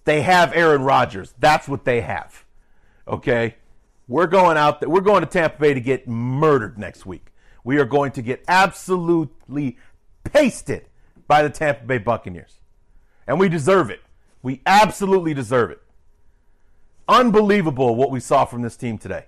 they 0.06 0.22
have 0.22 0.54
Aaron 0.54 0.84
Rodgers. 0.84 1.34
That's 1.40 1.68
what 1.68 1.86
they 1.86 2.02
have. 2.02 2.46
Okay? 3.08 3.56
We're 4.08 4.28
going 4.28 4.58
out 4.58 4.80
there, 4.80 4.90
we're 4.90 5.02
going 5.02 5.22
to 5.22 5.28
Tampa 5.28 5.60
Bay 5.60 5.74
to 5.74 5.82
get 5.82 6.08
murdered 6.08 6.78
next 6.78 7.06
week. 7.06 7.28
We 7.64 7.78
are 7.78 7.86
going 7.86 8.12
to 8.14 8.22
get 8.22 8.44
absolutely 8.48 9.78
pasted 10.24 10.86
by 11.28 11.44
the 11.44 11.50
Tampa 11.50 11.86
Bay 11.86 11.98
Buccaneers. 11.98 12.60
And 13.28 13.40
we 13.40 13.50
deserve 13.50 13.90
it. 13.90 14.02
We 14.42 14.62
absolutely 14.66 15.34
deserve 15.34 15.72
it. 15.72 15.82
Unbelievable 17.10 17.96
what 17.96 18.12
we 18.12 18.22
saw 18.22 18.46
from 18.46 18.62
this 18.62 18.78
team 18.78 18.98
today. 18.98 19.26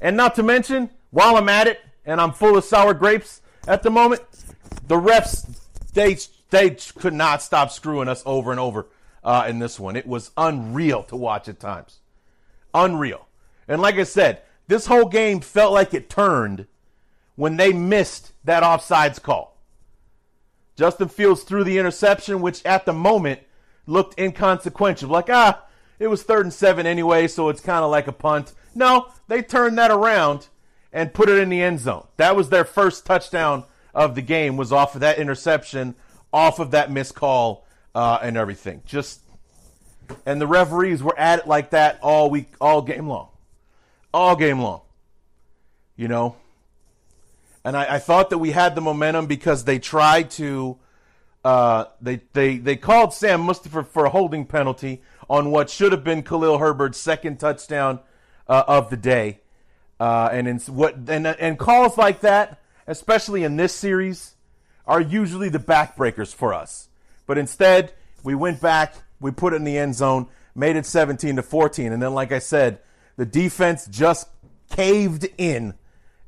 And 0.00 0.16
not 0.16 0.34
to 0.34 0.42
mention, 0.42 0.90
while 1.10 1.36
I'm 1.36 1.48
at 1.48 1.68
it 1.68 1.80
and 2.04 2.20
I'm 2.20 2.32
full 2.32 2.56
of 2.56 2.64
sour 2.64 2.94
grapes 2.94 3.42
at 3.68 3.84
the 3.84 3.90
moment, 3.90 4.22
the 4.88 4.96
refs 4.96 5.60
they 5.92 6.16
they 6.54 6.70
could 6.70 7.14
not 7.14 7.42
stop 7.42 7.70
screwing 7.70 8.08
us 8.08 8.22
over 8.24 8.50
and 8.50 8.60
over 8.60 8.86
uh, 9.22 9.46
in 9.48 9.58
this 9.58 9.80
one. 9.80 9.96
It 9.96 10.06
was 10.06 10.30
unreal 10.36 11.02
to 11.04 11.16
watch 11.16 11.48
at 11.48 11.60
times. 11.60 12.00
Unreal. 12.72 13.26
And 13.66 13.80
like 13.80 13.96
I 13.96 14.04
said, 14.04 14.42
this 14.66 14.86
whole 14.86 15.06
game 15.06 15.40
felt 15.40 15.72
like 15.72 15.94
it 15.94 16.10
turned 16.10 16.66
when 17.36 17.56
they 17.56 17.72
missed 17.72 18.32
that 18.44 18.62
offsides 18.62 19.20
call. 19.22 19.56
Justin 20.76 21.08
Fields 21.08 21.42
threw 21.42 21.64
the 21.64 21.78
interception, 21.78 22.40
which 22.40 22.64
at 22.64 22.84
the 22.84 22.92
moment 22.92 23.40
looked 23.86 24.18
inconsequential. 24.18 25.08
Like, 25.08 25.30
ah, 25.30 25.64
it 25.98 26.08
was 26.08 26.22
third 26.22 26.46
and 26.46 26.52
seven 26.52 26.86
anyway, 26.86 27.28
so 27.28 27.48
it's 27.48 27.60
kind 27.60 27.84
of 27.84 27.90
like 27.90 28.08
a 28.08 28.12
punt. 28.12 28.52
No, 28.74 29.12
they 29.28 29.42
turned 29.42 29.78
that 29.78 29.90
around 29.90 30.48
and 30.92 31.14
put 31.14 31.28
it 31.28 31.38
in 31.38 31.48
the 31.48 31.62
end 31.62 31.80
zone. 31.80 32.06
That 32.16 32.34
was 32.36 32.48
their 32.48 32.64
first 32.64 33.06
touchdown 33.06 33.64
of 33.94 34.14
the 34.14 34.22
game, 34.22 34.56
was 34.56 34.72
off 34.72 34.94
of 34.94 35.00
that 35.02 35.18
interception, 35.18 35.94
off 36.34 36.58
of 36.58 36.72
that 36.72 36.90
missed 36.90 37.14
call, 37.14 37.64
uh, 37.94 38.18
and 38.20 38.36
everything. 38.36 38.82
Just 38.84 39.20
and 40.26 40.40
the 40.40 40.46
referees 40.46 41.02
were 41.02 41.18
at 41.18 41.38
it 41.38 41.46
like 41.46 41.70
that 41.70 41.98
all 42.02 42.28
week, 42.28 42.52
all 42.60 42.82
game 42.82 43.08
long, 43.08 43.28
all 44.12 44.34
game 44.36 44.60
long. 44.60 44.82
You 45.96 46.08
know, 46.08 46.36
and 47.64 47.76
I, 47.76 47.94
I 47.94 47.98
thought 48.00 48.30
that 48.30 48.38
we 48.38 48.50
had 48.50 48.74
the 48.74 48.80
momentum 48.80 49.26
because 49.26 49.64
they 49.64 49.78
tried 49.78 50.30
to. 50.32 50.76
Uh, 51.44 51.84
they, 52.00 52.22
they, 52.32 52.56
they 52.56 52.74
called 52.74 53.12
Sam 53.12 53.42
Mustipher 53.42 53.86
for 53.86 54.06
a 54.06 54.08
holding 54.08 54.46
penalty 54.46 55.02
on 55.28 55.50
what 55.50 55.68
should 55.68 55.92
have 55.92 56.02
been 56.02 56.22
Khalil 56.22 56.56
Herbert's 56.56 56.96
second 56.96 57.38
touchdown 57.38 58.00
uh, 58.48 58.64
of 58.66 58.88
the 58.88 58.96
day. 58.96 59.40
Uh, 60.00 60.30
and 60.32 60.48
in 60.48 60.58
what 60.60 60.96
and, 61.08 61.26
and 61.26 61.58
calls 61.58 61.98
like 61.98 62.20
that, 62.20 62.60
especially 62.86 63.44
in 63.44 63.56
this 63.56 63.74
series, 63.74 64.33
are 64.86 65.00
usually 65.00 65.48
the 65.48 65.58
backbreakers 65.58 66.34
for 66.34 66.52
us. 66.52 66.88
But 67.26 67.38
instead, 67.38 67.92
we 68.22 68.34
went 68.34 68.60
back, 68.60 68.94
we 69.20 69.30
put 69.30 69.52
it 69.52 69.56
in 69.56 69.64
the 69.64 69.78
end 69.78 69.94
zone, 69.94 70.26
made 70.54 70.76
it 70.76 70.86
17 70.86 71.36
to 71.36 71.42
14, 71.42 71.92
and 71.92 72.02
then, 72.02 72.14
like 72.14 72.32
I 72.32 72.38
said, 72.38 72.80
the 73.16 73.26
defense 73.26 73.86
just 73.86 74.28
caved 74.70 75.26
in 75.38 75.74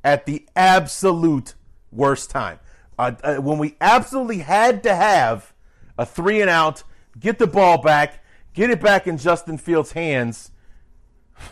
at 0.02 0.26
the 0.26 0.46
absolute 0.54 1.54
worst 1.90 2.30
time. 2.30 2.58
Uh, 2.98 3.12
uh, 3.22 3.36
when 3.36 3.58
we 3.58 3.76
absolutely 3.80 4.38
had 4.38 4.82
to 4.84 4.94
have 4.94 5.52
a 5.98 6.06
three 6.06 6.40
and 6.40 6.50
out, 6.50 6.82
get 7.18 7.38
the 7.38 7.46
ball 7.46 7.82
back, 7.82 8.24
get 8.54 8.70
it 8.70 8.80
back 8.80 9.06
in 9.06 9.18
Justin 9.18 9.58
Fields' 9.58 9.92
hands, 9.92 10.50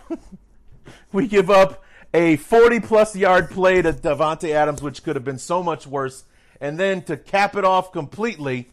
we 1.12 1.26
give 1.26 1.50
up 1.50 1.82
a 2.12 2.36
40 2.36 2.80
plus 2.80 3.16
yard 3.16 3.50
play 3.50 3.82
to 3.82 3.92
Davante 3.92 4.50
Adams, 4.50 4.82
which 4.82 5.02
could 5.02 5.16
have 5.16 5.24
been 5.24 5.38
so 5.38 5.62
much 5.62 5.86
worse. 5.86 6.24
And 6.64 6.80
then 6.80 7.02
to 7.02 7.18
cap 7.18 7.56
it 7.56 7.64
off 7.66 7.92
completely, 7.92 8.70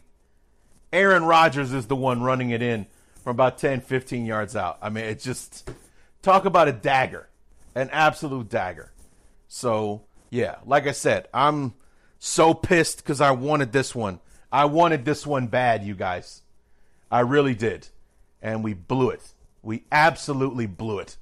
Aaron 0.94 1.24
Rodgers 1.24 1.74
is 1.74 1.88
the 1.88 1.94
one 1.94 2.22
running 2.22 2.48
it 2.48 2.62
in 2.62 2.86
from 3.22 3.32
about 3.32 3.58
10, 3.58 3.82
15 3.82 4.24
yards 4.24 4.56
out. 4.56 4.78
I 4.80 4.88
mean, 4.88 5.04
it's 5.04 5.22
just 5.22 5.70
talk 6.22 6.46
about 6.46 6.68
a 6.68 6.72
dagger, 6.72 7.28
an 7.74 7.90
absolute 7.92 8.48
dagger. 8.48 8.92
So, 9.46 10.04
yeah, 10.30 10.54
like 10.64 10.86
I 10.86 10.92
said, 10.92 11.28
I'm 11.34 11.74
so 12.18 12.54
pissed 12.54 12.96
because 12.96 13.20
I 13.20 13.32
wanted 13.32 13.72
this 13.72 13.94
one. 13.94 14.20
I 14.50 14.64
wanted 14.64 15.04
this 15.04 15.26
one 15.26 15.48
bad, 15.48 15.84
you 15.84 15.94
guys. 15.94 16.40
I 17.10 17.20
really 17.20 17.54
did. 17.54 17.88
And 18.40 18.64
we 18.64 18.72
blew 18.72 19.10
it. 19.10 19.34
We 19.60 19.84
absolutely 19.92 20.64
blew 20.64 21.00
it. 21.00 21.18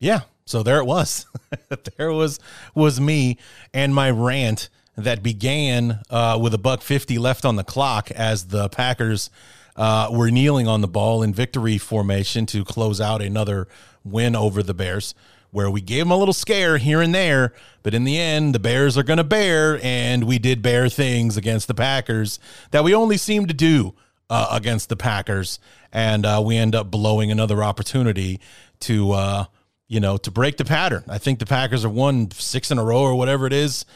yeah. 0.00 0.20
So 0.44 0.62
there 0.62 0.80
it 0.80 0.86
was. 0.86 1.24
there 1.96 2.12
was 2.12 2.40
was 2.74 3.00
me 3.00 3.38
and 3.72 3.94
my 3.94 4.10
rant 4.10 4.68
that 4.98 5.22
began 5.22 6.00
uh, 6.10 6.38
with 6.40 6.52
a 6.52 6.58
buck 6.58 6.82
fifty 6.82 7.18
left 7.18 7.44
on 7.44 7.56
the 7.56 7.64
clock 7.64 8.10
as 8.10 8.48
the 8.48 8.68
Packers 8.68 9.30
uh, 9.76 10.08
were 10.10 10.30
kneeling 10.30 10.66
on 10.66 10.80
the 10.80 10.88
ball 10.88 11.22
in 11.22 11.32
victory 11.32 11.78
formation 11.78 12.44
to 12.46 12.64
close 12.64 13.00
out 13.00 13.22
another 13.22 13.68
win 14.04 14.34
over 14.36 14.62
the 14.62 14.74
Bears 14.74 15.14
where 15.50 15.70
we 15.70 15.80
gave 15.80 16.00
them 16.00 16.10
a 16.10 16.16
little 16.16 16.34
scare 16.34 16.76
here 16.76 17.00
and 17.00 17.14
there, 17.14 17.54
but 17.82 17.94
in 17.94 18.04
the 18.04 18.18
end, 18.18 18.54
the 18.54 18.58
Bears 18.58 18.98
are 18.98 19.02
going 19.02 19.16
to 19.16 19.24
bear, 19.24 19.80
and 19.82 20.24
we 20.24 20.38
did 20.38 20.60
bear 20.60 20.88
things 20.88 21.38
against 21.38 21.68
the 21.68 21.74
Packers 21.74 22.38
that 22.70 22.84
we 22.84 22.94
only 22.94 23.16
seem 23.16 23.46
to 23.46 23.54
do 23.54 23.94
uh, 24.28 24.48
against 24.50 24.90
the 24.90 24.96
Packers, 24.96 25.58
and 25.90 26.26
uh, 26.26 26.42
we 26.44 26.56
end 26.56 26.74
up 26.74 26.90
blowing 26.90 27.30
another 27.30 27.62
opportunity 27.64 28.40
to, 28.80 29.12
uh, 29.12 29.44
you 29.88 30.00
know, 30.00 30.18
to 30.18 30.30
break 30.30 30.58
the 30.58 30.66
pattern. 30.66 31.02
I 31.08 31.16
think 31.16 31.38
the 31.38 31.46
Packers 31.46 31.82
have 31.82 31.92
won 31.92 32.30
six 32.30 32.70
in 32.70 32.78
a 32.78 32.84
row 32.84 33.00
or 33.00 33.14
whatever 33.14 33.46
it 33.46 33.54
is 33.54 33.86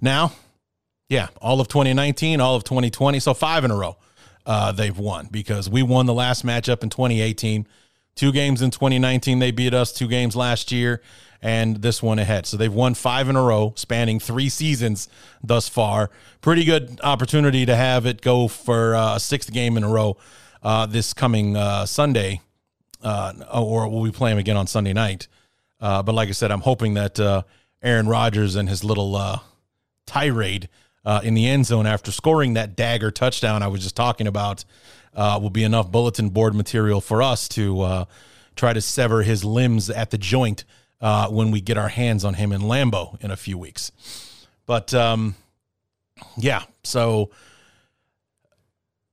now. 0.00 0.32
Yeah, 1.08 1.28
all 1.40 1.60
of 1.60 1.68
2019, 1.68 2.40
all 2.40 2.56
of 2.56 2.64
2020, 2.64 3.20
so 3.20 3.34
five 3.34 3.64
in 3.64 3.70
a 3.70 3.76
row 3.76 3.96
uh, 4.46 4.72
they've 4.72 4.96
won 4.96 5.28
because 5.30 5.68
we 5.68 5.82
won 5.82 6.06
the 6.06 6.14
last 6.14 6.44
matchup 6.44 6.82
in 6.82 6.90
2018 6.90 7.66
Two 8.14 8.30
games 8.30 8.62
in 8.62 8.70
2019, 8.70 9.40
they 9.40 9.50
beat 9.50 9.74
us. 9.74 9.92
Two 9.92 10.06
games 10.06 10.36
last 10.36 10.70
year, 10.70 11.02
and 11.42 11.82
this 11.82 12.00
one 12.00 12.20
ahead. 12.20 12.46
So 12.46 12.56
they've 12.56 12.72
won 12.72 12.94
five 12.94 13.28
in 13.28 13.34
a 13.34 13.42
row, 13.42 13.72
spanning 13.76 14.20
three 14.20 14.48
seasons 14.48 15.08
thus 15.42 15.68
far. 15.68 16.10
Pretty 16.40 16.64
good 16.64 17.00
opportunity 17.02 17.66
to 17.66 17.74
have 17.74 18.06
it 18.06 18.20
go 18.20 18.46
for 18.46 18.94
uh, 18.94 19.16
a 19.16 19.20
sixth 19.20 19.52
game 19.52 19.76
in 19.76 19.82
a 19.82 19.88
row 19.88 20.16
uh, 20.62 20.86
this 20.86 21.12
coming 21.12 21.56
uh, 21.56 21.86
Sunday, 21.86 22.40
uh, 23.02 23.32
or 23.52 23.88
we'll 23.88 24.04
be 24.04 24.12
playing 24.12 24.38
again 24.38 24.56
on 24.56 24.68
Sunday 24.68 24.92
night. 24.92 25.26
Uh, 25.80 26.00
but 26.02 26.14
like 26.14 26.28
I 26.28 26.32
said, 26.32 26.52
I'm 26.52 26.60
hoping 26.60 26.94
that 26.94 27.44
Aaron 27.82 28.06
Rodgers 28.06 28.54
and 28.54 28.68
his 28.68 28.84
little 28.84 29.40
tirade 30.06 30.68
in 31.22 31.34
the 31.34 31.46
end 31.46 31.66
zone 31.66 31.86
after 31.86 32.10
scoring 32.10 32.54
that 32.54 32.76
dagger 32.76 33.10
touchdown 33.10 33.62
I 33.62 33.68
was 33.68 33.82
just 33.82 33.96
talking 33.96 34.26
about 34.26 34.64
uh, 35.14 35.38
will 35.40 35.50
be 35.50 35.64
enough 35.64 35.90
bulletin 35.90 36.30
board 36.30 36.54
material 36.54 37.00
for 37.00 37.22
us 37.22 37.48
to 37.48 37.80
uh, 37.80 38.04
try 38.56 38.72
to 38.72 38.80
sever 38.80 39.22
his 39.22 39.44
limbs 39.44 39.90
at 39.90 40.10
the 40.10 40.18
joint 40.18 40.64
uh, 41.00 41.28
when 41.28 41.50
we 41.50 41.60
get 41.60 41.76
our 41.76 41.88
hands 41.88 42.24
on 42.24 42.34
him 42.34 42.52
in 42.52 42.62
Lambeau 42.62 43.20
in 43.22 43.30
a 43.30 43.36
few 43.36 43.58
weeks. 43.58 43.92
But 44.66 44.94
um, 44.94 45.34
yeah, 46.36 46.62
so 46.82 47.30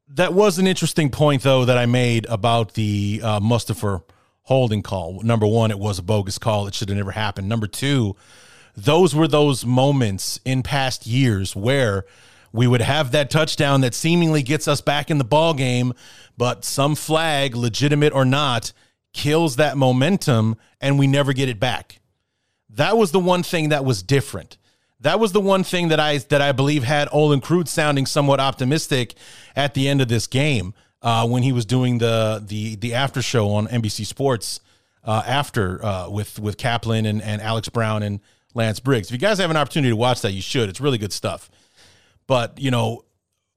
that 0.08 0.34
was 0.34 0.60
an 0.60 0.68
interesting 0.68 1.10
point, 1.10 1.44
though, 1.44 1.66
that 1.66 1.78
I 1.78 1.86
made 1.86 2.26
about 2.28 2.74
the 2.74 3.22
uh, 3.24 3.40
Mustipher 3.40 4.04
holding 4.44 4.82
call. 4.82 5.22
Number 5.22 5.46
one, 5.46 5.72
it 5.72 5.80
was 5.80 6.00
a 6.00 6.04
bogus 6.04 6.38
call. 6.38 6.68
It 6.68 6.74
should 6.74 6.90
have 6.90 6.98
never 6.98 7.12
happened. 7.12 7.48
Number 7.50 7.68
two, 7.68 8.16
those 8.76 9.16
were 9.16 9.28
those 9.28 9.66
moments 9.66 10.40
in 10.46 10.64
past 10.64 11.06
years 11.06 11.56
where 11.56 12.06
we 12.54 12.68
would 12.68 12.82
have 12.82 13.12
that 13.12 13.30
touchdown 13.30 13.82
that 13.82 13.94
seemingly 13.94 14.44
gets 14.44 14.68
us 14.68 14.82
back 14.82 15.10
in 15.10 15.18
the 15.18 15.24
ball 15.24 15.54
game, 15.54 15.94
but 16.38 16.66
some 16.66 16.96
flag, 16.96 17.56
legitimate 17.56 18.14
or 18.14 18.26
not, 18.26 18.74
kills 19.14 19.56
that 19.58 19.78
momentum 19.78 20.58
and 20.80 21.00
we 21.00 21.08
never 21.08 21.34
get 21.34 21.50
it 21.50 21.60
back. 21.60 22.00
That 22.70 22.98
was 22.98 23.12
the 23.12 23.20
one 23.20 23.44
thing 23.44 23.70
that 23.70 23.86
was 23.86 24.04
different. 24.04 24.58
That 25.02 25.20
was 25.20 25.32
the 25.32 25.42
one 25.42 25.64
thing 25.64 25.88
that 25.88 26.00
I 26.00 26.20
that 26.20 26.42
I 26.42 26.52
believe 26.52 26.84
had 26.84 27.10
Olin 27.12 27.42
Kreutz 27.42 27.70
sounding 27.70 28.06
somewhat 28.06 28.40
optimistic 28.40 29.16
at 29.56 29.74
the 29.74 29.90
end 29.90 30.00
of 30.00 30.08
this 30.08 30.28
game 30.28 30.74
uh, 31.02 31.28
when 31.28 31.44
he 31.44 31.52
was 31.52 31.66
doing 31.66 31.98
the 31.98 32.42
the 32.46 32.76
the 32.76 32.94
after 32.94 33.22
show 33.22 33.50
on 33.50 33.68
NBC 33.68 34.06
Sports 34.06 34.60
uh, 35.04 35.24
after 35.26 35.84
uh, 35.84 36.10
with 36.10 36.40
with 36.40 36.58
Kaplan 36.58 37.08
and, 37.08 37.22
and 37.22 37.42
Alex 37.42 37.68
Brown 37.70 38.04
and 38.04 38.20
Lance 38.54 38.80
Briggs. 38.80 39.08
If 39.08 39.14
you 39.14 39.18
guys 39.18 39.40
have 39.40 39.50
an 39.50 39.58
opportunity 39.58 39.92
to 39.92 39.96
watch 39.96 40.22
that, 40.22 40.34
you 40.34 40.42
should. 40.42 40.70
It's 40.70 40.82
really 40.82 40.98
good 40.98 41.14
stuff. 41.14 41.50
But 42.28 42.60
you 42.60 42.72
know, 42.72 43.06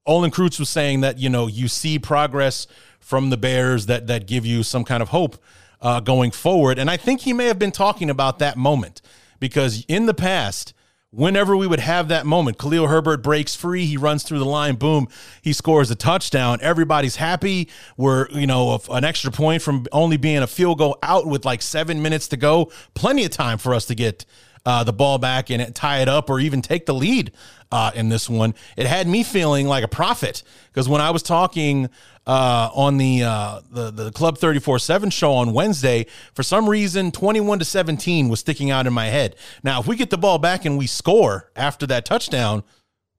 Olin 0.05 0.31
Kreutz 0.31 0.59
was 0.59 0.69
saying 0.69 1.01
that 1.01 1.17
you 1.17 1.29
know 1.29 1.47
you 1.47 1.67
see 1.67 1.99
progress 1.99 2.67
from 2.99 3.29
the 3.29 3.37
Bears 3.37 3.85
that 3.87 4.07
that 4.07 4.27
give 4.27 4.45
you 4.45 4.63
some 4.63 4.83
kind 4.83 5.01
of 5.01 5.09
hope 5.09 5.37
uh, 5.81 5.99
going 5.99 6.31
forward, 6.31 6.79
and 6.79 6.89
I 6.89 6.97
think 6.97 7.21
he 7.21 7.33
may 7.33 7.45
have 7.45 7.59
been 7.59 7.71
talking 7.71 8.09
about 8.09 8.39
that 8.39 8.57
moment 8.57 9.01
because 9.39 9.85
in 9.87 10.05
the 10.05 10.13
past 10.13 10.73
whenever 11.15 11.55
we 11.55 11.65
would 11.65 11.79
have 11.79 12.09
that 12.09 12.25
moment, 12.25 12.57
Khalil 12.57 12.87
Herbert 12.87 13.23
breaks 13.23 13.55
free, 13.55 13.85
he 13.85 13.97
runs 13.97 14.23
through 14.23 14.39
the 14.39 14.45
line, 14.45 14.75
boom, 14.75 15.07
he 15.41 15.53
scores 15.53 15.89
a 15.89 15.95
touchdown. 15.95 16.59
Everybody's 16.61 17.15
happy. 17.15 17.69
We're, 17.95 18.27
you 18.31 18.45
know, 18.45 18.79
an 18.91 19.05
extra 19.05 19.31
point 19.31 19.61
from 19.61 19.85
only 19.91 20.17
being 20.17 20.39
a 20.39 20.47
field 20.47 20.77
goal 20.77 20.97
out 21.01 21.25
with 21.25 21.45
like 21.45 21.61
seven 21.61 22.01
minutes 22.01 22.27
to 22.29 22.37
go. 22.37 22.71
Plenty 22.93 23.23
of 23.23 23.31
time 23.31 23.57
for 23.57 23.73
us 23.73 23.85
to 23.85 23.95
get 23.95 24.25
uh, 24.65 24.83
the 24.83 24.93
ball 24.93 25.17
back 25.17 25.49
and 25.49 25.73
tie 25.75 25.99
it 25.99 26.09
up 26.09 26.29
or 26.29 26.39
even 26.39 26.61
take 26.61 26.85
the 26.85 26.93
lead 26.93 27.31
uh, 27.71 27.91
in 27.93 28.09
this 28.09 28.29
one. 28.29 28.55
It 28.77 28.87
had 28.87 29.07
me 29.07 29.23
feeling 29.23 29.67
like 29.67 29.83
a 29.83 29.87
prophet 29.87 30.43
because 30.67 30.89
when 30.89 31.01
I 31.01 31.11
was 31.11 31.21
talking 31.21 31.89
uh, 32.25 32.69
on 32.73 32.97
the, 32.97 33.23
uh, 33.23 33.61
the 33.69 33.91
the 33.91 34.11
Club 34.11 34.37
34/7 34.37 35.11
show 35.11 35.33
on 35.33 35.53
Wednesday, 35.53 36.07
for 36.33 36.41
some 36.41 36.67
reason 36.67 37.11
21 37.11 37.59
to 37.59 37.65
17 37.65 38.29
was 38.29 38.39
sticking 38.39 38.71
out 38.71 38.87
in 38.87 38.93
my 38.93 39.07
head. 39.07 39.35
Now, 39.63 39.79
if 39.79 39.87
we 39.87 39.95
get 39.95 40.09
the 40.09 40.17
ball 40.17 40.39
back 40.39 40.65
and 40.65 40.77
we 40.77 40.87
score 40.87 41.51
after 41.55 41.85
that 41.87 42.05
touchdown, 42.05 42.63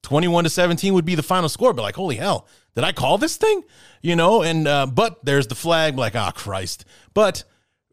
21 0.03 0.45
to 0.45 0.51
17 0.51 0.95
would 0.95 1.05
be 1.05 1.15
the 1.15 1.23
final 1.23 1.49
score. 1.49 1.73
But 1.73 1.83
like, 1.83 1.95
holy 1.95 2.17
hell, 2.17 2.49
did 2.75 2.83
I 2.83 2.91
call 2.93 3.19
this 3.19 3.37
thing? 3.37 3.63
You 4.03 4.17
know, 4.17 4.43
and 4.43 4.67
uh, 4.67 4.87
but 4.87 5.25
there's 5.25 5.47
the 5.47 5.55
flag. 5.55 5.97
Like, 5.97 6.17
ah, 6.17 6.33
oh, 6.35 6.39
Christ. 6.39 6.85
But 7.15 7.45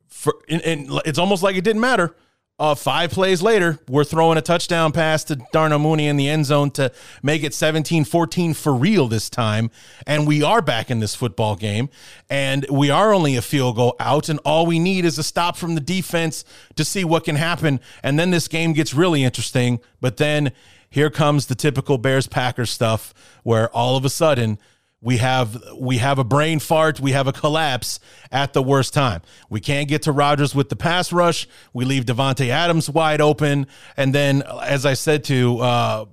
for 0.08 0.36
and, 0.49 0.62
and 0.64 1.01
it's 1.06 1.20
almost 1.20 1.43
like 1.43 1.56
it 1.56 1.64
didn't 1.64 1.82
matter 1.82 2.16
uh, 2.60 2.76
five 2.76 3.10
plays 3.10 3.41
later, 3.41 3.80
we're 3.89 4.04
throwing 4.04 4.38
a 4.38 4.41
touchdown 4.41 4.91
pass 4.91 5.24
to 5.24 5.38
Darnell 5.51 5.80
Mooney 5.80 6.08
in 6.08 6.18
the 6.18 6.30
end 6.30 6.45
zone 6.45 6.70
to 6.72 6.91
make 7.24 7.43
it 7.43 7.54
17 7.54 8.06
14 8.06 8.54
for 8.54 8.74
real 8.74 9.08
this 9.08 9.28
time. 9.30 9.72
And 10.06 10.28
we 10.28 10.43
are 10.43 10.62
back 10.62 10.91
in 10.91 10.99
this 10.99 11.16
football 11.16 11.56
game. 11.56 11.89
And 12.30 12.66
we 12.70 12.91
are 12.91 13.12
only 13.12 13.36
a 13.36 13.41
field 13.41 13.78
goal 13.78 13.95
out. 13.99 14.30
And 14.30 14.39
all 14.45 14.68
we 14.68 14.78
need 14.78 15.04
is 15.04 15.18
a 15.18 15.24
stop 15.24 15.58
from 15.58 15.74
the 15.74 15.82
defense 15.82 16.45
to 16.76 16.86
see 16.86 17.04
what 17.04 17.24
can 17.24 17.38
happen. 17.38 17.80
And 18.04 18.20
then 18.20 18.30
this 18.30 18.47
game 18.47 18.74
gets 18.74 18.93
really 18.93 19.24
interesting. 19.24 19.80
But 19.99 20.18
then 20.18 20.51
here 20.91 21.10
comes 21.10 21.47
the 21.47 21.56
typical 21.56 21.97
Bears 21.97 22.28
Packers 22.28 22.70
stuff 22.70 23.16
where 23.41 23.68
all 23.76 23.97
of 23.97 24.06
a 24.06 24.10
sudden, 24.10 24.60
we 25.04 25.18
have 25.18 25.62
we 25.78 25.97
have 25.97 26.18
a 26.18 26.24
brain 26.24 26.60
fart, 26.60 26.99
we 26.99 27.12
have 27.12 27.28
a 27.28 27.34
collapse 27.34 27.99
at 28.32 28.54
the 28.54 28.64
worst 28.64 28.93
time. 28.93 29.22
We 29.49 29.60
can't 29.60 29.89
get 29.89 30.04
to 30.04 30.14
Rodgers 30.14 30.56
with 30.56 30.70
the 30.70 30.78
pass 30.78 31.12
rush. 31.12 31.45
We 31.74 31.84
leave 31.84 32.06
Davante 32.06 32.47
Adams 32.47 32.89
wide 32.89 33.20
open, 33.20 33.68
and 33.97 34.16
then, 34.16 34.43
as 34.43 34.86
I 34.86 34.93
said 34.93 35.26
to 35.26 35.60
uh, 35.60 36.06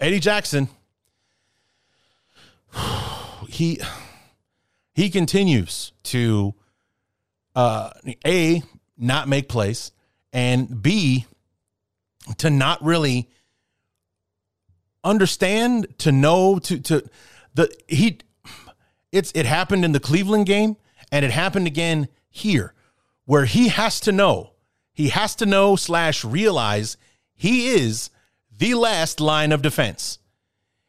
Eddie 0.00 0.18
Jackson, 0.18 0.68
he 3.48 3.80
he 4.94 5.10
continues 5.10 5.92
to 6.04 6.54
uh, 7.54 7.90
a 8.26 8.62
not 8.96 9.28
make 9.28 9.50
plays, 9.50 9.92
and 10.32 10.82
b 10.82 11.26
to 12.38 12.48
not 12.48 12.82
really 12.82 13.28
understand 15.04 15.86
to 15.98 16.10
know 16.10 16.58
to 16.58 16.80
to 16.80 17.08
the 17.54 17.70
he 17.88 18.18
it's 19.12 19.32
it 19.34 19.46
happened 19.46 19.84
in 19.84 19.92
the 19.92 20.00
Cleveland 20.00 20.46
game 20.46 20.76
and 21.10 21.24
it 21.24 21.30
happened 21.30 21.66
again 21.66 22.08
here, 22.28 22.74
where 23.24 23.44
he 23.44 23.68
has 23.68 24.00
to 24.00 24.12
know, 24.12 24.52
he 24.92 25.08
has 25.08 25.34
to 25.36 25.46
know 25.46 25.76
slash 25.76 26.24
realize 26.24 26.96
he 27.34 27.68
is 27.68 28.10
the 28.56 28.74
last 28.74 29.20
line 29.20 29.52
of 29.52 29.62
defense. 29.62 30.18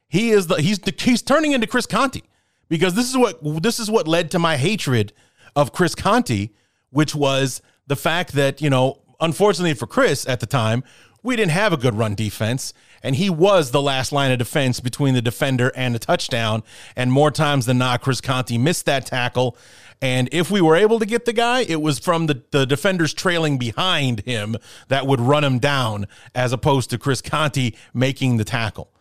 He 0.08 0.32
is 0.32 0.48
the 0.48 0.56
he's 0.56 0.80
the, 0.80 0.94
he's 0.98 1.22
turning 1.22 1.52
into 1.52 1.68
Chris 1.68 1.86
Conte 1.86 2.22
because 2.68 2.96
this 2.96 3.10
is 3.10 3.18
what 3.18 3.40
this 3.62 3.80
is 3.80 3.90
what 3.90 4.08
led 4.08 4.32
to 4.32 4.40
my 4.40 4.58
hatred 4.58 5.14
of 5.56 5.72
Chris 5.72 5.96
Conte, 5.96 6.50
which 6.90 7.14
was 7.14 7.62
the 7.88 7.96
fact 7.96 8.34
that 8.34 8.62
you 8.62 8.70
know, 8.70 9.02
unfortunately 9.20 9.76
for 9.76 9.88
Chris 9.88 10.28
at 10.28 10.40
the 10.40 10.46
time, 10.46 10.84
we 11.22 11.36
didn't 11.36 11.52
have 11.52 11.74
a 11.74 11.78
good 11.78 11.96
run 11.96 12.16
defense 12.16 12.74
and 13.04 13.16
he 13.16 13.30
was 13.30 13.72
the 13.72 13.82
last 13.82 14.12
line 14.12 14.32
of 14.32 14.40
defense 14.40 14.80
between 14.80 15.14
the 15.14 15.22
defender 15.22 15.72
and 15.76 15.96
the 15.96 16.00
touchdown. 16.00 16.64
And 16.96 17.12
more 17.12 17.32
times 17.32 17.66
than 17.66 17.78
not, 17.78 18.02
Chris 18.02 18.22
Conte 18.22 18.58
missed 18.58 18.86
that 18.86 19.06
tackle. 19.06 19.58
And 20.02 20.30
if 20.32 20.50
we 20.50 20.62
were 20.62 20.76
able 20.76 21.00
to 21.00 21.06
get 21.06 21.26
the 21.26 21.34
guy, 21.34 21.62
it 21.62 21.82
was 21.82 22.00
from 22.00 22.28
the, 22.28 22.42
the 22.52 22.66
defenders 22.66 23.14
trailing 23.14 23.58
behind 23.58 24.22
him 24.22 24.56
that 24.88 25.06
would 25.06 25.20
run 25.20 25.44
him 25.44 25.60
down, 25.60 26.08
as 26.34 26.54
opposed 26.54 26.90
to 26.92 26.98
Chris 26.98 27.22
Conte 27.22 27.74
making 27.94 28.38
the 28.38 28.46
tackle. 28.46 28.92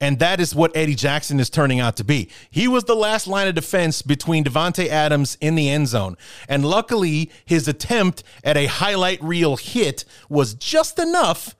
And 0.00 0.18
that 0.18 0.40
is 0.40 0.52
what 0.52 0.76
Eddie 0.76 0.96
Jackson 0.96 1.38
is 1.38 1.48
turning 1.48 1.78
out 1.78 1.96
to 1.96 2.04
be. 2.04 2.28
He 2.50 2.66
was 2.66 2.84
the 2.84 2.96
last 2.96 3.28
line 3.28 3.46
of 3.46 3.54
defense 3.54 4.02
between 4.02 4.42
Davante 4.42 4.88
Adams 4.88 5.38
in 5.40 5.54
the 5.54 5.70
end 5.70 5.86
zone. 5.86 6.16
And 6.48 6.64
luckily, 6.64 7.30
his 7.44 7.68
attempt 7.68 8.24
at 8.42 8.56
a 8.56 8.66
highlight 8.66 9.22
reel 9.22 9.56
hit 9.56 10.04
was 10.28 10.54
just 10.54 10.98
enough 10.98 11.54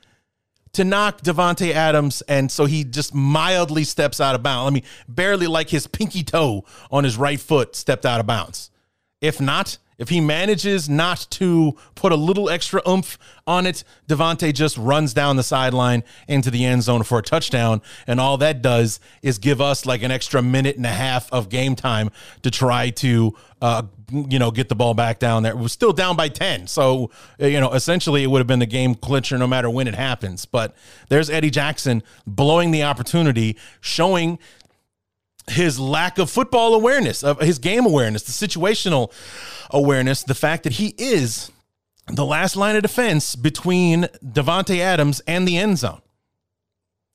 to 0.73 0.85
knock 0.85 1.21
Davante 1.21 1.73
Adams, 1.73 2.23
and 2.23 2.51
so 2.51 2.65
he 2.65 2.85
just 2.85 3.15
mildly 3.15 3.85
steps 3.85 4.21
out 4.21 4.35
of 4.35 4.43
bounds. 4.43 4.71
I 4.71 4.75
mean, 4.75 4.85
barely 5.09 5.47
like 5.47 5.69
his 5.69 5.87
pinky 5.87 6.23
toe 6.23 6.65
on 6.91 7.05
his 7.05 7.17
right 7.17 7.41
foot 7.41 7.77
stepped 7.77 8.07
out 8.07 8.21
of 8.21 8.27
bounds. 8.27 8.71
If 9.21 9.41
not, 9.41 9.79
if 9.99 10.09
he 10.09 10.21
manages 10.21 10.89
not 10.89 11.27
to 11.31 11.77
put 11.95 12.13
a 12.13 12.17
little 12.17 12.51
extra 12.51 12.83
oomph 12.89 13.19
on 13.47 13.67
it, 13.67 13.85
Davante 14.09 14.53
just 14.53 14.77
runs 14.77 15.15
down 15.15 15.37
the 15.37 15.43
sideline 15.43 16.03
into 16.29 16.51
the 16.51 16.65
end 16.65 16.83
zone 16.83 17.03
for 17.03 17.19
a 17.19 17.23
touchdown. 17.23 17.83
And 18.07 18.21
all 18.21 18.39
that 18.39 18.63
does 18.63 19.01
is 19.23 19.39
give 19.39 19.61
us 19.61 19.87
like 19.87 20.03
an 20.03 20.11
extra 20.11 20.43
minute 20.43 20.77
and 20.77 20.87
a 20.87 20.91
half 20.91 21.33
of 21.33 21.49
game 21.49 21.77
time 21.77 22.11
to 22.43 22.51
try 22.51 22.91
to 22.91 23.35
uh, 23.61 23.83
you 24.11 24.39
know, 24.39 24.51
get 24.51 24.69
the 24.69 24.75
ball 24.75 24.93
back 24.93 25.19
down 25.19 25.45
there. 25.45 25.57
Was 25.57 25.73
still 25.73 25.93
down 25.93 26.17
by 26.17 26.29
10. 26.29 26.67
So, 26.67 27.11
uh, 27.41 27.47
you 27.47 27.61
know, 27.61 27.73
essentially 27.73 28.23
it 28.23 28.27
would 28.27 28.41
have 28.41 28.47
been 28.47 28.59
the 28.59 28.67
game 28.67 28.95
clincher 28.95 29.39
no 29.39 29.47
matter 29.47 29.71
when 29.71 29.87
it 29.87 29.95
happens. 29.95 30.45
But 30.45 30.75
there's 31.09 31.31
Eddie 31.31 31.51
Jackson 31.51 32.03
blowing 32.27 32.73
the 32.73 32.83
opportunity, 32.83 33.57
showing 33.81 34.39
his 35.49 35.79
lack 35.79 36.19
of 36.19 36.31
football 36.31 36.75
awareness, 36.75 37.23
of 37.23 37.41
his 37.41 37.59
game 37.59 37.87
awareness, 37.87 38.23
the 38.23 38.47
situational 38.47 39.13
awareness, 39.71 40.23
the 40.23 40.35
fact 40.35 40.65
that 40.65 40.75
he 40.75 40.95
is 40.99 41.51
the 42.07 42.25
last 42.25 42.57
line 42.57 42.77
of 42.77 42.83
defense 42.83 43.37
between 43.37 44.05
Davante 44.25 44.79
Adams 44.79 45.21
and 45.27 45.47
the 45.47 45.57
end 45.57 45.79
zone 45.79 46.03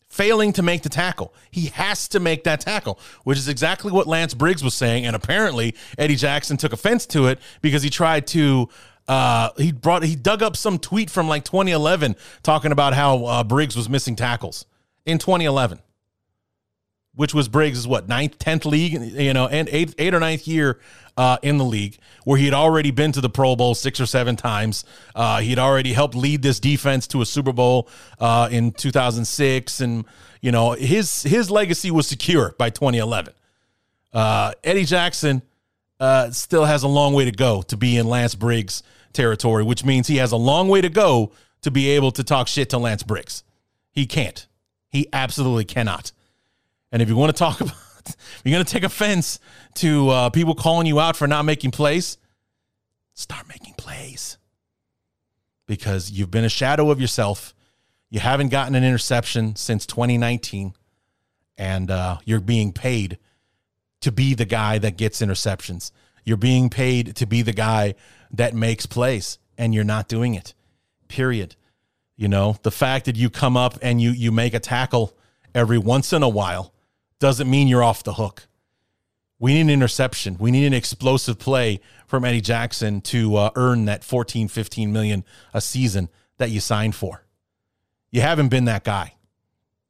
failing 0.09 0.53
to 0.53 0.63
make 0.63 0.82
the 0.82 0.89
tackle. 0.89 1.34
He 1.51 1.67
has 1.67 2.07
to 2.09 2.19
make 2.19 2.43
that 2.45 2.61
tackle, 2.61 2.99
which 3.23 3.38
is 3.38 3.47
exactly 3.47 3.91
what 3.91 4.07
Lance 4.07 4.34
Briggs 4.34 4.63
was 4.63 4.73
saying. 4.73 5.05
And 5.05 5.15
apparently, 5.15 5.75
Eddie 5.97 6.15
Jackson 6.15 6.57
took 6.57 6.73
offense 6.73 7.05
to 7.07 7.28
it 7.28 7.39
because 7.61 7.84
he 7.84 7.89
tried 7.89 8.28
to. 8.28 8.69
Uh, 9.07 9.51
he 9.57 9.71
brought 9.71 10.03
he 10.03 10.17
dug 10.17 10.43
up 10.43 10.57
some 10.57 10.78
tweet 10.78 11.09
from 11.09 11.30
like 11.30 11.45
2011 11.45 12.17
talking 12.43 12.73
about 12.73 12.93
how 12.93 13.23
uh, 13.23 13.41
Briggs 13.41 13.73
was 13.78 13.88
missing 13.88 14.17
tackles 14.17 14.65
in 15.05 15.17
2011 15.17 15.80
which 17.18 17.34
was 17.34 17.49
Briggs' 17.49 17.88
what 17.88 18.07
ninth, 18.07 18.38
tenth 18.38 18.63
league, 18.65 18.93
you 18.93 19.34
know, 19.34 19.47
and 19.47 19.68
eighth, 19.70 19.95
eight 19.97 20.13
or 20.13 20.20
ninth 20.20 20.47
year 20.47 20.80
uh, 21.18 21.38
in 21.41 21.57
the 21.57 21.65
league, 21.65 21.97
where 22.24 22.38
he 22.38 22.45
had 22.45 22.53
already 22.53 22.91
been 22.91 23.11
to 23.11 23.22
the 23.22 23.30
Pro 23.30 23.55
Bowl 23.55 23.74
six 23.74 23.99
or 23.99 24.05
seven 24.05 24.36
times. 24.36 24.86
Uh, 25.15 25.39
he 25.39 25.49
had 25.49 25.59
already 25.59 25.93
helped 25.93 26.13
lead 26.13 26.43
this 26.43 26.59
defense 26.59 27.07
to 27.07 27.22
a 27.22 27.26
Super 27.26 27.51
Bowl 27.51 27.89
uh, 28.20 28.47
in 28.51 28.72
2006, 28.72 29.82
and 29.82 30.05
you 30.41 30.51
know 30.51 30.72
his 30.74 31.24
his 31.24 31.49
legacy 31.49 31.89
was 31.89 32.07
secure 32.07 32.53
by 32.59 32.70
2011. 32.70 33.34
Uh, 34.13 34.53
Eddie 34.63 34.86
Jackson 34.86 35.41
uh, 35.99 36.30
still 36.30 36.65
has 36.65 36.84
a 36.84 36.88
long 36.88 37.13
way 37.13 37.26
to 37.26 37.32
go 37.32 37.63
to 37.63 37.76
be 37.76 37.97
in 37.97 38.07
Lance 38.07 38.36
Briggs 38.36 38.84
territory, 39.11 39.63
which 39.63 39.84
means 39.84 40.07
he 40.07 40.18
has 40.18 40.32
a 40.32 40.38
long 40.38 40.70
way 40.70 40.82
to 40.82 40.89
go 40.89 41.32
to 41.63 41.72
be 41.72 41.89
able 41.89 42.11
to 42.11 42.24
talk 42.24 42.47
shit 42.47 42.70
to 42.70 42.78
Lance 42.78 43.01
Briggs. 43.01 43.43
He 43.91 44.05
can't. 44.05 44.45
He 44.89 45.07
absolutely 45.11 45.65
cannot. 45.65 46.11
And 46.91 47.01
if 47.01 47.09
you 47.09 47.15
want 47.15 47.35
to 47.35 47.38
talk 47.38 47.61
about, 47.61 47.75
you're 48.43 48.53
going 48.53 48.65
to 48.65 48.71
take 48.71 48.83
offense 48.83 49.39
to 49.75 50.09
uh, 50.09 50.29
people 50.29 50.55
calling 50.55 50.88
you 50.88 50.99
out 50.99 51.15
for 51.15 51.27
not 51.27 51.45
making 51.45 51.71
plays, 51.71 52.17
start 53.13 53.47
making 53.47 53.73
plays. 53.75 54.38
Because 55.65 56.11
you've 56.11 56.31
been 56.31 56.45
a 56.45 56.49
shadow 56.49 56.89
of 56.91 57.01
yourself. 57.01 57.53
You 58.09 58.21
haven't 58.21 58.49
gotten 58.49 58.73
an 58.75 58.85
interception 58.85 59.57
since 59.57 59.85
2019. 59.85 60.73
And 61.57 61.91
uh, 61.91 62.19
you're 62.23 62.39
being 62.39 62.71
paid 62.71 63.17
to 64.01 64.11
be 64.11 64.33
the 64.33 64.45
guy 64.45 64.77
that 64.77 64.95
gets 64.95 65.21
interceptions. 65.21 65.91
You're 66.23 66.38
being 66.38 66.69
paid 66.69 67.15
to 67.17 67.25
be 67.25 67.41
the 67.41 67.53
guy 67.53 67.95
that 68.31 68.53
makes 68.53 68.85
plays, 68.85 69.39
and 69.57 69.73
you're 69.73 69.83
not 69.83 70.07
doing 70.07 70.35
it. 70.35 70.53
Period. 71.07 71.55
You 72.15 72.27
know, 72.27 72.57
the 72.63 72.71
fact 72.71 73.05
that 73.05 73.15
you 73.15 73.29
come 73.29 73.55
up 73.55 73.77
and 73.81 74.01
you 74.01 74.11
you 74.11 74.31
make 74.31 74.53
a 74.53 74.59
tackle 74.59 75.15
every 75.53 75.77
once 75.77 76.13
in 76.13 76.23
a 76.23 76.29
while 76.29 76.73
doesn't 77.20 77.49
mean 77.49 77.68
you're 77.68 77.84
off 77.84 78.03
the 78.03 78.13
hook. 78.13 78.47
We 79.39 79.53
need 79.53 79.61
an 79.61 79.70
interception. 79.70 80.38
We 80.39 80.51
need 80.51 80.65
an 80.65 80.74
explosive 80.74 81.38
play 81.38 81.80
from 82.07 82.26
Eddie 82.26 82.41
Jackson 82.41 83.01
to 83.01 83.36
uh, 83.36 83.51
earn 83.55 83.86
that 83.86 84.03
14, 84.03 84.47
15 84.47 84.91
million 84.91 85.24
a 85.53 85.61
season 85.61 86.09
that 86.38 86.49
you 86.49 86.59
signed 86.59 86.95
for. 86.95 87.24
You 88.09 88.22
haven't 88.22 88.49
been 88.49 88.65
that 88.65 88.84
guy, 88.84 89.13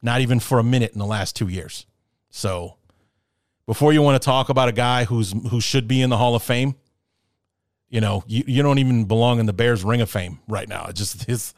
not 0.02 0.22
even 0.22 0.40
for 0.40 0.60
a 0.60 0.64
minute 0.64 0.92
in 0.92 1.00
the 1.00 1.06
last 1.06 1.36
two 1.36 1.48
years. 1.48 1.86
So, 2.30 2.76
before 3.66 3.94
you 3.94 4.02
want 4.02 4.22
to 4.22 4.26
talk 4.26 4.50
about 4.50 4.70
a 4.70 4.74
guy 4.74 5.06
who's 5.06 5.34
who 5.50 5.62
should 5.62 5.88
be 5.88 6.02
in 6.02 6.10
the 6.10 6.18
Hall 6.18 6.36
of 6.36 6.44
Fame, 6.44 6.76
you 7.90 8.02
know, 8.02 8.24
you, 8.28 8.44
you 8.48 8.64
don't 8.64 8.80
even 8.80 9.06
belong 9.06 9.40
in 9.40 9.46
the 9.46 9.54
Bears 9.54 9.84
Ring 9.84 10.02
of 10.02 10.10
Fame 10.10 10.40
right 10.48 10.68
now. 10.68 10.88
It 10.88 10.96
just 10.96 11.30
is. 11.30 11.54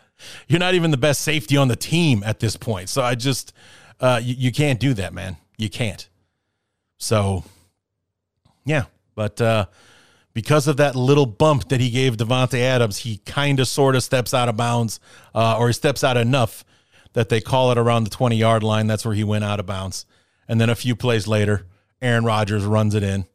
You're 0.50 0.60
not 0.60 0.74
even 0.74 0.92
the 0.92 0.98
best 0.98 1.22
safety 1.22 1.56
on 1.56 1.70
the 1.70 1.78
team 1.78 2.24
at 2.26 2.40
this 2.40 2.58
point. 2.58 2.90
So 2.90 3.02
I 3.02 3.16
just, 3.16 3.54
uh, 4.02 4.20
you, 4.22 4.36
you 4.38 4.52
can't 4.52 4.78
do 4.78 4.94
that, 4.96 5.14
man. 5.14 5.38
You 5.60 5.70
can't. 5.70 6.08
So, 6.98 7.44
yeah, 8.66 8.86
but 9.14 9.40
uh, 9.42 9.66
because 10.34 10.68
of 10.68 10.78
that 10.78 10.96
little 10.96 11.26
bump 11.26 11.68
that 11.70 11.82
he 11.82 11.90
gave 11.90 12.16
Davante 12.16 12.60
Adams, 12.60 12.98
he 13.00 13.18
kind 13.26 13.60
of 13.60 13.68
sort 13.68 13.96
of 13.96 14.02
steps 14.02 14.34
out 14.34 14.48
of 14.48 14.56
bounds, 14.56 15.02
uh, 15.36 15.58
or 15.60 15.68
he 15.68 15.74
steps 15.74 16.04
out 16.04 16.16
enough 16.16 16.64
that 17.14 17.28
they 17.28 17.42
call 17.42 17.72
it 17.72 17.78
around 17.78 18.06
the 18.06 18.10
20 18.10 18.38
yard 18.38 18.64
line. 18.64 18.88
That's 18.88 19.06
where 19.06 19.14
he 19.14 19.24
went 19.26 19.44
out 19.44 19.60
of 19.60 19.66
bounds. 19.66 20.06
And 20.48 20.62
then 20.62 20.70
a 20.70 20.76
few 20.76 20.96
plays 20.96 21.28
later, 21.28 21.66
Aaron 22.02 22.24
Rodgers 22.24 22.64
runs 22.64 22.96
it 22.96 23.04
in 23.04 23.26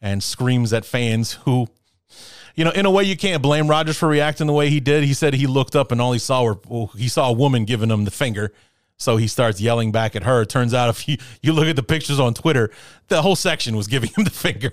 and 0.00 0.22
screams 0.22 0.72
at 0.72 0.84
fans 0.84 1.32
who, 1.44 1.66
you 2.54 2.64
know, 2.64 2.70
in 2.70 2.86
a 2.86 2.90
way 2.90 3.02
you 3.02 3.16
can't 3.16 3.42
blame 3.42 3.66
Rodgers 3.66 3.98
for 3.98 4.06
reacting 4.08 4.46
the 4.46 4.52
way 4.52 4.70
he 4.70 4.78
did. 4.78 5.02
He 5.02 5.14
said 5.14 5.34
he 5.34 5.48
looked 5.48 5.74
up 5.74 5.90
and 5.90 6.00
all 6.00 6.12
he 6.12 6.20
saw 6.20 6.44
were 6.44 6.58
well, 6.68 6.92
he 6.96 7.08
saw 7.08 7.28
a 7.28 7.32
woman 7.32 7.64
giving 7.64 7.90
him 7.90 8.04
the 8.04 8.12
finger. 8.12 8.52
So 9.02 9.16
he 9.16 9.26
starts 9.26 9.60
yelling 9.60 9.92
back 9.92 10.14
at 10.14 10.22
her. 10.22 10.44
Turns 10.44 10.72
out 10.72 10.88
if 10.88 11.08
you, 11.08 11.18
you 11.42 11.52
look 11.52 11.66
at 11.66 11.76
the 11.76 11.82
pictures 11.82 12.20
on 12.20 12.34
Twitter, 12.34 12.70
the 13.08 13.20
whole 13.20 13.36
section 13.36 13.76
was 13.76 13.88
giving 13.88 14.10
him 14.16 14.24
the 14.24 14.30
finger. 14.30 14.72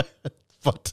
but 0.64 0.92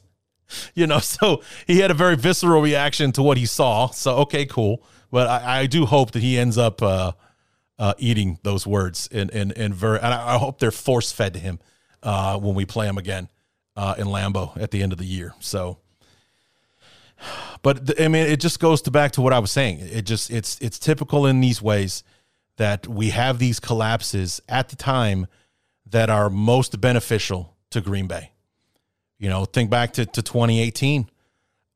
you 0.73 0.86
know, 0.86 0.99
so 0.99 1.41
he 1.65 1.80
had 1.80 1.89
a 1.89 1.93
very 1.93 2.15
visceral 2.15 2.61
reaction 2.61 3.11
to 3.13 3.23
what 3.23 3.38
he 3.38 3.45
saw. 3.45 3.89
So 3.89 4.17
okay, 4.17 4.45
cool. 4.45 4.84
But 5.09 5.28
I, 5.28 5.61
I 5.61 5.65
do 5.67 5.86
hope 5.86 6.11
that 6.11 6.21
he 6.21 6.38
ends 6.38 6.57
up 6.57 6.82
uh, 6.82 7.13
uh, 7.80 7.93
eating 7.97 8.39
those 8.43 8.67
words 8.67 9.07
and 9.11 9.32
and 9.32 9.51
and 9.57 9.73
very. 9.73 9.97
And 9.97 10.13
I, 10.13 10.36
I 10.36 10.38
hope 10.38 10.59
they're 10.59 10.71
force 10.71 11.11
fed 11.11 11.34
to 11.34 11.39
him 11.39 11.59
uh, 12.03 12.38
when 12.38 12.55
we 12.55 12.65
play 12.65 12.88
him 12.88 12.97
again 12.97 13.30
uh, 13.76 13.95
in 13.97 14.07
Lambeau 14.07 14.55
at 14.61 14.71
the 14.71 14.84
end 14.84 14.91
of 14.91 14.97
the 14.97 15.05
year. 15.05 15.34
So, 15.39 15.78
but 17.61 17.99
I 17.99 18.09
mean, 18.09 18.28
it 18.28 18.41
just 18.41 18.59
goes 18.59 18.82
to 18.84 18.91
back 18.91 19.13
to 19.13 19.21
what 19.21 19.32
I 19.32 19.39
was 19.39 19.51
saying. 19.51 19.80
It 19.80 20.05
just 20.05 20.30
it's 20.30 20.59
it's 20.59 20.78
typical 20.78 21.26
in 21.26 21.39
these 21.39 21.61
ways 21.61 22.03
that 22.58 22.88
we 22.88 23.10
have 23.10 23.39
these 23.39 23.60
collapses 23.60 24.41
at 24.47 24.70
the 24.70 24.76
time 24.76 25.28
that 25.86 26.10
are 26.10 26.30
most 26.30 26.80
beneficial 26.80 27.56
to 27.70 27.82
Green 27.82 28.08
Bay. 28.08 28.32
You 29.18 29.30
know, 29.30 29.45
think 29.45 29.70
back 29.70 29.93
to, 29.93 30.06
to 30.06 30.22
2018. 30.22 31.10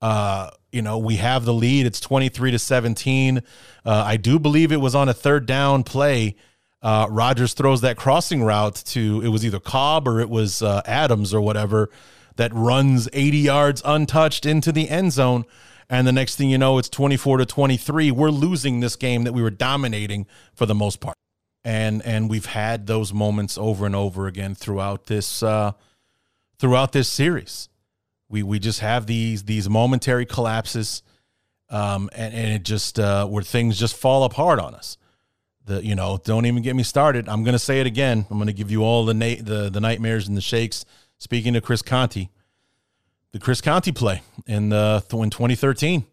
Uh, 0.01 0.49
you 0.71 0.81
know, 0.81 0.97
we 0.97 1.15
have 1.17 1.45
the 1.45 1.53
lead. 1.53 1.85
It's 1.85 1.99
23 1.99 2.51
to 2.51 2.59
17. 2.59 3.37
Uh, 3.37 3.41
I 3.85 4.17
do 4.17 4.39
believe 4.39 4.71
it 4.71 4.81
was 4.81 4.95
on 4.95 5.09
a 5.09 5.13
third 5.13 5.45
down 5.45 5.83
play. 5.83 6.35
Uh, 6.81 7.07
Rodgers 7.09 7.53
throws 7.53 7.81
that 7.81 7.97
crossing 7.97 8.43
route 8.43 8.75
to, 8.87 9.21
it 9.23 9.29
was 9.29 9.45
either 9.45 9.59
Cobb 9.59 10.07
or 10.07 10.19
it 10.21 10.29
was 10.29 10.61
uh, 10.61 10.81
Adams 10.85 11.33
or 11.33 11.41
whatever 11.41 11.89
that 12.37 12.53
runs 12.53 13.09
80 13.11 13.37
yards 13.37 13.81
untouched 13.83 14.45
into 14.45 14.71
the 14.71 14.89
end 14.89 15.11
zone. 15.11 15.43
And 15.89 16.05
the 16.05 16.11
next 16.11 16.35
thing 16.35 16.49
you 16.49 16.57
know, 16.57 16.77
it's 16.77 16.89
24 16.89 17.39
to 17.39 17.45
23. 17.45 18.11
We're 18.11 18.29
losing 18.29 18.79
this 18.79 18.95
game 18.95 19.23
that 19.23 19.33
we 19.33 19.41
were 19.41 19.49
dominating 19.49 20.27
for 20.53 20.65
the 20.65 20.75
most 20.75 20.99
part. 20.99 21.15
And 21.63 22.01
and 22.05 22.29
we've 22.29 22.45
had 22.45 22.87
those 22.87 23.13
moments 23.13 23.57
over 23.57 23.85
and 23.85 23.95
over 23.95 24.27
again 24.27 24.55
throughout 24.55 25.07
this 25.07 25.43
uh, 25.43 25.73
throughout 26.57 26.93
this 26.93 27.09
series. 27.09 27.67
We 28.29 28.43
we 28.43 28.59
just 28.59 28.79
have 28.79 29.07
these 29.07 29.43
these 29.43 29.67
momentary 29.67 30.25
collapses, 30.25 31.03
um, 31.69 32.09
and, 32.13 32.33
and 32.33 32.53
it 32.53 32.63
just 32.63 32.97
uh, 32.97 33.25
where 33.25 33.43
things 33.43 33.77
just 33.77 33.95
fall 33.95 34.23
apart 34.23 34.59
on 34.59 34.73
us. 34.73 34.97
The 35.65 35.83
you 35.83 35.95
know 35.95 36.17
don't 36.23 36.45
even 36.45 36.63
get 36.63 36.77
me 36.77 36.83
started. 36.83 37.27
I'm 37.27 37.43
gonna 37.43 37.59
say 37.59 37.81
it 37.81 37.87
again. 37.87 38.25
I'm 38.29 38.37
gonna 38.37 38.53
give 38.53 38.71
you 38.71 38.83
all 38.83 39.03
the 39.03 39.13
na- 39.13 39.41
the 39.41 39.69
the 39.69 39.81
nightmares 39.81 40.29
and 40.29 40.37
the 40.37 40.41
shakes. 40.41 40.85
Speaking 41.17 41.53
to 41.55 41.61
Chris 41.61 41.81
Conte, 41.81 42.29
the 43.31 43.39
Chris 43.39 43.61
Conte 43.61 43.91
play 43.91 44.21
in 44.47 44.69
the 44.69 45.03
in 45.11 45.29
2013. 45.29 46.05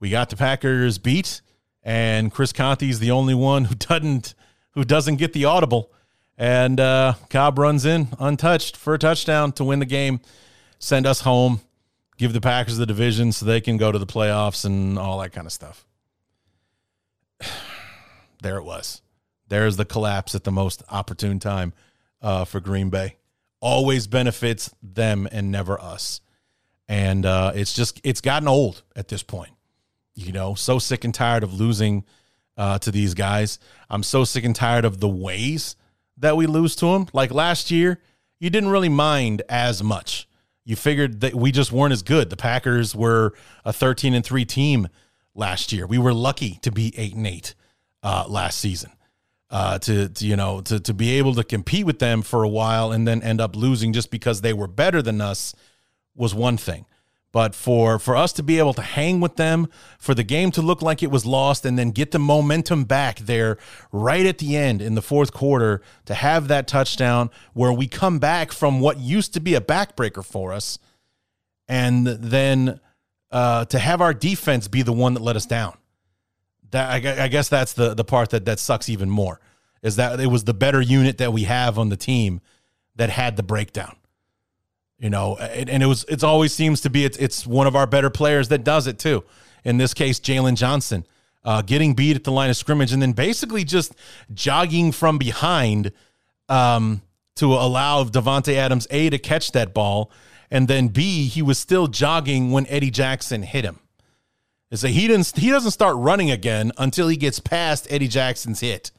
We 0.00 0.10
got 0.10 0.30
the 0.30 0.36
Packers 0.36 0.98
beat, 0.98 1.40
and 1.82 2.32
Chris 2.32 2.52
Conte 2.52 2.88
is 2.88 2.98
the 2.98 3.10
only 3.10 3.34
one 3.34 3.64
who 3.64 3.74
doesn't 3.74 4.34
who 4.72 4.84
doesn't 4.84 5.16
get 5.16 5.32
the 5.32 5.44
audible. 5.44 5.92
And 6.36 6.80
uh, 6.80 7.14
Cobb 7.30 7.58
runs 7.58 7.84
in 7.84 8.08
untouched 8.18 8.76
for 8.76 8.94
a 8.94 8.98
touchdown 8.98 9.52
to 9.52 9.64
win 9.64 9.78
the 9.78 9.86
game, 9.86 10.20
send 10.80 11.06
us 11.06 11.20
home, 11.20 11.60
give 12.18 12.32
the 12.32 12.40
Packers 12.40 12.76
the 12.76 12.86
division 12.86 13.30
so 13.30 13.46
they 13.46 13.60
can 13.60 13.76
go 13.76 13.92
to 13.92 13.98
the 13.98 14.06
playoffs 14.06 14.64
and 14.64 14.98
all 14.98 15.20
that 15.20 15.32
kind 15.32 15.46
of 15.46 15.52
stuff. 15.52 15.86
there 18.42 18.58
it 18.58 18.64
was. 18.64 19.00
There's 19.46 19.76
the 19.76 19.84
collapse 19.84 20.34
at 20.34 20.42
the 20.42 20.50
most 20.50 20.82
opportune 20.90 21.38
time 21.38 21.72
uh, 22.20 22.44
for 22.44 22.58
Green 22.58 22.90
Bay. 22.90 23.16
Always 23.64 24.06
benefits 24.06 24.70
them 24.82 25.26
and 25.32 25.50
never 25.50 25.80
us 25.80 26.20
and 26.88 27.24
uh, 27.24 27.52
it's 27.54 27.72
just 27.72 28.00
it's 28.04 28.20
gotten 28.20 28.48
old 28.48 28.82
at 28.94 29.08
this 29.08 29.22
point. 29.22 29.52
You 30.14 30.32
know, 30.32 30.54
so 30.54 30.78
sick 30.78 31.04
and 31.04 31.14
tired 31.14 31.42
of 31.42 31.54
losing 31.54 32.04
uh, 32.56 32.78
to 32.80 32.90
these 32.90 33.14
guys. 33.14 33.58
I'm 33.90 34.02
so 34.02 34.24
sick 34.24 34.44
and 34.44 34.54
tired 34.54 34.84
of 34.84 35.00
the 35.00 35.08
ways 35.08 35.76
that 36.18 36.36
we 36.36 36.46
lose 36.46 36.76
to 36.76 36.86
them. 36.86 37.08
Like 37.12 37.32
last 37.32 37.70
year, 37.70 38.00
you 38.38 38.50
didn't 38.50 38.70
really 38.70 38.88
mind 38.88 39.42
as 39.48 39.82
much. 39.82 40.28
You 40.64 40.76
figured 40.76 41.20
that 41.20 41.34
we 41.34 41.52
just 41.52 41.72
weren't 41.72 41.92
as 41.92 42.02
good. 42.02 42.30
The 42.30 42.36
Packers 42.36 42.94
were 42.94 43.34
a 43.64 43.72
13 43.72 44.14
and 44.14 44.24
three 44.24 44.44
team 44.44 44.88
last 45.34 45.72
year. 45.72 45.86
We 45.86 45.98
were 45.98 46.14
lucky 46.14 46.58
to 46.62 46.70
be 46.70 46.96
eight 46.96 47.14
and 47.14 47.26
eight 47.26 47.54
uh, 48.02 48.24
last 48.28 48.58
season. 48.58 48.92
Uh, 49.54 49.78
to, 49.78 50.08
to 50.08 50.26
you 50.26 50.34
know 50.34 50.60
to 50.60 50.80
to 50.80 50.92
be 50.92 51.16
able 51.16 51.32
to 51.32 51.44
compete 51.44 51.86
with 51.86 52.00
them 52.00 52.22
for 52.22 52.42
a 52.42 52.48
while 52.48 52.90
and 52.90 53.06
then 53.06 53.22
end 53.22 53.40
up 53.40 53.54
losing 53.54 53.92
just 53.92 54.10
because 54.10 54.40
they 54.40 54.52
were 54.52 54.66
better 54.66 55.00
than 55.00 55.20
us 55.20 55.54
was 56.16 56.34
one 56.34 56.56
thing. 56.56 56.86
But 57.30 57.54
for 57.54 58.00
for 58.00 58.16
us 58.16 58.32
to 58.32 58.42
be 58.42 58.58
able 58.58 58.74
to 58.74 58.82
hang 58.82 59.20
with 59.20 59.36
them, 59.36 59.68
for 59.96 60.12
the 60.12 60.24
game 60.24 60.50
to 60.52 60.60
look 60.60 60.82
like 60.82 61.04
it 61.04 61.10
was 61.12 61.24
lost, 61.24 61.64
and 61.64 61.78
then 61.78 61.92
get 61.92 62.10
the 62.10 62.18
momentum 62.18 62.82
back 62.82 63.20
there 63.20 63.56
right 63.92 64.26
at 64.26 64.38
the 64.38 64.56
end 64.56 64.82
in 64.82 64.96
the 64.96 65.02
fourth 65.02 65.32
quarter 65.32 65.82
to 66.06 66.14
have 66.14 66.48
that 66.48 66.66
touchdown 66.66 67.30
where 67.52 67.72
we 67.72 67.86
come 67.86 68.18
back 68.18 68.50
from 68.50 68.80
what 68.80 68.98
used 68.98 69.34
to 69.34 69.40
be 69.40 69.54
a 69.54 69.60
backbreaker 69.60 70.24
for 70.24 70.52
us, 70.52 70.80
and 71.68 72.08
then 72.08 72.80
uh, 73.30 73.66
to 73.66 73.78
have 73.78 74.00
our 74.00 74.14
defense 74.14 74.66
be 74.66 74.82
the 74.82 74.92
one 74.92 75.14
that 75.14 75.22
let 75.22 75.36
us 75.36 75.46
down. 75.46 75.76
That 76.74 76.90
I, 76.90 77.24
I 77.24 77.28
guess 77.28 77.48
that's 77.48 77.72
the 77.72 77.94
the 77.94 78.04
part 78.04 78.30
that 78.30 78.44
that 78.44 78.58
sucks 78.58 78.88
even 78.88 79.08
more 79.08 79.40
is 79.82 79.96
that 79.96 80.20
it 80.20 80.28
was 80.28 80.44
the 80.44 80.54
better 80.54 80.80
unit 80.80 81.18
that 81.18 81.32
we 81.32 81.44
have 81.44 81.78
on 81.78 81.88
the 81.88 81.96
team 81.96 82.40
that 82.96 83.10
had 83.10 83.36
the 83.36 83.42
breakdown 83.42 83.96
you 84.98 85.10
know, 85.10 85.36
and, 85.36 85.68
and 85.68 85.82
it 85.82 85.86
was 85.86 86.04
it's 86.08 86.22
always 86.22 86.54
seems 86.54 86.80
to 86.82 86.90
be 86.90 87.04
it's 87.04 87.18
it's 87.18 87.46
one 87.46 87.66
of 87.66 87.76
our 87.76 87.86
better 87.86 88.10
players 88.10 88.48
that 88.48 88.64
does 88.64 88.86
it 88.86 88.98
too. 88.98 89.24
In 89.64 89.76
this 89.76 89.94
case, 89.94 90.18
Jaylon 90.20 90.56
Johnson. 90.56 91.06
Uh, 91.46 91.60
getting 91.60 91.92
beat 91.92 92.16
at 92.16 92.24
the 92.24 92.32
line 92.32 92.48
of 92.48 92.56
scrimmage 92.56 92.90
and 92.90 93.02
then 93.02 93.12
basically 93.12 93.64
just 93.64 93.94
jogging 94.32 94.90
from 94.90 95.18
behind 95.18 95.92
um, 96.48 97.02
to 97.36 97.52
allow 97.52 98.02
Davante 98.02 98.54
Adams 98.54 98.86
A 98.90 99.10
to 99.10 99.18
catch 99.18 99.52
that 99.52 99.74
ball, 99.74 100.10
and 100.50 100.68
then 100.68 100.88
B 100.88 101.26
he 101.26 101.42
was 101.42 101.58
still 101.58 101.86
jogging 101.86 102.50
when 102.50 102.66
Eddie 102.68 102.90
Jackson 102.90 103.42
hit 103.42 103.66
him. 103.66 103.78
Is 104.74 104.80
that 104.80 104.88
he 104.88 105.06
didn't 105.06 105.36
he 105.36 105.50
doesn't 105.50 105.70
start 105.70 105.94
running 105.98 106.32
again 106.32 106.72
until 106.78 107.06
he 107.06 107.16
gets 107.16 107.38
past 107.38 107.86
Eddie 107.90 108.08
Jackson's 108.08 108.58
hit. 108.58 108.90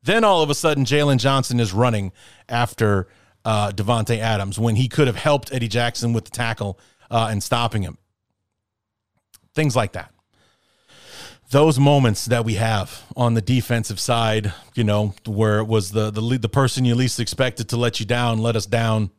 Then 0.00 0.22
all 0.22 0.40
of 0.40 0.50
a 0.50 0.54
sudden 0.54 0.84
Jaylon 0.84 1.18
Johnson 1.18 1.58
is 1.58 1.72
running 1.72 2.12
after 2.48 3.08
uh, 3.44 3.72
Davante 3.72 4.18
Adams 4.18 4.56
when 4.56 4.76
he 4.76 4.86
could 4.86 5.08
have 5.08 5.16
helped 5.16 5.52
Eddie 5.52 5.66
Jackson 5.66 6.12
with 6.12 6.26
the 6.26 6.30
tackle 6.30 6.78
uh, 7.10 7.26
and 7.28 7.42
stopping 7.42 7.82
him. 7.82 7.98
Things 9.52 9.74
like 9.74 9.94
that. 9.94 10.14
Those 11.50 11.76
moments 11.76 12.26
that 12.26 12.44
we 12.44 12.54
have 12.54 13.02
on 13.16 13.34
the 13.34 13.42
defensive 13.42 13.98
side, 13.98 14.52
you 14.76 14.84
know, 14.84 15.12
where 15.26 15.58
it 15.58 15.66
was 15.66 15.90
the 15.90 16.12
the 16.12 16.38
the 16.38 16.48
person 16.48 16.84
you 16.84 16.94
least 16.94 17.18
expected 17.18 17.68
to 17.70 17.76
let 17.76 17.98
you 17.98 18.06
down, 18.06 18.38
let 18.38 18.54
us 18.54 18.66
down, 18.66 19.10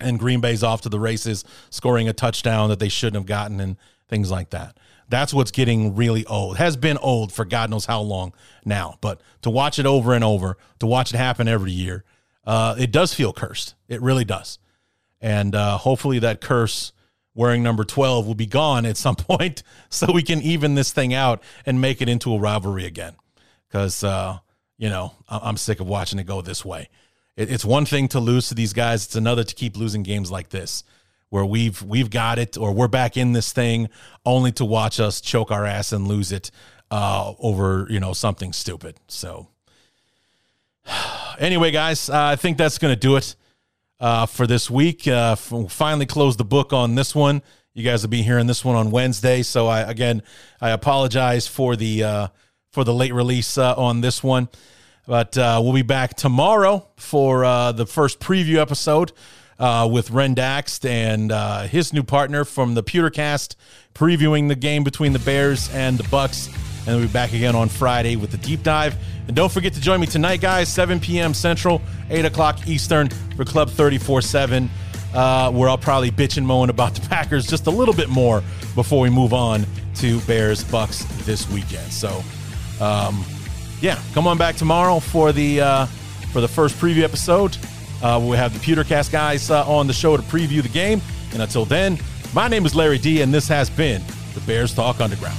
and 0.00 0.18
Green 0.18 0.40
Bay's 0.40 0.64
off 0.64 0.80
to 0.80 0.88
the 0.88 0.98
races, 0.98 1.44
scoring 1.70 2.08
a 2.08 2.12
touchdown 2.12 2.70
that 2.70 2.80
they 2.80 2.88
shouldn't 2.88 3.14
have 3.14 3.26
gotten, 3.26 3.60
and 3.60 3.76
things 4.08 4.32
like 4.32 4.50
that. 4.50 4.76
That's 5.14 5.32
what's 5.32 5.52
getting 5.52 5.94
really 5.94 6.26
old. 6.26 6.56
Has 6.56 6.76
been 6.76 6.98
old 6.98 7.32
for 7.32 7.44
God 7.44 7.70
knows 7.70 7.86
how 7.86 8.00
long 8.00 8.32
now. 8.64 8.98
But 9.00 9.20
to 9.42 9.50
watch 9.50 9.78
it 9.78 9.86
over 9.86 10.12
and 10.12 10.24
over, 10.24 10.56
to 10.80 10.86
watch 10.86 11.14
it 11.14 11.16
happen 11.16 11.46
every 11.46 11.70
year, 11.70 12.02
uh, 12.44 12.74
it 12.76 12.90
does 12.90 13.14
feel 13.14 13.32
cursed. 13.32 13.76
It 13.86 14.02
really 14.02 14.24
does. 14.24 14.58
And 15.20 15.54
uh, 15.54 15.78
hopefully 15.78 16.18
that 16.18 16.40
curse 16.40 16.92
wearing 17.32 17.62
number 17.62 17.84
12 17.84 18.26
will 18.26 18.34
be 18.34 18.46
gone 18.46 18.84
at 18.84 18.96
some 18.96 19.14
point 19.14 19.62
so 19.88 20.10
we 20.12 20.24
can 20.24 20.42
even 20.42 20.74
this 20.74 20.92
thing 20.92 21.14
out 21.14 21.44
and 21.64 21.80
make 21.80 22.02
it 22.02 22.08
into 22.08 22.34
a 22.34 22.38
rivalry 22.40 22.84
again. 22.84 23.14
Because, 23.68 24.02
uh, 24.02 24.38
you 24.78 24.88
know, 24.88 25.12
I'm 25.28 25.56
sick 25.56 25.78
of 25.78 25.86
watching 25.86 26.18
it 26.18 26.26
go 26.26 26.42
this 26.42 26.64
way. 26.64 26.88
it, 27.36 27.52
it's 27.52 27.64
one 27.64 27.86
thing 27.86 28.08
to 28.08 28.18
lose 28.18 28.48
to 28.48 28.56
these 28.56 28.72
guys; 28.72 29.04
it's 29.04 29.14
another 29.14 29.44
to 29.44 29.54
keep 29.54 29.76
losing 29.76 30.02
games 30.02 30.32
like 30.32 30.48
this, 30.48 30.82
where 31.34 31.44
we've 31.44 31.82
we've 31.82 32.10
got 32.10 32.38
it 32.38 32.56
or 32.56 32.72
we're 32.72 32.86
back 32.86 33.16
in 33.16 33.32
this 33.32 33.52
thing, 33.52 33.88
only 34.24 34.52
to 34.52 34.64
watch 34.64 35.00
us 35.00 35.20
choke 35.20 35.50
our 35.50 35.66
ass 35.66 35.90
and 35.90 36.06
lose 36.06 36.30
it 36.30 36.52
uh, 36.92 37.32
over 37.40 37.88
you 37.90 37.98
know 37.98 38.12
something 38.12 38.52
stupid. 38.52 39.00
So, 39.08 39.48
anyway, 41.40 41.72
guys, 41.72 42.08
uh, 42.08 42.22
I 42.22 42.36
think 42.36 42.56
that's 42.56 42.78
going 42.78 42.94
to 42.94 43.00
do 43.00 43.16
it 43.16 43.34
uh, 43.98 44.26
for 44.26 44.46
this 44.46 44.70
week. 44.70 45.08
Uh, 45.08 45.34
finally, 45.34 46.06
close 46.06 46.36
the 46.36 46.44
book 46.44 46.72
on 46.72 46.94
this 46.94 47.16
one. 47.16 47.42
You 47.72 47.82
guys 47.82 48.02
will 48.02 48.10
be 48.10 48.22
hearing 48.22 48.46
this 48.46 48.64
one 48.64 48.76
on 48.76 48.92
Wednesday. 48.92 49.42
So, 49.42 49.66
I 49.66 49.80
again, 49.80 50.22
I 50.60 50.70
apologize 50.70 51.48
for 51.48 51.74
the 51.74 52.04
uh, 52.04 52.28
for 52.70 52.84
the 52.84 52.94
late 52.94 53.12
release 53.12 53.58
uh, 53.58 53.74
on 53.74 54.02
this 54.02 54.22
one. 54.22 54.48
But 55.04 55.36
uh, 55.36 55.60
we'll 55.64 55.74
be 55.74 55.82
back 55.82 56.14
tomorrow 56.14 56.86
for 56.96 57.44
uh, 57.44 57.72
the 57.72 57.86
first 57.86 58.20
preview 58.20 58.58
episode 58.58 59.10
uh, 59.58 59.88
with 59.90 60.10
Ren 60.10 60.34
Daxt 60.34 60.88
and 60.88 61.30
uh, 61.30 61.62
his 61.62 61.92
new 61.92 62.02
partner 62.02 62.44
from 62.44 62.74
the 62.74 62.82
Pewtercast, 62.82 63.56
previewing 63.94 64.48
the 64.48 64.54
game 64.54 64.84
between 64.84 65.12
the 65.12 65.18
Bears 65.20 65.72
and 65.72 65.98
the 65.98 66.08
Bucks. 66.08 66.48
And 66.86 66.96
we'll 66.96 67.06
be 67.06 67.12
back 67.12 67.32
again 67.32 67.54
on 67.54 67.68
Friday 67.68 68.16
with 68.16 68.30
the 68.30 68.36
deep 68.36 68.62
dive. 68.62 68.96
And 69.26 69.34
don't 69.34 69.50
forget 69.50 69.72
to 69.74 69.80
join 69.80 70.00
me 70.00 70.06
tonight, 70.06 70.40
guys, 70.40 70.70
7 70.70 71.00
p.m. 71.00 71.32
Central, 71.32 71.80
8 72.10 72.26
o'clock 72.26 72.66
Eastern 72.66 73.08
for 73.36 73.44
Club 73.44 73.70
34 73.70 74.20
7, 74.20 74.68
uh, 75.14 75.50
where 75.50 75.68
I'll 75.68 75.78
probably 75.78 76.10
bitch 76.10 76.36
and 76.36 76.46
moan 76.46 76.68
about 76.68 76.94
the 76.94 77.00
Packers 77.08 77.46
just 77.46 77.66
a 77.66 77.70
little 77.70 77.94
bit 77.94 78.10
more 78.10 78.42
before 78.74 79.00
we 79.00 79.08
move 79.08 79.32
on 79.32 79.64
to 79.96 80.20
Bears 80.22 80.62
Bucks 80.64 81.04
this 81.24 81.48
weekend. 81.50 81.90
So, 81.90 82.22
um, 82.80 83.24
yeah, 83.80 83.98
come 84.12 84.26
on 84.26 84.36
back 84.36 84.56
tomorrow 84.56 85.00
for 85.00 85.32
the 85.32 85.60
uh, 85.60 85.86
for 86.32 86.40
the 86.40 86.48
first 86.48 86.76
preview 86.76 87.02
episode. 87.02 87.56
Uh, 88.04 88.20
we'll 88.22 88.36
have 88.36 88.52
the 88.52 88.58
Pewtercast 88.58 89.10
guys 89.10 89.50
uh, 89.50 89.66
on 89.66 89.86
the 89.86 89.92
show 89.94 90.14
to 90.14 90.22
preview 90.24 90.62
the 90.62 90.68
game. 90.68 91.00
And 91.32 91.40
until 91.40 91.64
then, 91.64 91.98
my 92.34 92.48
name 92.48 92.66
is 92.66 92.74
Larry 92.74 92.98
D, 92.98 93.22
and 93.22 93.32
this 93.32 93.48
has 93.48 93.70
been 93.70 94.02
the 94.34 94.40
Bears 94.40 94.74
Talk 94.74 95.00
Underground. 95.00 95.38